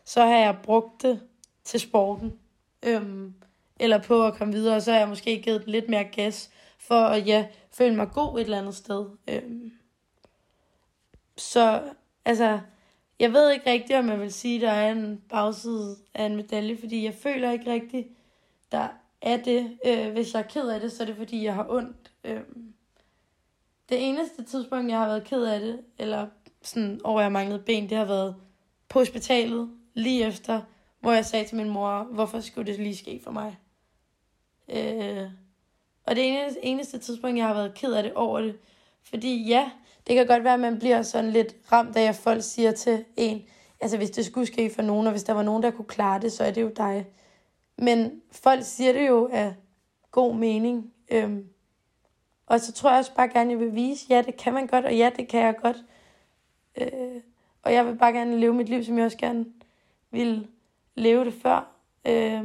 så 0.04 0.20
har 0.20 0.36
jeg 0.36 0.56
brugt 0.62 1.02
det 1.02 1.20
til 1.64 1.80
sporten. 1.80 2.32
Øhm, 2.82 3.34
eller 3.80 4.02
på 4.02 4.26
at 4.26 4.34
komme 4.34 4.54
videre, 4.54 4.76
og 4.76 4.82
så 4.82 4.92
har 4.92 4.98
jeg 4.98 5.08
måske 5.08 5.42
givet 5.42 5.62
lidt 5.66 5.88
mere 5.88 6.04
gas, 6.04 6.50
for 6.78 7.04
at 7.04 7.26
ja, 7.26 7.46
føle 7.70 7.96
mig 7.96 8.08
god 8.10 8.38
et 8.38 8.44
eller 8.44 8.58
andet 8.58 8.74
sted. 8.74 9.06
Øhm, 9.28 9.72
så 11.36 11.82
altså, 12.24 12.60
jeg 13.18 13.32
ved 13.32 13.50
ikke 13.50 13.70
rigtigt, 13.70 13.98
om 13.98 14.08
jeg 14.08 14.20
vil 14.20 14.32
sige, 14.32 14.56
at 14.56 14.62
der 14.62 14.70
er 14.70 14.92
en 14.92 15.22
bagside 15.28 15.96
af 16.14 16.24
en 16.24 16.36
medalje, 16.36 16.76
fordi 16.76 17.04
jeg 17.04 17.14
føler 17.14 17.50
ikke 17.50 17.72
rigtigt, 17.72 18.08
der 18.72 18.88
er 19.20 19.36
det. 19.36 19.78
Øh, 19.86 20.12
hvis 20.12 20.34
jeg 20.34 20.40
er 20.40 20.48
ked 20.48 20.68
af 20.68 20.80
det, 20.80 20.92
så 20.92 21.02
er 21.02 21.06
det 21.06 21.16
fordi, 21.16 21.44
jeg 21.44 21.54
har 21.54 21.66
ondt. 21.68 22.10
Øh, 22.24 22.40
det 23.88 24.08
eneste 24.08 24.44
tidspunkt, 24.44 24.90
jeg 24.90 24.98
har 24.98 25.06
været 25.06 25.24
ked 25.24 25.44
af 25.44 25.60
det, 25.60 25.80
eller 25.98 26.26
sådan 26.62 27.00
over 27.04 27.20
jeg 27.20 27.32
manglede 27.32 27.62
ben, 27.66 27.88
det 27.88 27.98
har 27.98 28.04
været 28.04 28.36
på 28.88 28.98
hospitalet, 28.98 29.70
lige 29.94 30.24
efter, 30.24 30.60
hvor 31.00 31.12
jeg 31.12 31.26
sagde 31.26 31.48
til 31.48 31.56
min 31.56 31.68
mor, 31.68 32.02
hvorfor 32.02 32.40
skulle 32.40 32.72
det 32.72 32.80
lige 32.80 32.96
ske 32.96 33.20
for 33.24 33.30
mig? 33.30 33.56
Øh, 34.72 35.28
og 36.06 36.16
det 36.16 36.28
eneste, 36.28 36.64
eneste 36.64 36.98
tidspunkt, 36.98 37.38
jeg 37.38 37.46
har 37.46 37.54
været 37.54 37.74
ked 37.74 37.92
af 37.92 38.02
det 38.02 38.12
over 38.14 38.40
det, 38.40 38.58
fordi 39.02 39.48
ja, 39.48 39.70
det 40.06 40.16
kan 40.16 40.26
godt 40.26 40.44
være, 40.44 40.54
at 40.54 40.60
man 40.60 40.78
bliver 40.78 41.02
sådan 41.02 41.30
lidt 41.30 41.56
ramt 41.72 41.96
af, 41.96 42.02
at 42.02 42.14
folk 42.14 42.42
siger 42.42 42.72
til 42.72 43.04
en, 43.16 43.42
altså 43.80 43.96
hvis 43.96 44.10
det 44.10 44.24
skulle 44.24 44.46
ske 44.46 44.70
for 44.70 44.82
nogen, 44.82 45.06
og 45.06 45.10
hvis 45.10 45.24
der 45.24 45.32
var 45.32 45.42
nogen, 45.42 45.62
der 45.62 45.70
kunne 45.70 45.84
klare 45.84 46.20
det, 46.20 46.32
så 46.32 46.44
er 46.44 46.50
det 46.50 46.62
jo 46.62 46.70
dig. 46.76 47.06
Men 47.78 48.22
folk 48.30 48.60
siger 48.64 48.92
det 48.92 49.08
jo 49.08 49.28
af 49.32 49.54
god 50.10 50.34
mening. 50.34 50.92
Øhm, 51.10 51.46
og 52.46 52.60
så 52.60 52.72
tror 52.72 52.90
jeg 52.90 52.98
også 52.98 53.14
bare 53.14 53.28
gerne, 53.28 53.52
at 53.52 53.58
jeg 53.58 53.66
vil 53.66 53.74
vise, 53.74 54.06
ja, 54.08 54.22
det 54.22 54.36
kan 54.36 54.52
man 54.52 54.66
godt, 54.66 54.84
og 54.84 54.96
ja, 54.96 55.10
det 55.16 55.28
kan 55.28 55.40
jeg 55.40 55.56
godt. 55.62 55.76
Øh, 56.76 57.20
og 57.62 57.72
jeg 57.72 57.86
vil 57.86 57.96
bare 57.96 58.12
gerne 58.12 58.40
leve 58.40 58.54
mit 58.54 58.68
liv, 58.68 58.84
som 58.84 58.98
jeg 58.98 59.04
også 59.04 59.18
gerne 59.18 59.46
vil 60.10 60.46
leve 60.94 61.24
det 61.24 61.34
før. 61.34 61.72
Øh, 62.06 62.44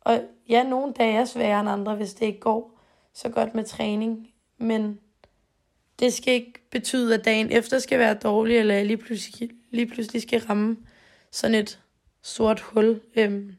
og 0.00 0.22
ja, 0.48 0.62
nogle 0.62 0.92
dage 0.92 1.18
er 1.18 1.24
sværere 1.24 1.60
end 1.60 1.68
andre, 1.68 1.94
hvis 1.94 2.14
det 2.14 2.26
ikke 2.26 2.40
går 2.40 2.80
så 3.14 3.28
godt 3.28 3.54
med 3.54 3.64
træning. 3.64 4.28
Men 4.58 5.00
det 5.98 6.12
skal 6.12 6.34
ikke 6.34 6.52
betyde, 6.70 7.14
at 7.14 7.24
dagen 7.24 7.50
efter 7.50 7.78
skal 7.78 7.98
være 7.98 8.14
dårlig, 8.14 8.56
eller 8.56 8.74
jeg 8.74 8.86
lige 8.86 8.96
pludselig, 8.96 9.50
lige 9.70 9.86
pludselig 9.86 10.22
skal 10.22 10.40
ramme 10.40 10.76
sådan 11.30 11.54
et 11.54 11.80
sort 12.22 12.60
hul. 12.60 13.00
Øhm, 13.16 13.54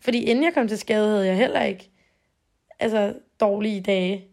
fordi 0.00 0.24
inden 0.24 0.44
jeg 0.44 0.54
kom 0.54 0.68
til 0.68 0.78
skade, 0.78 1.08
havde 1.08 1.26
jeg 1.26 1.36
heller 1.36 1.62
ikke 1.62 1.90
altså, 2.78 3.14
dårlige 3.40 3.80
dage 3.80 4.28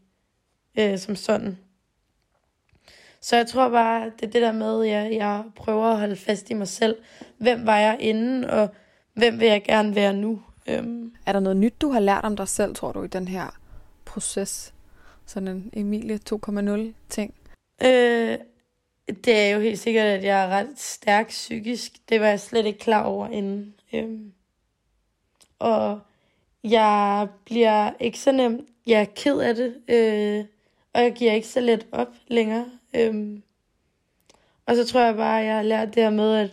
øh, 0.80 0.98
som 0.98 1.16
sådan. 1.16 1.58
Så 3.22 3.36
jeg 3.36 3.48
tror 3.48 3.70
bare, 3.70 4.06
det 4.06 4.28
er 4.28 4.32
det 4.32 4.42
der 4.42 4.52
med, 4.52 4.86
at 4.86 4.90
ja, 4.90 5.26
jeg 5.26 5.44
prøver 5.56 5.86
at 5.86 6.00
holde 6.00 6.16
fast 6.16 6.50
i 6.50 6.54
mig 6.54 6.68
selv. 6.68 6.96
Hvem 7.38 7.66
var 7.66 7.78
jeg 7.78 7.98
inden, 8.00 8.44
og 8.44 8.70
hvem 9.14 9.40
vil 9.40 9.48
jeg 9.48 9.64
gerne 9.64 9.96
være 9.96 10.14
nu? 10.14 10.42
Øhm. 10.68 11.14
Er 11.26 11.32
der 11.32 11.40
noget 11.40 11.58
nyt, 11.58 11.82
du 11.82 11.90
har 11.90 12.00
lært 12.00 12.26
om 12.26 12.36
dig 12.36 12.48
selv, 12.48 12.76
tror 12.76 12.92
du, 12.92 13.04
i 13.04 13.08
den 13.08 13.28
her 13.28 13.60
proces? 14.06 14.74
Sådan 15.26 15.48
en 15.48 15.70
Emilie 15.74 16.20
2.0 16.30 16.94
ting? 17.10 17.34
Øh, 17.84 18.38
det 19.26 19.40
er 19.40 19.50
jo 19.50 19.60
helt 19.60 19.80
sikkert, 19.80 20.06
at 20.06 20.24
jeg 20.24 20.44
er 20.44 20.48
ret 20.48 20.80
stærk 20.80 21.28
psykisk. 21.28 21.92
Det 22.10 22.20
var 22.20 22.28
jeg 22.28 22.40
slet 22.40 22.66
ikke 22.66 22.80
klar 22.80 23.04
over 23.04 23.28
inden. 23.28 23.74
Øhm. 23.94 24.34
Og 25.60 26.00
jeg 26.64 27.28
bliver 27.46 27.92
ikke 28.00 28.20
så 28.20 28.32
nemt, 28.32 28.70
jeg 28.88 29.02
er 29.02 29.06
ked 29.16 29.40
af 29.40 29.56
det, 29.56 29.76
øh, 29.88 30.46
og 30.94 31.02
jeg 31.02 31.14
giver 31.14 31.34
ikke 31.34 31.48
så 31.48 31.60
let 31.60 31.88
op 31.92 32.14
længere. 32.28 32.66
Øhm. 32.94 33.44
Og 34.66 34.76
så 34.76 34.86
tror 34.86 35.02
jeg 35.02 35.16
bare, 35.16 35.40
at 35.42 35.46
jeg 35.48 35.56
har 35.56 35.64
lært 35.64 35.96
det 35.96 36.04
her 36.04 36.10
med, 36.10 36.36
at 36.36 36.52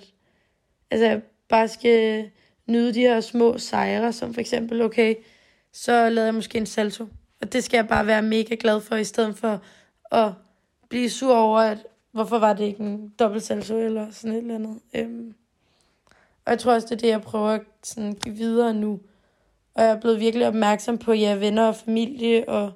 altså, 0.91 1.07
jeg 1.07 1.23
bare 1.49 1.69
skal 1.69 2.31
nyde 2.71 2.95
de 2.95 3.01
her 3.01 3.21
små 3.21 3.59
sejre, 3.59 4.13
som 4.13 4.35
for 4.35 4.41
eksempel, 4.41 4.83
okay, 4.83 5.15
så 5.73 5.93
lavede 5.93 6.25
jeg 6.25 6.35
måske 6.35 6.59
en 6.59 6.67
salto. 6.67 7.07
Og 7.41 7.53
det 7.53 7.65
skal 7.65 7.79
jeg 7.79 7.89
bare 7.89 8.07
være 8.07 8.23
mega 8.23 8.57
glad 8.61 8.81
for, 8.81 8.97
i 8.97 9.05
stedet 9.05 9.39
for 9.39 9.61
at 10.11 10.33
blive 10.89 11.11
sur 11.11 11.37
over, 11.37 11.59
at 11.61 11.79
hvorfor 12.13 12.39
var 12.39 12.53
det 12.53 12.65
ikke 12.65 12.81
en 12.81 13.13
dobbelt 13.19 13.43
salto 13.43 13.79
eller 13.79 14.11
sådan 14.11 14.33
et 14.33 14.43
eller 14.43 14.55
andet. 14.55 14.81
Øhm. 14.95 15.35
Og 16.45 16.51
jeg 16.51 16.59
tror 16.59 16.73
også, 16.73 16.87
det 16.87 16.93
er 16.93 17.01
det, 17.01 17.09
jeg 17.09 17.23
prøver 17.23 17.49
at 17.49 17.63
sådan, 17.83 18.13
give 18.13 18.35
videre 18.35 18.75
nu. 18.75 19.01
Og 19.75 19.83
jeg 19.83 19.91
er 19.91 20.01
blevet 20.01 20.21
virkelig 20.21 20.47
opmærksom 20.47 20.99
på, 20.99 21.13
ja, 21.13 21.35
venner 21.35 21.67
og 21.67 21.77
familie 21.77 22.49
og 22.49 22.73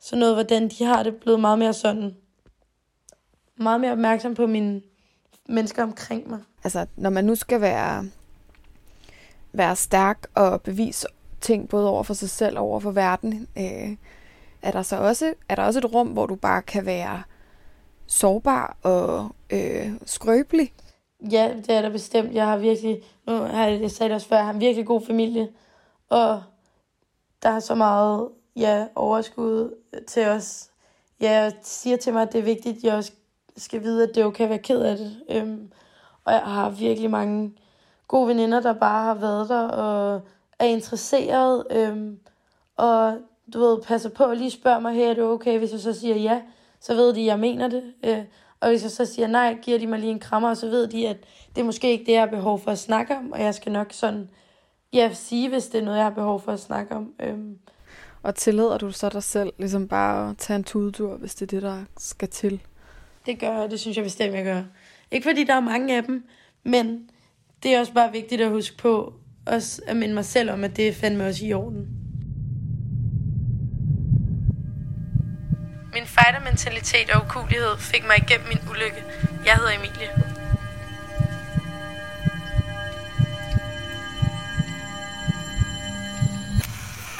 sådan 0.00 0.18
noget, 0.18 0.34
hvordan 0.34 0.68
de 0.68 0.84
har 0.84 1.02
det, 1.02 1.16
blevet 1.16 1.40
meget 1.40 1.58
mere 1.58 1.72
sådan, 1.72 2.16
meget 3.56 3.80
mere 3.80 3.92
opmærksom 3.92 4.34
på 4.34 4.46
mine 4.46 4.82
mennesker 5.48 5.82
omkring 5.82 6.30
mig. 6.30 6.38
Altså, 6.64 6.86
når 6.96 7.10
man 7.10 7.24
nu 7.24 7.34
skal 7.34 7.60
være, 7.60 8.04
være 9.52 9.76
stærk 9.76 10.26
og 10.34 10.62
bevise 10.62 11.06
ting 11.40 11.68
både 11.68 11.88
over 11.88 12.02
for 12.02 12.14
sig 12.14 12.30
selv 12.30 12.58
og 12.58 12.64
over 12.64 12.80
for 12.80 12.90
verden, 12.90 13.48
øh, 13.58 13.96
er 14.62 14.70
der 14.70 14.82
så 14.82 14.96
også, 14.96 15.34
er 15.48 15.54
der 15.54 15.62
også 15.62 15.78
et 15.78 15.94
rum, 15.94 16.08
hvor 16.08 16.26
du 16.26 16.34
bare 16.34 16.62
kan 16.62 16.86
være 16.86 17.22
sårbar 18.06 18.76
og 18.82 19.28
øh, 19.50 19.92
skrøbelig? 20.06 20.72
Ja, 21.30 21.54
det 21.56 21.70
er 21.70 21.82
der 21.82 21.90
bestemt. 21.90 22.34
Jeg 22.34 22.46
har 22.46 22.56
virkelig, 22.56 23.02
nu 23.26 23.36
har 23.36 23.66
jeg, 23.66 23.80
jeg 23.80 23.90
sagt 23.90 24.08
det 24.08 24.14
også 24.14 24.28
før, 24.28 24.36
jeg 24.36 24.44
har 24.44 24.52
en 24.52 24.60
virkelig 24.60 24.86
god 24.86 25.06
familie, 25.06 25.48
og 26.08 26.42
der 27.42 27.48
er 27.48 27.60
så 27.60 27.74
meget 27.74 28.28
ja, 28.56 28.86
overskud 28.94 29.74
til 30.08 30.26
os. 30.26 30.70
Ja, 31.20 31.30
jeg 31.30 31.52
siger 31.62 31.96
til 31.96 32.12
mig, 32.12 32.22
at 32.22 32.32
det 32.32 32.38
er 32.38 32.42
vigtigt, 32.42 32.76
at 32.76 32.84
jeg 32.84 32.94
også 32.94 33.12
skal 33.56 33.82
vide, 33.82 34.02
at 34.02 34.14
det 34.14 34.20
er 34.20 34.26
okay 34.26 34.44
at 34.44 34.50
være 34.50 34.58
ked 34.58 34.80
af 34.82 34.96
det. 34.96 35.22
Øhm, 35.30 35.72
og 36.24 36.32
jeg 36.32 36.40
har 36.40 36.70
virkelig 36.70 37.10
mange 37.10 37.52
gode 38.12 38.28
veninder, 38.28 38.60
der 38.60 38.72
bare 38.72 39.04
har 39.04 39.14
været 39.14 39.48
der 39.48 39.68
og 39.68 40.20
er 40.58 40.64
interesseret. 40.64 41.64
Øhm, 41.70 42.18
og 42.76 43.18
du 43.54 43.60
ved, 43.60 43.82
passer 43.82 44.08
på 44.08 44.24
at 44.24 44.38
lige 44.38 44.50
spørge 44.50 44.80
mig, 44.80 44.94
her 44.94 45.10
er 45.10 45.14
det 45.14 45.24
okay, 45.24 45.58
hvis 45.58 45.72
jeg 45.72 45.80
så 45.80 45.92
siger 45.92 46.16
ja, 46.16 46.40
så 46.80 46.94
ved 46.94 47.14
de, 47.14 47.20
at 47.20 47.26
jeg 47.26 47.38
mener 47.38 47.68
det. 47.68 47.82
Øh, 48.04 48.18
og 48.60 48.68
hvis 48.68 48.82
jeg 48.82 48.90
så 48.90 49.04
siger 49.04 49.26
nej, 49.26 49.58
giver 49.62 49.78
de 49.78 49.86
mig 49.86 49.98
lige 49.98 50.10
en 50.10 50.20
krammer, 50.20 50.48
og 50.48 50.56
så 50.56 50.68
ved 50.68 50.86
de, 50.86 51.08
at 51.08 51.16
det 51.54 51.60
er 51.60 51.64
måske 51.64 51.90
ikke 51.90 52.04
det, 52.04 52.12
jeg 52.12 52.20
har 52.20 52.26
behov 52.26 52.58
for 52.58 52.70
at 52.70 52.78
snakke 52.78 53.16
om, 53.16 53.32
og 53.32 53.42
jeg 53.42 53.54
skal 53.54 53.72
nok 53.72 53.92
sådan, 53.92 54.30
ja, 54.92 55.10
sige, 55.12 55.48
hvis 55.48 55.66
det 55.66 55.80
er 55.80 55.84
noget, 55.84 55.98
jeg 55.98 56.06
har 56.06 56.10
behov 56.10 56.40
for 56.40 56.52
at 56.52 56.60
snakke 56.60 56.94
om. 56.94 57.12
Øhm. 57.20 57.58
Og 58.22 58.34
tillader 58.34 58.78
du 58.78 58.90
så 58.90 59.08
dig 59.08 59.22
selv 59.22 59.52
ligesom 59.58 59.88
bare 59.88 60.30
at 60.30 60.38
tage 60.38 60.56
en 60.56 60.64
tudetur, 60.64 61.16
hvis 61.16 61.34
det 61.34 61.42
er 61.42 61.60
det, 61.60 61.62
der 61.62 61.78
skal 61.98 62.28
til? 62.28 62.60
Det 63.26 63.40
gør 63.40 63.60
jeg, 63.60 63.70
det 63.70 63.80
synes 63.80 63.96
jeg 63.96 64.04
bestemt, 64.04 64.34
jeg 64.34 64.44
gør. 64.44 64.62
Ikke 65.10 65.24
fordi 65.24 65.44
der 65.44 65.54
er 65.54 65.60
mange 65.60 65.96
af 65.96 66.04
dem, 66.04 66.24
men 66.64 67.08
det 67.62 67.74
er 67.74 67.80
også 67.80 67.92
bare 67.92 68.12
vigtigt 68.12 68.40
at 68.40 68.50
huske 68.50 68.76
på, 68.76 69.12
også 69.46 69.82
at 69.86 69.96
minde 69.96 70.14
mig 70.14 70.24
selv 70.24 70.50
om, 70.50 70.64
at 70.64 70.76
det 70.76 70.88
er 70.88 70.92
fandme 70.92 71.26
også 71.26 71.46
i 71.46 71.52
orden. 71.52 71.88
Min 75.94 76.06
fighter-mentalitet 76.06 77.10
og 77.14 77.22
ukulighed 77.24 77.78
fik 77.78 78.02
mig 78.06 78.16
igennem 78.18 78.48
min 78.48 78.58
ulykke. 78.70 79.04
Jeg 79.46 79.54
hedder 79.54 79.70
Emilie. 79.70 80.32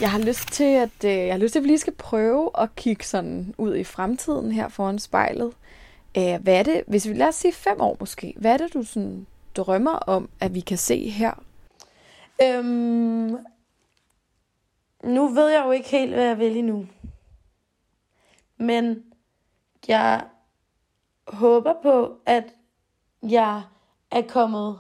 Jeg 0.01 0.11
har 0.11 0.19
lyst 0.19 0.53
til, 0.53 0.65
at 0.65 1.05
øh, 1.05 1.11
jeg 1.11 1.35
har 1.35 1.39
lyst 1.39 1.53
til, 1.53 1.59
at 1.59 1.63
vi 1.63 1.69
lige 1.69 1.79
skal 1.79 1.95
prøve 1.95 2.51
at 2.59 2.77
kigge 2.77 3.05
sådan 3.05 3.55
ud 3.59 3.77
i 3.77 3.85
fremtiden 3.85 4.53
her 4.53 4.69
foran 4.69 4.99
spejlet. 4.99 5.53
Æh, 6.15 6.41
hvad 6.43 6.55
er 6.55 6.63
det, 6.63 6.83
hvis 6.87 7.09
vi 7.09 7.13
lad 7.13 7.29
os 7.29 7.35
sige 7.35 7.53
fem 7.53 7.81
år 7.81 7.97
måske, 8.01 8.35
hvad 8.37 8.53
er 8.53 8.57
det, 8.57 8.75
du 8.75 8.83
sådan 8.83 9.27
drømmer 9.57 9.93
om, 9.93 10.29
at 10.41 10.55
vi 10.55 10.61
kan 10.61 10.79
se 10.79 11.09
her? 11.09 11.33
Øhm, 12.43 13.37
nu 15.05 15.29
ved 15.29 15.49
jeg 15.49 15.63
jo 15.67 15.71
ikke 15.71 15.89
helt, 15.89 16.15
hvad 16.15 16.25
jeg 16.25 16.39
vil 16.39 16.57
endnu. 16.57 16.87
Men 18.57 19.05
jeg 19.89 20.25
håber 21.29 21.75
på, 21.83 22.17
at 22.27 22.45
jeg 23.23 23.63
er 24.11 24.23
kommet 24.23 24.79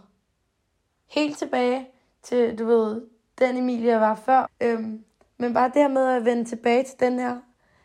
helt 1.06 1.38
tilbage 1.38 1.86
til, 2.22 2.58
du 2.58 2.66
ved, 2.66 3.02
den 3.38 3.56
Emilie, 3.56 3.90
jeg 3.90 4.00
var 4.00 4.14
før. 4.14 4.50
Øhm, 4.60 5.04
men 5.38 5.54
bare 5.54 5.68
det 5.68 5.82
her 5.82 5.88
med 5.88 6.06
at 6.06 6.24
vende 6.24 6.44
tilbage 6.44 6.82
til 6.82 7.00
den 7.00 7.18
her 7.18 7.36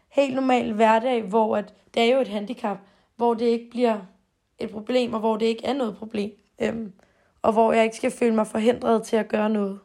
helt 0.10 0.36
normale 0.36 0.74
hverdag, 0.74 1.24
hvor 1.24 1.58
at 1.58 1.74
det 1.94 2.02
er 2.02 2.16
jo 2.16 2.22
et 2.22 2.28
handicap, 2.28 2.78
hvor 3.16 3.34
det 3.34 3.46
ikke 3.46 3.70
bliver 3.70 4.00
et 4.60 4.72
problem, 4.72 5.14
og 5.14 5.20
hvor 5.20 5.38
det 5.38 5.46
ikke 5.46 5.66
er 5.66 5.74
noget 5.74 5.98
problem. 5.98 6.32
Øhm, 6.62 6.94
og 7.42 7.54
hvor 7.54 7.74
jeg 7.74 7.84
ikke 7.84 7.96
skal 7.96 8.12
føle 8.12 8.36
mig 8.36 8.48
forhindret 8.48 9.04
til 9.04 9.16
at 9.16 9.28
gøre 9.28 9.50
noget. 9.50 9.80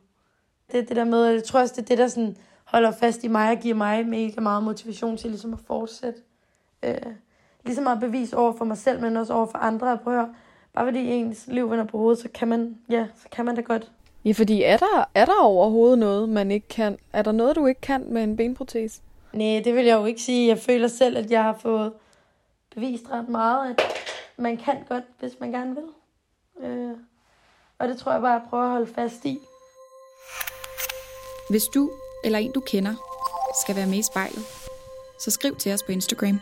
Det 0.72 0.80
er 0.80 0.85
det 0.85 0.96
der 0.96 1.04
med, 1.04 1.26
at 1.26 1.35
jeg 1.35 1.44
tror 1.44 1.61
også, 1.61 1.74
det 1.76 1.82
er 1.82 1.87
det, 1.87 1.98
der 1.98 2.08
sådan 2.08 2.37
holder 2.64 2.90
fast 2.90 3.24
i 3.24 3.28
mig 3.28 3.50
og 3.50 3.58
giver 3.58 3.74
mig 3.74 4.06
mega 4.06 4.40
meget 4.40 4.62
motivation 4.62 5.16
til 5.16 5.30
ligesom 5.30 5.52
at 5.52 5.58
fortsætte. 5.66 6.20
Øh, 6.82 6.96
ligesom 7.64 7.87
at 7.87 8.00
bevise 8.00 8.37
over 8.37 8.52
for 8.52 8.64
mig 8.64 8.76
selv, 8.76 9.00
men 9.00 9.16
også 9.16 9.35
over 9.35 9.46
for 9.46 9.58
andre. 9.58 9.92
At 9.92 10.00
prøve 10.00 10.22
at, 10.22 10.28
bare 10.72 10.87
fordi 10.87 11.11
ens 11.11 11.46
liv 11.46 11.70
vender 11.70 11.85
på 11.85 11.98
hovedet, 11.98 12.18
så 12.22 12.28
kan 12.28 12.48
man, 12.48 12.78
ja, 12.90 13.06
så 13.16 13.28
kan 13.32 13.44
man 13.44 13.56
det 13.56 13.64
godt. 13.64 13.92
Ja, 14.24 14.32
fordi 14.32 14.62
er 14.62 14.76
der, 14.76 15.08
er 15.14 15.24
der 15.24 15.42
overhovedet 15.42 15.98
noget, 15.98 16.28
man 16.28 16.50
ikke 16.50 16.68
kan? 16.68 16.98
Er 17.12 17.22
der 17.22 17.32
noget, 17.32 17.56
du 17.56 17.66
ikke 17.66 17.80
kan 17.80 18.04
med 18.08 18.22
en 18.22 18.37
benprotese? 18.37 19.00
Nej, 19.32 19.61
det 19.64 19.74
vil 19.74 19.85
jeg 19.85 19.98
jo 19.98 20.04
ikke 20.04 20.22
sige. 20.22 20.48
Jeg 20.48 20.58
føler 20.58 20.88
selv, 20.88 21.16
at 21.16 21.30
jeg 21.30 21.42
har 21.42 21.58
fået 21.62 21.92
bevist 22.74 23.11
ret 23.11 23.28
meget, 23.28 23.70
at 23.70 23.82
man 24.37 24.56
kan 24.56 24.76
godt, 24.88 25.04
hvis 25.20 25.40
man 25.40 25.52
gerne 25.52 25.74
vil. 25.74 25.85
Øh, 26.60 26.96
og 27.78 27.88
det 27.88 27.98
tror 27.98 28.12
jeg 28.12 28.20
bare, 28.20 28.32
jeg 28.32 28.42
prøver 28.50 28.64
at 28.64 28.70
holde 28.70 28.94
fast 28.94 29.24
i. 29.24 29.38
Hvis 31.50 31.64
du 31.64 31.90
eller 32.24 32.38
en 32.38 32.52
du 32.52 32.60
kender 32.60 32.94
skal 33.62 33.76
være 33.76 33.86
med 33.86 33.98
i 33.98 34.02
spejlet, 34.02 34.44
så 35.20 35.30
skriv 35.30 35.56
til 35.56 35.72
os 35.72 35.82
på 35.82 35.92
Instagram. 35.92 36.40